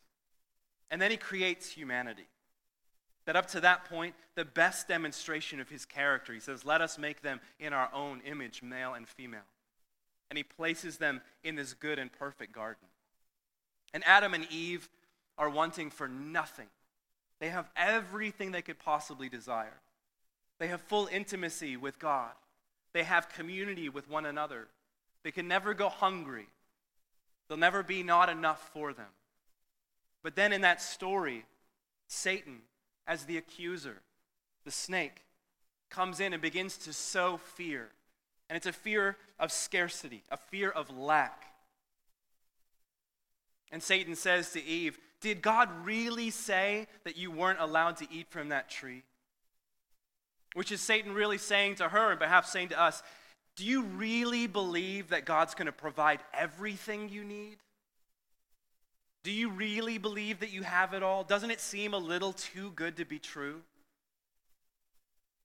And 0.90 1.00
then 1.00 1.10
He 1.10 1.16
creates 1.16 1.70
humanity. 1.70 2.26
That 3.26 3.36
up 3.36 3.46
to 3.48 3.60
that 3.60 3.84
point, 3.84 4.14
the 4.34 4.44
best 4.44 4.88
demonstration 4.88 5.60
of 5.60 5.68
His 5.68 5.84
character, 5.84 6.32
He 6.32 6.40
says, 6.40 6.64
let 6.64 6.80
us 6.80 6.98
make 6.98 7.22
them 7.22 7.40
in 7.60 7.72
our 7.72 7.88
own 7.94 8.20
image, 8.24 8.62
male 8.62 8.94
and 8.94 9.06
female. 9.06 9.40
And 10.30 10.36
He 10.36 10.42
places 10.42 10.96
them 10.96 11.20
in 11.44 11.54
this 11.54 11.74
good 11.74 11.98
and 11.98 12.10
perfect 12.12 12.52
garden. 12.52 12.88
And 13.94 14.02
Adam 14.06 14.34
and 14.34 14.46
Eve 14.50 14.88
are 15.38 15.50
wanting 15.50 15.90
for 15.90 16.08
nothing. 16.08 16.68
They 17.40 17.50
have 17.50 17.70
everything 17.76 18.52
they 18.52 18.62
could 18.62 18.78
possibly 18.78 19.28
desire. 19.28 19.80
They 20.58 20.68
have 20.68 20.80
full 20.80 21.08
intimacy 21.10 21.76
with 21.76 21.98
God. 21.98 22.32
They 22.92 23.02
have 23.02 23.28
community 23.28 23.88
with 23.88 24.08
one 24.08 24.26
another. 24.26 24.68
They 25.24 25.30
can 25.30 25.48
never 25.48 25.74
go 25.74 25.88
hungry. 25.88 26.46
There'll 27.48 27.58
never 27.58 27.82
be 27.82 28.02
not 28.02 28.28
enough 28.28 28.70
for 28.72 28.92
them. 28.92 29.10
But 30.22 30.36
then 30.36 30.52
in 30.52 30.60
that 30.60 30.80
story, 30.80 31.44
Satan, 32.06 32.60
as 33.06 33.24
the 33.24 33.36
accuser, 33.36 34.02
the 34.64 34.70
snake, 34.70 35.24
comes 35.90 36.20
in 36.20 36.32
and 36.32 36.40
begins 36.40 36.76
to 36.78 36.92
sow 36.92 37.36
fear. 37.36 37.90
And 38.48 38.56
it's 38.56 38.66
a 38.66 38.72
fear 38.72 39.16
of 39.38 39.52
scarcity, 39.52 40.22
a 40.30 40.36
fear 40.36 40.70
of 40.70 40.90
lack. 40.96 41.44
And 43.70 43.82
Satan 43.82 44.14
says 44.14 44.52
to 44.52 44.64
Eve, 44.64 44.98
Did 45.20 45.42
God 45.42 45.68
really 45.84 46.30
say 46.30 46.86
that 47.04 47.16
you 47.16 47.30
weren't 47.30 47.60
allowed 47.60 47.96
to 47.98 48.06
eat 48.12 48.28
from 48.28 48.50
that 48.50 48.68
tree? 48.68 49.02
Which 50.54 50.70
is 50.70 50.82
Satan 50.82 51.14
really 51.14 51.38
saying 51.38 51.76
to 51.76 51.88
her 51.88 52.10
and 52.10 52.20
perhaps 52.20 52.50
saying 52.50 52.68
to 52.68 52.80
us, 52.80 53.02
Do 53.56 53.64
you 53.64 53.82
really 53.82 54.46
believe 54.46 55.08
that 55.08 55.24
God's 55.24 55.54
going 55.54 55.66
to 55.66 55.72
provide 55.72 56.20
everything 56.34 57.08
you 57.08 57.24
need? 57.24 57.56
Do 59.22 59.30
you 59.30 59.50
really 59.50 59.98
believe 59.98 60.40
that 60.40 60.50
you 60.50 60.62
have 60.62 60.94
it 60.94 61.02
all? 61.02 61.22
Doesn't 61.22 61.50
it 61.50 61.60
seem 61.60 61.94
a 61.94 61.98
little 61.98 62.32
too 62.32 62.72
good 62.74 62.96
to 62.96 63.04
be 63.04 63.18
true? 63.18 63.62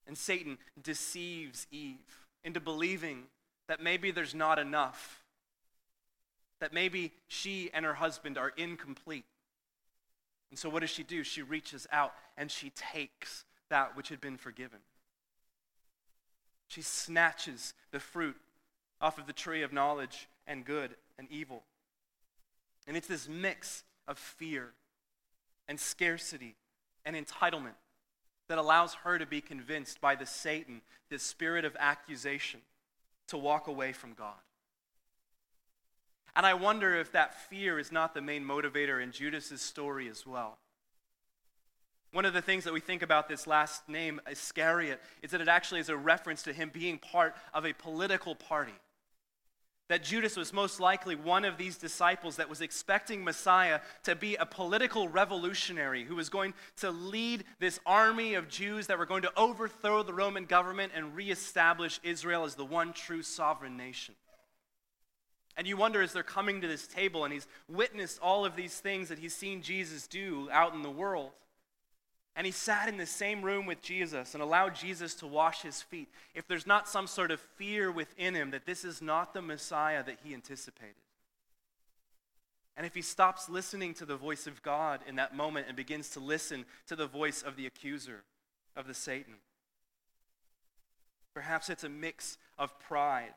And 0.07 0.17
Satan 0.17 0.57
deceives 0.82 1.67
Eve 1.69 2.25
into 2.43 2.59
believing 2.59 3.23
that 3.67 3.82
maybe 3.82 4.09
there's 4.11 4.34
not 4.34 4.57
enough, 4.57 5.21
that 6.59 6.73
maybe 6.73 7.11
she 7.28 7.69
and 7.73 7.86
her 7.86 7.95
husband 7.95 8.38
are 8.38 8.53
incomplete. 8.57 9.25
And 10.49 10.57
so, 10.57 10.69
what 10.69 10.80
does 10.80 10.89
she 10.89 11.03
do? 11.03 11.23
She 11.23 11.41
reaches 11.41 11.86
out 11.91 12.13
and 12.38 12.49
she 12.49 12.71
takes 12.71 13.43
that 13.69 13.97
which 13.97 14.09
had 14.09 14.21
been 14.21 14.38
forgiven. 14.38 14.80
She 16.67 16.82
snatches 16.82 17.73
the 17.91 17.99
fruit 17.99 18.38
off 19.01 19.17
of 19.17 19.28
the 19.28 19.34
tree 19.34 19.61
of 19.61 19.73
knowledge 19.73 20.28
and 20.47 20.65
good 20.65 20.95
and 21.19 21.28
evil. 21.30 21.63
And 22.88 22.95
it's 22.95 23.07
this 23.07 23.27
mix 23.27 23.83
of 24.07 24.17
fear 24.17 24.71
and 25.67 25.79
scarcity 25.79 26.55
and 27.05 27.15
entitlement 27.15 27.75
that 28.47 28.57
allows 28.57 28.93
her 29.03 29.19
to 29.19 29.25
be 29.25 29.41
convinced 29.41 29.99
by 29.99 30.15
the 30.15 30.25
Satan, 30.25 30.81
this 31.09 31.23
spirit 31.23 31.65
of 31.65 31.75
accusation, 31.79 32.61
to 33.27 33.38
walk 33.38 33.67
away 33.67 33.91
from 33.91 34.13
God. 34.13 34.39
And 36.35 36.45
I 36.45 36.53
wonder 36.53 36.95
if 36.95 37.11
that 37.11 37.49
fear 37.49 37.79
is 37.79 37.91
not 37.91 38.13
the 38.13 38.21
main 38.21 38.45
motivator 38.45 39.01
in 39.03 39.11
Judas's 39.11 39.61
story 39.61 40.07
as 40.07 40.25
well. 40.25 40.59
One 42.11 42.25
of 42.25 42.33
the 42.33 42.41
things 42.41 42.63
that 42.63 42.73
we 42.73 42.79
think 42.79 43.01
about 43.01 43.27
this 43.27 43.47
last 43.47 43.89
name, 43.89 44.21
Iscariot, 44.29 45.01
is 45.21 45.31
that 45.31 45.41
it 45.41 45.47
actually 45.47 45.81
is 45.81 45.89
a 45.89 45.97
reference 45.97 46.43
to 46.43 46.53
him 46.53 46.71
being 46.73 46.99
part 46.99 47.35
of 47.53 47.65
a 47.65 47.73
political 47.73 48.33
party. 48.33 48.73
That 49.89 50.03
Judas 50.03 50.35
was 50.35 50.51
most 50.51 50.81
likely 50.81 51.15
one 51.15 51.45
of 51.45 51.57
these 51.57 51.77
disciples 51.77 52.35
that 52.35 52.49
was 52.49 52.59
expecting 52.59 53.23
Messiah 53.23 53.79
to 54.03 54.15
be 54.15 54.35
a 54.35 54.45
political 54.45 55.07
revolutionary 55.07 56.03
who 56.03 56.15
was 56.15 56.27
going 56.27 56.53
to 56.77 56.91
lead 56.91 57.45
this 57.59 57.79
army 57.85 58.33
of 58.33 58.49
Jews 58.49 58.88
that 58.88 58.97
were 58.97 59.05
going 59.05 59.21
to 59.21 59.31
overthrow 59.38 60.03
the 60.03 60.13
Roman 60.13 60.43
government 60.43 60.91
and 60.93 61.15
reestablish 61.15 62.01
Israel 62.03 62.43
as 62.43 62.55
the 62.55 62.65
one 62.65 62.91
true 62.91 63.23
sovereign 63.23 63.77
nation. 63.77 64.15
And 65.55 65.65
you 65.65 65.77
wonder 65.77 66.01
as 66.01 66.13
they're 66.13 66.21
coming 66.21 66.61
to 66.61 66.67
this 66.67 66.85
table 66.85 67.23
and 67.23 67.33
he's 67.33 67.47
witnessed 67.67 68.19
all 68.21 68.45
of 68.45 68.55
these 68.55 68.79
things 68.79 69.09
that 69.09 69.19
he's 69.19 69.33
seen 69.33 69.61
Jesus 69.61 70.05
do 70.05 70.49
out 70.51 70.73
in 70.73 70.83
the 70.83 70.91
world. 70.91 71.31
And 72.38 72.45
he 72.45 72.51
sat 72.51 72.88
in 72.88 72.97
the 72.97 73.07
same 73.07 73.41
room 73.41 73.65
with 73.65 73.81
Jesus 73.81 74.35
and 74.35 74.43
allowed 74.43 74.75
Jesus 74.75 75.15
to 75.15 75.27
wash 75.27 75.63
his 75.63 75.81
feet. 75.81 76.07
If 76.35 76.47
there's 76.47 76.67
not 76.67 76.88
some 76.88 77.07
sort 77.07 77.31
of 77.31 77.39
fear 77.39 77.91
within 77.91 78.35
him 78.35 78.51
that 78.51 78.67
this 78.67 78.85
is 78.85 79.01
not 79.01 79.33
the 79.33 79.41
Messiah 79.41 80.03
that 80.03 80.19
he 80.23 80.35
anticipated. 80.35 80.93
And 82.77 82.85
if 82.85 82.93
he 82.93 83.01
stops 83.01 83.49
listening 83.49 83.95
to 83.95 84.05
the 84.05 84.15
voice 84.15 84.45
of 84.45 84.61
God 84.61 84.99
in 85.07 85.15
that 85.15 85.35
moment 85.35 85.65
and 85.67 85.75
begins 85.75 86.11
to 86.11 86.19
listen 86.19 86.65
to 86.85 86.95
the 86.95 87.07
voice 87.07 87.41
of 87.41 87.55
the 87.55 87.65
accuser, 87.65 88.23
of 88.75 88.85
the 88.85 88.93
Satan, 88.93 89.33
perhaps 91.33 91.71
it's 91.71 91.83
a 91.83 91.89
mix 91.89 92.38
of 92.59 92.77
pride 92.79 93.33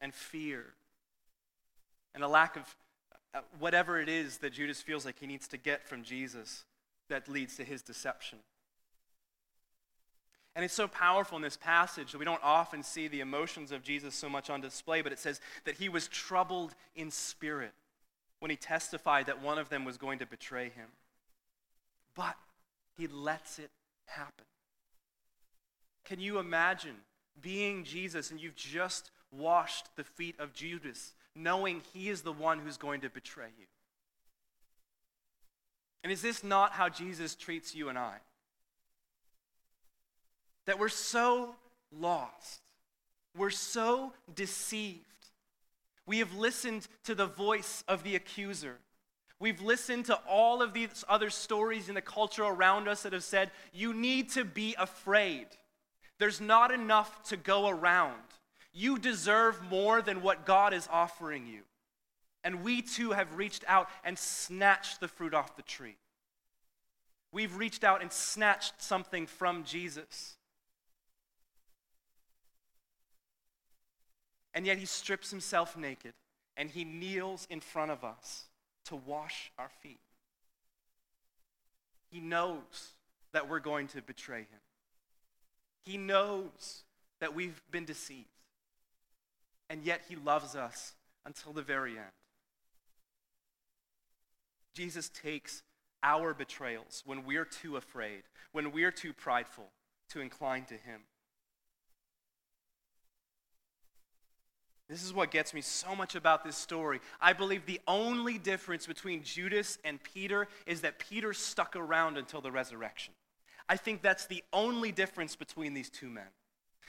and 0.00 0.12
fear 0.12 0.74
and 2.16 2.24
a 2.24 2.28
lack 2.28 2.56
of 2.56 2.76
uh, 3.32 3.42
whatever 3.60 4.00
it 4.00 4.08
is 4.08 4.38
that 4.38 4.54
Judas 4.54 4.82
feels 4.82 5.04
like 5.04 5.20
he 5.20 5.28
needs 5.28 5.46
to 5.46 5.56
get 5.56 5.86
from 5.86 6.02
Jesus 6.02 6.64
that 7.08 7.28
leads 7.28 7.56
to 7.56 7.64
his 7.64 7.82
deception. 7.82 8.38
And 10.54 10.64
it's 10.64 10.74
so 10.74 10.88
powerful 10.88 11.36
in 11.36 11.42
this 11.42 11.56
passage 11.56 12.12
that 12.12 12.18
we 12.18 12.24
don't 12.24 12.42
often 12.42 12.82
see 12.82 13.06
the 13.06 13.20
emotions 13.20 13.70
of 13.70 13.82
Jesus 13.82 14.14
so 14.14 14.28
much 14.28 14.50
on 14.50 14.60
display, 14.60 15.02
but 15.02 15.12
it 15.12 15.18
says 15.20 15.40
that 15.64 15.76
he 15.76 15.88
was 15.88 16.08
troubled 16.08 16.74
in 16.96 17.10
spirit 17.10 17.72
when 18.40 18.50
he 18.50 18.56
testified 18.56 19.26
that 19.26 19.42
one 19.42 19.58
of 19.58 19.68
them 19.68 19.84
was 19.84 19.96
going 19.96 20.18
to 20.18 20.26
betray 20.26 20.64
him. 20.64 20.88
But 22.14 22.34
he 22.96 23.06
lets 23.06 23.60
it 23.60 23.70
happen. 24.06 24.46
Can 26.04 26.18
you 26.18 26.38
imagine 26.38 26.96
being 27.40 27.84
Jesus 27.84 28.30
and 28.30 28.40
you've 28.40 28.56
just 28.56 29.10
washed 29.30 29.94
the 29.94 30.04
feet 30.04 30.34
of 30.40 30.54
Judas, 30.54 31.12
knowing 31.36 31.82
he 31.92 32.08
is 32.08 32.22
the 32.22 32.32
one 32.32 32.58
who's 32.58 32.76
going 32.76 33.02
to 33.02 33.10
betray 33.10 33.50
you? 33.58 33.66
And 36.02 36.12
is 36.12 36.22
this 36.22 36.44
not 36.44 36.72
how 36.72 36.88
Jesus 36.88 37.34
treats 37.34 37.74
you 37.74 37.88
and 37.88 37.98
I? 37.98 38.16
That 40.66 40.78
we're 40.78 40.88
so 40.88 41.54
lost, 41.92 42.60
we're 43.36 43.50
so 43.50 44.12
deceived. 44.34 45.04
We 46.06 46.18
have 46.18 46.34
listened 46.34 46.88
to 47.04 47.14
the 47.14 47.26
voice 47.26 47.84
of 47.86 48.02
the 48.02 48.16
accuser. 48.16 48.78
We've 49.40 49.60
listened 49.60 50.06
to 50.06 50.18
all 50.28 50.62
of 50.62 50.72
these 50.72 51.04
other 51.08 51.30
stories 51.30 51.88
in 51.88 51.94
the 51.94 52.00
culture 52.00 52.44
around 52.44 52.88
us 52.88 53.02
that 53.02 53.12
have 53.12 53.22
said, 53.22 53.50
you 53.72 53.94
need 53.94 54.30
to 54.30 54.44
be 54.44 54.74
afraid. 54.78 55.46
There's 56.18 56.40
not 56.40 56.72
enough 56.72 57.22
to 57.24 57.36
go 57.36 57.68
around. 57.68 58.16
You 58.72 58.98
deserve 58.98 59.62
more 59.70 60.02
than 60.02 60.22
what 60.22 60.46
God 60.46 60.72
is 60.72 60.88
offering 60.90 61.46
you. 61.46 61.60
And 62.48 62.64
we 62.64 62.80
too 62.80 63.10
have 63.10 63.36
reached 63.36 63.62
out 63.68 63.90
and 64.04 64.18
snatched 64.18 65.00
the 65.00 65.08
fruit 65.08 65.34
off 65.34 65.54
the 65.54 65.62
tree. 65.62 65.98
We've 67.30 67.54
reached 67.54 67.84
out 67.84 68.00
and 68.00 68.10
snatched 68.10 68.80
something 68.80 69.26
from 69.26 69.64
Jesus. 69.64 70.38
And 74.54 74.64
yet 74.64 74.78
he 74.78 74.86
strips 74.86 75.30
himself 75.30 75.76
naked 75.76 76.14
and 76.56 76.70
he 76.70 76.84
kneels 76.84 77.46
in 77.50 77.60
front 77.60 77.90
of 77.90 78.02
us 78.02 78.46
to 78.86 78.96
wash 78.96 79.52
our 79.58 79.68
feet. 79.82 80.00
He 82.10 82.18
knows 82.18 82.94
that 83.32 83.50
we're 83.50 83.60
going 83.60 83.88
to 83.88 84.00
betray 84.00 84.40
him. 84.40 84.60
He 85.84 85.98
knows 85.98 86.84
that 87.20 87.34
we've 87.34 87.60
been 87.70 87.84
deceived. 87.84 88.24
And 89.68 89.84
yet 89.84 90.00
he 90.08 90.16
loves 90.16 90.56
us 90.56 90.94
until 91.26 91.52
the 91.52 91.60
very 91.60 91.98
end. 91.98 92.06
Jesus 94.74 95.08
takes 95.08 95.62
our 96.02 96.34
betrayals 96.34 97.02
when 97.06 97.24
we're 97.24 97.44
too 97.44 97.76
afraid, 97.76 98.22
when 98.52 98.72
we're 98.72 98.92
too 98.92 99.12
prideful 99.12 99.70
to 100.10 100.20
incline 100.20 100.64
to 100.66 100.74
Him. 100.74 101.02
This 104.88 105.04
is 105.04 105.12
what 105.12 105.30
gets 105.30 105.52
me 105.52 105.60
so 105.60 105.94
much 105.94 106.14
about 106.14 106.44
this 106.44 106.56
story. 106.56 107.00
I 107.20 107.34
believe 107.34 107.66
the 107.66 107.80
only 107.86 108.38
difference 108.38 108.86
between 108.86 109.22
Judas 109.22 109.76
and 109.84 110.02
Peter 110.02 110.48
is 110.66 110.80
that 110.80 110.98
Peter 110.98 111.34
stuck 111.34 111.76
around 111.76 112.16
until 112.16 112.40
the 112.40 112.50
resurrection. 112.50 113.12
I 113.68 113.76
think 113.76 114.00
that's 114.00 114.26
the 114.26 114.42
only 114.50 114.90
difference 114.92 115.36
between 115.36 115.74
these 115.74 115.90
two 115.90 116.08
men. 116.08 116.28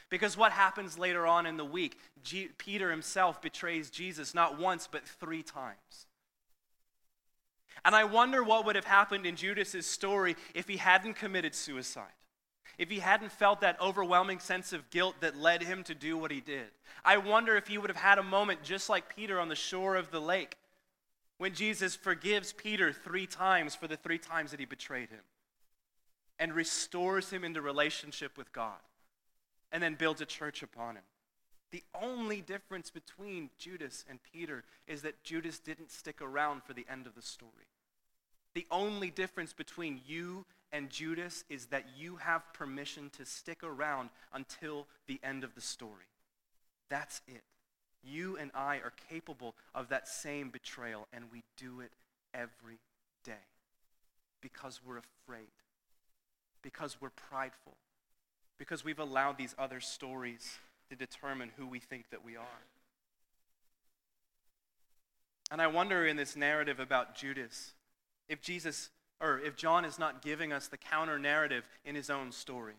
Because 0.10 0.38
what 0.38 0.54
happens 0.54 0.98
later 0.98 1.28
on 1.28 1.46
in 1.46 1.58
the 1.58 1.66
week? 1.66 1.98
G- 2.24 2.50
Peter 2.58 2.90
himself 2.90 3.42
betrays 3.42 3.90
Jesus 3.90 4.34
not 4.34 4.58
once, 4.58 4.88
but 4.90 5.06
three 5.06 5.44
times. 5.44 6.08
And 7.86 7.96
I 7.96 8.04
wonder 8.04 8.44
what 8.44 8.66
would 8.66 8.76
have 8.76 8.86
happened 8.86 9.26
in 9.26 9.36
Judas's 9.36 9.86
story 9.86 10.36
if 10.54 10.68
he 10.68 10.78
hadn't 10.78 11.16
committed 11.16 11.56
suicide. 11.56 12.12
If 12.78 12.90
he 12.90 13.00
hadn't 13.00 13.32
felt 13.32 13.62
that 13.62 13.80
overwhelming 13.82 14.40
sense 14.40 14.72
of 14.72 14.90
guilt 14.90 15.16
that 15.20 15.36
led 15.36 15.64
him 15.64 15.84
to 15.84 15.96
do 15.96 16.18
what 16.18 16.32
he 16.32 16.40
did. 16.40 16.68
I 17.04 17.18
wonder 17.18 17.56
if 17.58 17.68
he 17.68 17.78
would 17.78 17.90
have 17.90 17.98
had 17.98 18.18
a 18.18 18.24
moment 18.24 18.64
just 18.64 18.90
like 18.90 19.14
Peter 19.16 19.40
on 19.40 19.50
the 19.50 19.56
shore 19.56 19.96
of 19.96 20.12
the 20.12 20.22
lake 20.22 20.56
when 21.40 21.54
Jesus 21.54 21.96
forgives 21.96 22.54
Peter 22.54 22.92
three 22.92 23.26
times 23.26 23.74
for 23.74 23.88
the 23.88 23.98
three 23.98 24.18
times 24.18 24.52
that 24.52 24.60
he 24.60 24.66
betrayed 24.66 25.10
him 25.10 25.24
and 26.38 26.54
restores 26.54 27.30
him 27.30 27.44
into 27.44 27.62
relationship 27.62 28.38
with 28.38 28.52
God 28.52 28.80
and 29.72 29.82
then 29.82 29.96
builds 29.96 30.22
a 30.22 30.26
church 30.26 30.62
upon 30.62 30.96
him. 30.96 31.04
The 31.72 31.84
only 32.02 32.42
difference 32.42 32.90
between 32.90 33.52
Judas 33.58 34.04
and 34.10 34.20
Peter 34.34 34.64
is 34.88 35.02
that 35.04 35.24
Judas 35.24 35.60
didn't 35.60 35.92
stick 35.92 36.22
around 36.22 36.64
for 36.64 36.74
the 36.74 36.86
end 36.90 37.08
of 37.08 37.16
the 37.16 37.22
story. 37.22 37.69
The 38.56 38.66
only 38.72 39.10
difference 39.10 39.54
between 39.54 40.02
you 40.08 40.46
and 40.72 40.90
Judas 40.90 41.44
is 41.50 41.68
that 41.68 41.86
you 41.98 42.18
have 42.18 42.54
permission 42.54 43.10
to 43.18 43.26
stick 43.26 43.64
around 43.64 44.10
until 44.34 44.88
the 45.08 45.20
end 45.24 45.44
of 45.44 45.56
the 45.56 45.62
story. 45.62 46.06
That's 46.90 47.22
it. 47.28 47.44
You 48.04 48.38
and 48.38 48.52
I 48.56 48.78
are 48.78 48.94
capable 49.10 49.56
of 49.76 49.90
that 49.90 50.08
same 50.08 50.50
betrayal, 50.50 51.08
and 51.12 51.26
we 51.32 51.44
do 51.58 51.82
it 51.82 51.92
every 52.34 52.80
day 53.24 53.34
because 54.42 54.80
we're 54.86 55.00
afraid, 55.00 55.52
because 56.62 56.98
we're 57.02 57.10
prideful, 57.10 57.76
because 58.58 58.86
we've 58.86 59.00
allowed 59.00 59.38
these 59.38 59.56
other 59.60 59.80
stories 59.80 60.58
to 60.90 60.96
determine 60.96 61.52
who 61.58 61.68
we 61.68 61.80
think 61.80 62.10
that 62.10 62.24
we 62.24 62.36
are. 62.36 62.64
And 65.52 65.62
I 65.62 65.68
wonder 65.68 66.06
in 66.06 66.16
this 66.16 66.36
narrative 66.36 66.80
about 66.80 67.16
Judas 67.16 67.74
if 68.30 68.42
Jesus 68.42 68.90
or 69.22 69.40
if 69.40 69.56
John 69.58 69.84
is 69.84 70.00
not 70.00 70.22
giving 70.22 70.54
us 70.54 70.68
the 70.68 70.78
counter 70.78 71.20
narrative 71.20 71.66
in 71.84 71.96
his 71.96 72.10
own 72.10 72.32
story. 72.32 72.76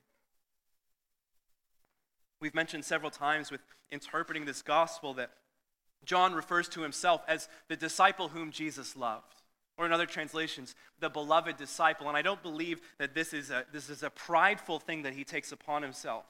We've 2.40 2.54
mentioned 2.54 2.84
several 2.84 3.10
times 3.10 3.50
with 3.50 3.60
interpreting 3.90 4.46
this 4.46 4.62
gospel 4.62 5.12
that 5.14 5.30
John 6.04 6.32
refers 6.32 6.68
to 6.70 6.80
himself 6.80 7.22
as 7.28 7.48
the 7.68 7.76
disciple 7.76 8.28
whom 8.28 8.50
Jesus 8.50 8.96
loved. 8.96 9.42
Or 9.76 9.86
in 9.86 9.92
other 9.92 10.06
translations, 10.06 10.74
the 10.98 11.08
beloved 11.10 11.56
disciple. 11.56 12.08
And 12.08 12.16
I 12.16 12.22
don't 12.22 12.42
believe 12.42 12.80
that 12.98 13.14
this 13.14 13.32
is 13.32 13.50
a, 13.50 13.64
this 13.72 13.88
is 13.88 14.02
a 14.02 14.10
prideful 14.10 14.78
thing 14.78 15.02
that 15.02 15.14
he 15.14 15.24
takes 15.24 15.52
upon 15.52 15.82
himself. 15.82 16.24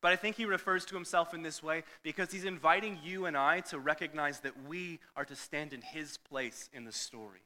But 0.00 0.12
I 0.12 0.16
think 0.16 0.36
he 0.36 0.44
refers 0.44 0.84
to 0.86 0.94
himself 0.94 1.34
in 1.34 1.42
this 1.42 1.62
way 1.62 1.82
because 2.02 2.30
he's 2.30 2.44
inviting 2.44 2.98
you 3.02 3.26
and 3.26 3.36
I 3.36 3.60
to 3.60 3.78
recognize 3.78 4.40
that 4.40 4.64
we 4.68 5.00
are 5.16 5.24
to 5.24 5.34
stand 5.34 5.72
in 5.72 5.82
his 5.82 6.16
place 6.16 6.70
in 6.72 6.84
the 6.84 6.92
story. 6.92 7.40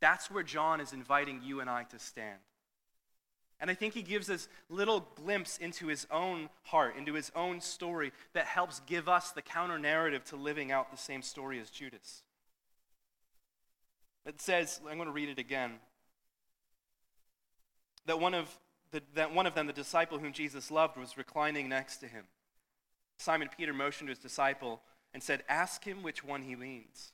That's 0.00 0.30
where 0.30 0.42
John 0.42 0.80
is 0.80 0.92
inviting 0.92 1.42
you 1.42 1.60
and 1.60 1.68
I 1.68 1.84
to 1.84 1.98
stand. 1.98 2.38
And 3.60 3.70
I 3.70 3.74
think 3.74 3.94
he 3.94 4.02
gives 4.02 4.30
us 4.30 4.48
a 4.70 4.74
little 4.74 5.08
glimpse 5.16 5.58
into 5.58 5.88
his 5.88 6.06
own 6.12 6.48
heart, 6.64 6.94
into 6.96 7.14
his 7.14 7.32
own 7.34 7.60
story 7.60 8.12
that 8.32 8.46
helps 8.46 8.80
give 8.80 9.08
us 9.08 9.32
the 9.32 9.42
counter 9.42 9.78
narrative 9.78 10.24
to 10.26 10.36
living 10.36 10.70
out 10.70 10.92
the 10.92 10.96
same 10.96 11.22
story 11.22 11.58
as 11.58 11.68
Judas. 11.68 12.22
It 14.24 14.40
says, 14.40 14.80
I'm 14.88 14.96
going 14.96 15.08
to 15.08 15.12
read 15.12 15.28
it 15.28 15.38
again, 15.38 15.72
that 18.06 18.20
one 18.20 18.34
of 18.34 18.56
the, 18.90 19.02
that 19.14 19.34
one 19.34 19.46
of 19.46 19.54
them, 19.54 19.66
the 19.66 19.72
disciple 19.72 20.18
whom 20.18 20.32
Jesus 20.32 20.70
loved, 20.70 20.96
was 20.96 21.18
reclining 21.18 21.68
next 21.68 21.98
to 21.98 22.06
him. 22.06 22.24
Simon 23.18 23.48
Peter 23.56 23.72
motioned 23.72 24.08
to 24.08 24.12
his 24.12 24.18
disciple 24.18 24.80
and 25.12 25.22
said, 25.22 25.42
Ask 25.48 25.84
him 25.84 26.02
which 26.02 26.22
one 26.22 26.42
he 26.42 26.56
leans, 26.56 27.12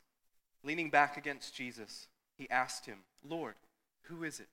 Leaning 0.63 0.91
back 0.91 1.17
against 1.17 1.55
Jesus, 1.55 2.09
he 2.37 2.51
asked 2.51 2.87
him, 2.87 2.99
Lord, 3.27 3.55
who 4.03 4.25
is 4.25 4.41
it? 4.41 4.49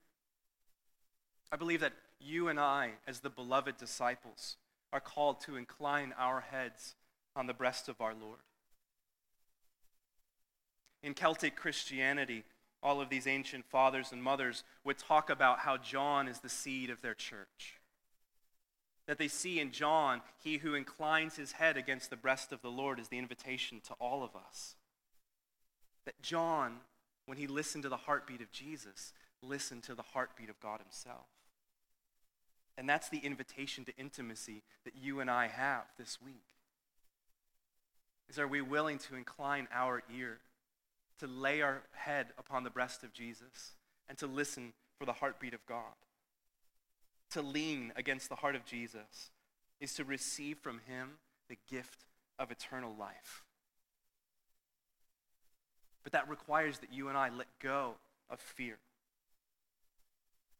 I 1.51 1.57
believe 1.57 1.82
that 1.82 1.93
you 2.19 2.47
and 2.47 2.59
I, 2.59 2.91
as 3.07 3.19
the 3.19 3.29
beloved 3.29 3.77
disciples, 3.77 4.57
are 4.93 4.99
called 4.99 5.41
to 5.41 5.55
incline 5.55 6.13
our 6.17 6.41
heads 6.41 6.95
on 7.36 7.47
the 7.47 7.53
breast 7.53 7.89
of 7.89 7.99
our 7.99 8.13
Lord. 8.13 8.39
In 11.03 11.13
Celtic 11.13 11.55
Christianity, 11.55 12.43
all 12.84 13.01
of 13.01 13.09
these 13.09 13.27
ancient 13.27 13.65
fathers 13.65 14.11
and 14.11 14.21
mothers 14.21 14.63
would 14.84 14.97
talk 14.97 15.29
about 15.29 15.59
how 15.59 15.77
John 15.77 16.27
is 16.27 16.39
the 16.39 16.49
seed 16.49 16.89
of 16.89 17.01
their 17.01 17.13
church. 17.13 17.79
That 19.07 19.17
they 19.17 19.27
see 19.27 19.59
in 19.59 19.71
John, 19.71 20.21
he 20.43 20.57
who 20.57 20.75
inclines 20.75 21.36
his 21.36 21.53
head 21.53 21.75
against 21.75 22.09
the 22.09 22.15
breast 22.15 22.51
of 22.51 22.61
the 22.61 22.71
Lord 22.71 22.99
is 22.99 23.07
the 23.07 23.17
invitation 23.17 23.82
to 23.88 23.93
all 23.99 24.23
of 24.23 24.36
us. 24.36 24.75
That 26.05 26.21
John, 26.21 26.77
when 27.32 27.38
he 27.38 27.47
listened 27.47 27.82
to 27.84 27.88
the 27.88 27.95
heartbeat 27.95 28.41
of 28.41 28.51
Jesus, 28.51 29.13
listened 29.41 29.84
to 29.84 29.95
the 29.95 30.01
heartbeat 30.01 30.49
of 30.49 30.59
God 30.59 30.82
himself. 30.82 31.27
And 32.77 32.89
that's 32.89 33.07
the 33.07 33.19
invitation 33.19 33.86
to 33.86 33.95
intimacy 33.95 34.63
that 34.84 34.97
you 35.01 35.21
and 35.21 35.32
I 35.32 35.47
have 35.47 35.84
this 35.97 36.21
week. 36.21 36.43
Is 38.27 38.38
are 38.38 38.49
we 38.49 38.59
willing 38.59 38.97
to 38.97 39.15
incline 39.15 39.69
our 39.73 40.03
ear, 40.13 40.39
to 41.19 41.27
lay 41.27 41.61
our 41.61 41.84
head 41.93 42.34
upon 42.38 42.65
the 42.65 42.69
breast 42.69 43.01
of 43.01 43.13
Jesus, 43.13 43.77
and 44.09 44.17
to 44.17 44.27
listen 44.27 44.73
for 44.99 45.05
the 45.05 45.13
heartbeat 45.13 45.53
of 45.53 45.65
God? 45.65 45.95
To 47.29 47.41
lean 47.41 47.93
against 47.95 48.27
the 48.27 48.36
heart 48.36 48.57
of 48.57 48.65
Jesus 48.65 49.32
is 49.79 49.93
to 49.93 50.03
receive 50.03 50.57
from 50.57 50.82
him 50.86 51.11
the 51.47 51.57
gift 51.69 52.03
of 52.38 52.51
eternal 52.51 52.93
life. 52.93 53.45
But 56.03 56.13
that 56.13 56.29
requires 56.29 56.79
that 56.79 56.93
you 56.93 57.09
and 57.09 57.17
I 57.17 57.29
let 57.29 57.47
go 57.59 57.95
of 58.29 58.39
fear, 58.39 58.77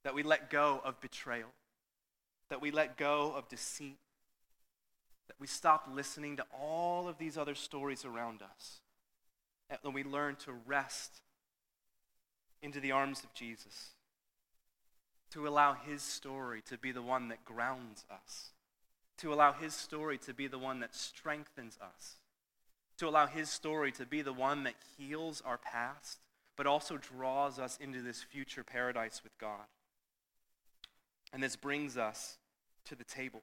that 0.03 0.13
we 0.13 0.23
let 0.23 0.49
go 0.49 0.81
of 0.83 0.99
betrayal, 1.01 1.49
that 2.49 2.61
we 2.61 2.71
let 2.71 2.97
go 2.97 3.33
of 3.35 3.47
deceit, 3.49 3.97
that 5.27 5.39
we 5.39 5.47
stop 5.47 5.87
listening 5.91 6.37
to 6.37 6.45
all 6.53 7.07
of 7.07 7.17
these 7.17 7.37
other 7.37 7.55
stories 7.55 8.05
around 8.05 8.41
us, 8.41 8.81
and 9.83 9.93
we 9.93 10.03
learn 10.03 10.35
to 10.35 10.51
rest 10.51 11.21
into 12.61 12.79
the 12.79 12.91
arms 12.91 13.23
of 13.23 13.33
Jesus, 13.33 13.91
to 15.31 15.47
allow 15.47 15.73
his 15.73 16.03
story 16.03 16.61
to 16.67 16.77
be 16.77 16.91
the 16.91 17.01
one 17.01 17.29
that 17.29 17.45
grounds 17.45 18.05
us, 18.11 18.49
to 19.17 19.33
allow 19.33 19.53
his 19.53 19.73
story 19.73 20.17
to 20.19 20.33
be 20.33 20.47
the 20.47 20.59
one 20.59 20.81
that 20.81 20.93
strengthens 20.93 21.79
us 21.81 22.17
to 23.02 23.08
allow 23.08 23.26
His 23.26 23.49
story 23.49 23.91
to 23.93 24.06
be 24.06 24.22
the 24.22 24.32
one 24.32 24.64
that 24.64 24.76
heals 24.95 25.41
our 25.43 25.58
past, 25.58 26.20
but 26.56 26.68
also 26.68 26.97
draws 26.97 27.58
us 27.58 27.80
into 27.82 27.99
this 27.99 28.22
future 28.22 28.64
paradise 28.64 29.22
with 29.24 29.36
God. 29.39 29.66
And 31.34 31.41
this 31.41 31.56
brings 31.56 31.97
us 31.97 32.38
to 32.86 32.93
the 32.93 33.04
table. 33.04 33.41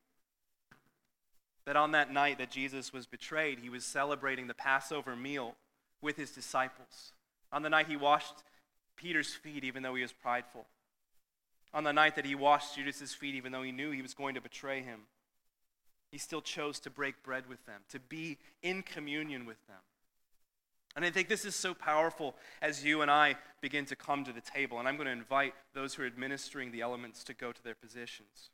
That 1.65 1.75
on 1.75 1.91
that 1.91 2.13
night 2.13 2.39
that 2.39 2.53
Jesus 2.53 2.93
was 2.93 3.07
betrayed, 3.07 3.59
he 3.59 3.69
was 3.69 3.85
celebrating 3.85 4.47
the 4.47 4.55
Passover 4.55 5.17
meal 5.17 5.57
with 6.01 6.17
his 6.17 6.31
disciples. 6.31 7.13
On 7.51 7.63
the 7.63 7.69
night 7.69 7.89
he 7.89 7.97
washed 7.97 8.45
Peter's 8.97 9.35
feet, 9.35 9.65
even 9.65 9.83
though 9.83 9.97
he 9.97 10.03
was 10.03 10.13
prideful. 10.13 10.67
On 11.75 11.83
the 11.83 11.93
night 11.93 12.15
that 12.15 12.27
he 12.27 12.37
washed 12.37 12.77
Judas's 12.77 13.13
feet, 13.13 13.35
even 13.35 13.51
though 13.51 13.65
he 13.65 13.73
knew 13.73 13.91
he 13.91 14.03
was 14.03 14.15
going 14.15 14.37
to 14.37 14.41
betray 14.41 14.83
him 14.83 15.01
he 16.11 16.19
still 16.19 16.41
chose 16.41 16.81
to 16.81 16.91
break 16.91 17.23
bread 17.23 17.45
with 17.49 17.65
them, 17.67 17.83
to 17.91 17.99
be 17.99 18.39
in 18.63 18.83
communion 18.83 19.47
with 19.47 19.65
them. 19.67 19.77
And 20.97 21.05
I 21.05 21.11
think 21.11 21.29
this 21.29 21.45
is 21.45 21.55
so 21.55 21.75
powerful 21.75 22.35
as 22.61 22.85
you 22.85 23.03
and 23.03 23.11
I 23.11 23.37
begin 23.61 23.85
to 23.87 23.97
come 23.97 24.25
to 24.25 24.33
the 24.33 24.41
table. 24.41 24.79
And 24.79 24.89
I'm 24.89 24.97
going 24.97 25.07
to 25.07 25.13
invite 25.13 25.55
those 25.75 25.95
who 25.95 26.03
are 26.03 26.07
administering 26.07 26.73
the 26.73 26.81
elements 26.81 27.23
to 27.25 27.35
go 27.35 27.53
to 27.53 27.63
their 27.63 27.75
positions. 27.75 28.51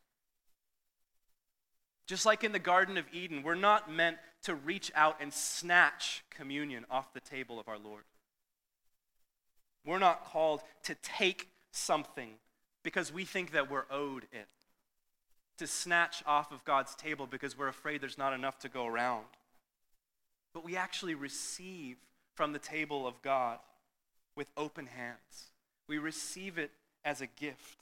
Just 2.07 2.27
like 2.27 2.45
in 2.45 2.53
the 2.53 2.59
Garden 2.59 2.99
of 2.99 3.07
Eden, 3.13 3.43
we're 3.43 3.55
not 3.55 3.91
meant 3.91 4.19
to 4.43 4.55
reach 4.55 4.93
out 4.95 5.17
and 5.21 5.33
snatch 5.33 6.23
communion 6.29 6.85
off 6.91 7.15
the 7.15 7.21
table 7.21 7.59
of 7.59 7.67
our 7.67 7.79
Lord. 7.79 8.05
We're 9.87 9.99
not 9.99 10.27
called 10.27 10.61
to 10.83 10.97
take 10.97 11.49
something 11.71 12.31
because 12.83 13.13
we 13.13 13.25
think 13.25 13.53
that 13.53 13.71
we're 13.71 13.87
owed 13.91 14.25
it 14.33 14.49
to 15.59 15.67
snatch 15.67 16.23
off 16.27 16.53
of 16.53 16.65
God's 16.65 16.95
table 16.95 17.27
because 17.27 17.57
we're 17.57 17.69
afraid 17.69 18.01
there's 18.01 18.19
not 18.19 18.33
enough 18.33 18.59
to 18.61 18.69
go 18.69 18.87
around. 18.87 19.27
But 20.53 20.65
we 20.65 20.77
actually 20.77 21.15
receive 21.15 21.97
from 22.35 22.53
the 22.53 22.59
table 22.59 23.07
of 23.07 23.23
God 23.23 23.59
with 24.37 24.51
open 24.57 24.87
hands. 24.87 25.51
We 25.89 25.99
receive 25.99 26.59
it 26.59 26.71
as 27.05 27.21
a 27.21 27.27
gift. 27.27 27.79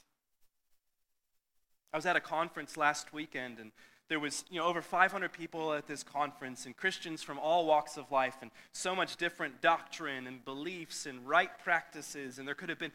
I 1.92 1.96
was 1.96 2.06
at 2.06 2.16
a 2.16 2.20
conference 2.20 2.76
last 2.76 3.12
weekend 3.12 3.58
and 3.58 3.72
there 4.08 4.20
was 4.20 4.44
you 4.50 4.60
know 4.60 4.66
over 4.66 4.82
500 4.82 5.32
people 5.32 5.72
at 5.72 5.86
this 5.86 6.02
conference 6.02 6.66
and 6.66 6.76
christians 6.76 7.22
from 7.22 7.38
all 7.38 7.64
walks 7.64 7.96
of 7.96 8.10
life 8.10 8.36
and 8.42 8.50
so 8.72 8.94
much 8.94 9.16
different 9.16 9.62
doctrine 9.62 10.26
and 10.26 10.44
beliefs 10.44 11.06
and 11.06 11.26
right 11.26 11.58
practices 11.62 12.38
and 12.38 12.46
there 12.46 12.54
could 12.54 12.68
have 12.68 12.78
been 12.78 12.92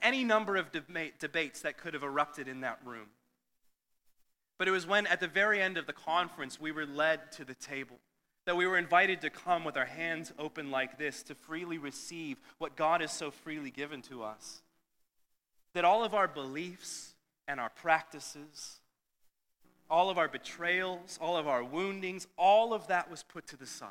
any 0.00 0.22
number 0.22 0.56
of 0.56 0.70
deba- 0.70 1.10
debates 1.18 1.62
that 1.62 1.76
could 1.76 1.92
have 1.92 2.04
erupted 2.04 2.46
in 2.46 2.60
that 2.60 2.78
room 2.84 3.06
but 4.60 4.68
it 4.68 4.72
was 4.72 4.86
when, 4.86 5.06
at 5.06 5.20
the 5.20 5.26
very 5.26 5.62
end 5.62 5.78
of 5.78 5.86
the 5.86 5.92
conference, 5.94 6.60
we 6.60 6.70
were 6.70 6.84
led 6.84 7.32
to 7.32 7.46
the 7.46 7.54
table, 7.54 7.96
that 8.44 8.58
we 8.58 8.66
were 8.66 8.76
invited 8.76 9.22
to 9.22 9.30
come 9.30 9.64
with 9.64 9.74
our 9.74 9.86
hands 9.86 10.34
open 10.38 10.70
like 10.70 10.98
this 10.98 11.22
to 11.22 11.34
freely 11.34 11.78
receive 11.78 12.36
what 12.58 12.76
God 12.76 13.00
has 13.00 13.10
so 13.10 13.30
freely 13.30 13.70
given 13.70 14.02
to 14.02 14.22
us. 14.22 14.60
That 15.72 15.86
all 15.86 16.04
of 16.04 16.12
our 16.14 16.28
beliefs 16.28 17.14
and 17.48 17.58
our 17.58 17.70
practices, 17.70 18.80
all 19.88 20.10
of 20.10 20.18
our 20.18 20.28
betrayals, 20.28 21.18
all 21.22 21.38
of 21.38 21.48
our 21.48 21.64
woundings, 21.64 22.26
all 22.36 22.74
of 22.74 22.86
that 22.88 23.10
was 23.10 23.22
put 23.22 23.46
to 23.46 23.56
the 23.56 23.64
side. 23.64 23.88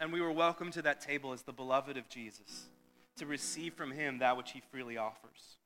And 0.00 0.10
we 0.10 0.22
were 0.22 0.32
welcomed 0.32 0.72
to 0.72 0.82
that 0.82 1.02
table 1.02 1.34
as 1.34 1.42
the 1.42 1.52
beloved 1.52 1.98
of 1.98 2.08
Jesus 2.08 2.70
to 3.18 3.26
receive 3.26 3.74
from 3.74 3.90
him 3.90 4.20
that 4.20 4.38
which 4.38 4.52
he 4.52 4.62
freely 4.70 4.96
offers. 4.96 5.58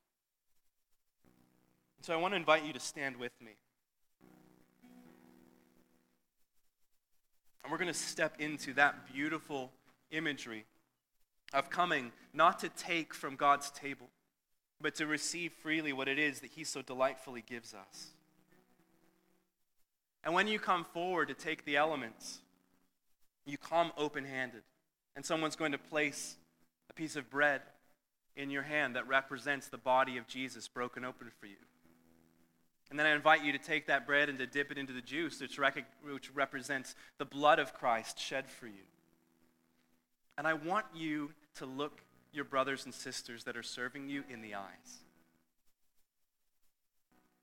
So 2.00 2.12
I 2.12 2.16
want 2.16 2.32
to 2.32 2.36
invite 2.36 2.64
you 2.64 2.72
to 2.72 2.80
stand 2.80 3.18
with 3.18 3.40
me. 3.40 3.52
And 7.64 7.72
we're 7.72 7.78
going 7.78 7.88
to 7.88 7.98
step 7.98 8.36
into 8.38 8.74
that 8.74 9.10
beautiful 9.12 9.72
imagery 10.10 10.66
of 11.54 11.70
coming 11.70 12.12
not 12.34 12.58
to 12.58 12.68
take 12.68 13.14
from 13.14 13.36
God's 13.36 13.70
table, 13.70 14.10
but 14.80 14.94
to 14.96 15.06
receive 15.06 15.52
freely 15.52 15.92
what 15.92 16.06
it 16.06 16.18
is 16.18 16.40
that 16.40 16.50
He 16.50 16.62
so 16.62 16.82
delightfully 16.82 17.42
gives 17.46 17.72
us. 17.72 18.08
And 20.22 20.34
when 20.34 20.46
you 20.46 20.58
come 20.58 20.84
forward 20.84 21.28
to 21.28 21.34
take 21.34 21.64
the 21.64 21.76
elements, 21.76 22.40
you 23.46 23.56
come 23.56 23.92
open 23.96 24.24
handed, 24.24 24.62
and 25.16 25.24
someone's 25.24 25.56
going 25.56 25.72
to 25.72 25.78
place 25.78 26.36
a 26.90 26.92
piece 26.92 27.16
of 27.16 27.30
bread 27.30 27.62
in 28.36 28.50
your 28.50 28.62
hand 28.62 28.96
that 28.96 29.06
represents 29.08 29.68
the 29.68 29.78
body 29.78 30.16
of 30.18 30.26
Jesus 30.26 30.68
broken 30.68 31.04
open 31.04 31.30
for 31.40 31.46
you. 31.46 31.56
And 32.94 32.98
then 33.00 33.08
I 33.08 33.14
invite 33.16 33.42
you 33.42 33.50
to 33.50 33.58
take 33.58 33.88
that 33.88 34.06
bread 34.06 34.28
and 34.28 34.38
to 34.38 34.46
dip 34.46 34.70
it 34.70 34.78
into 34.78 34.92
the 34.92 35.00
juice, 35.00 35.40
which, 35.40 35.58
rec- 35.58 35.84
which 36.08 36.32
represents 36.32 36.94
the 37.18 37.24
blood 37.24 37.58
of 37.58 37.74
Christ 37.74 38.20
shed 38.20 38.48
for 38.48 38.68
you. 38.68 38.84
And 40.38 40.46
I 40.46 40.54
want 40.54 40.86
you 40.94 41.32
to 41.56 41.66
look 41.66 42.02
your 42.32 42.44
brothers 42.44 42.84
and 42.84 42.94
sisters 42.94 43.42
that 43.42 43.56
are 43.56 43.64
serving 43.64 44.08
you 44.08 44.22
in 44.30 44.42
the 44.42 44.54
eyes. 44.54 45.02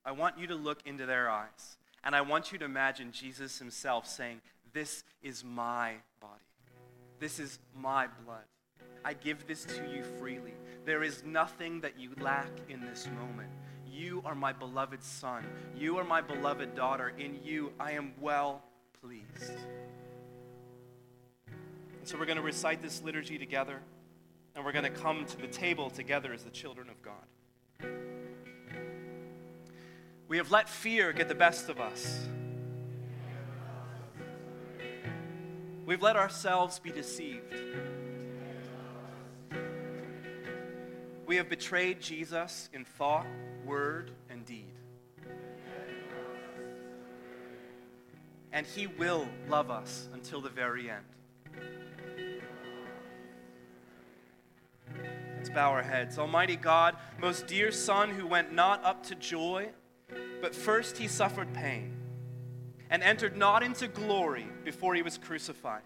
I 0.06 0.14
want 0.14 0.40
you 0.40 0.48
to 0.48 0.56
look 0.56 0.80
into 0.86 1.06
their 1.06 1.30
eyes. 1.30 1.76
And 2.06 2.16
I 2.16 2.22
want 2.22 2.54
you 2.54 2.58
to 2.60 2.64
imagine 2.64 3.12
Jesus 3.12 3.60
himself 3.60 4.08
saying, 4.08 4.40
This 4.72 5.04
is 5.22 5.44
my 5.44 5.96
body. 6.22 6.46
This 7.20 7.40
is 7.40 7.60
my 7.76 8.08
blood. 8.24 8.46
I 9.04 9.16
give 9.16 9.46
this 9.48 9.66
to 9.66 9.86
you 9.94 10.06
freely. 10.18 10.54
There 10.86 11.04
is 11.04 11.26
nothing 11.26 11.82
that 11.82 12.00
you 12.00 12.12
lack 12.22 12.48
in 12.70 12.80
this 12.80 13.10
moment. 13.20 13.50
You 13.92 14.22
are 14.26 14.36
my 14.36 14.54
beloved 14.54 15.04
son. 15.04 15.44
You 15.78 15.98
are 15.98 16.04
my 16.06 16.22
beloved 16.22 16.76
daughter. 16.76 17.14
In 17.18 17.40
you, 17.44 17.74
I 17.80 17.92
am 17.92 18.14
well 18.22 18.64
pleased. 19.02 19.52
And 21.48 22.06
so 22.08 22.18
we're 22.18 22.26
going 22.26 22.38
to 22.38 22.44
recite 22.44 22.82
this 22.82 23.04
liturgy 23.04 23.38
together, 23.38 23.80
and 24.56 24.64
we're 24.64 24.72
going 24.72 24.86
to 24.86 24.90
come 24.90 25.26
to 25.26 25.38
the 25.38 25.48
table 25.48 25.90
together 25.90 26.34
as 26.34 26.44
the 26.44 26.50
children 26.50 26.88
of 26.90 27.02
God. 27.02 27.16
We 30.28 30.38
have 30.38 30.52
let 30.52 30.70
fear 30.70 31.12
get 31.12 31.28
the 31.28 31.36
best 31.36 31.68
of 31.68 31.82
us. 31.82 32.26
We've 35.86 36.02
let 36.02 36.16
ourselves 36.16 36.80
be 36.80 36.92
deceived. 36.92 37.54
We 41.32 41.38
have 41.38 41.48
betrayed 41.48 42.02
Jesus 42.02 42.70
in 42.74 42.84
thought, 42.84 43.26
word, 43.66 44.12
and 44.30 44.46
deed. 44.46 44.74
And 48.52 48.66
he 48.66 48.88
will 48.88 49.30
love 49.48 49.72
us 49.72 50.10
until 50.14 50.42
the 50.42 50.50
very 50.50 50.90
end. 50.92 51.06
Let's 55.38 55.50
bow 55.50 55.72
our 55.72 55.82
heads. 55.82 56.20
Almighty 56.20 56.58
God, 56.58 56.98
most 57.22 57.48
dear 57.48 57.72
Son, 57.72 58.10
who 58.10 58.28
went 58.28 58.52
not 58.52 58.84
up 58.84 59.02
to 59.04 59.16
joy, 59.16 59.70
but 60.42 60.54
first 60.54 60.98
he 60.98 61.08
suffered 61.08 61.54
pain 61.54 61.94
and 62.90 63.02
entered 63.02 63.38
not 63.38 63.64
into 63.64 63.88
glory 63.88 64.48
before 64.66 64.96
he 64.96 65.02
was 65.02 65.18
crucified. 65.18 65.84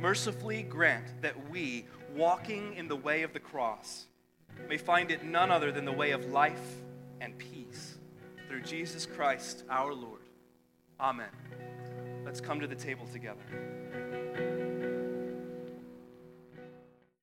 Mercifully 0.00 0.64
grant 0.64 1.22
that 1.22 1.48
we, 1.48 1.84
walking 2.14 2.74
in 2.74 2.88
the 2.88 2.96
way 2.96 3.22
of 3.22 3.32
the 3.32 3.40
cross, 3.40 4.06
may 4.68 4.76
find 4.76 5.10
it 5.10 5.24
none 5.24 5.50
other 5.50 5.72
than 5.72 5.84
the 5.84 5.92
way 5.92 6.10
of 6.10 6.30
life 6.30 6.82
and 7.20 7.36
peace 7.38 7.98
through 8.48 8.62
Jesus 8.62 9.06
Christ 9.06 9.64
our 9.70 9.94
Lord. 9.94 10.20
Amen. 10.98 11.30
Let's 12.24 12.40
come 12.40 12.60
to 12.60 12.66
the 12.66 12.74
table 12.74 13.06
together. 13.12 13.40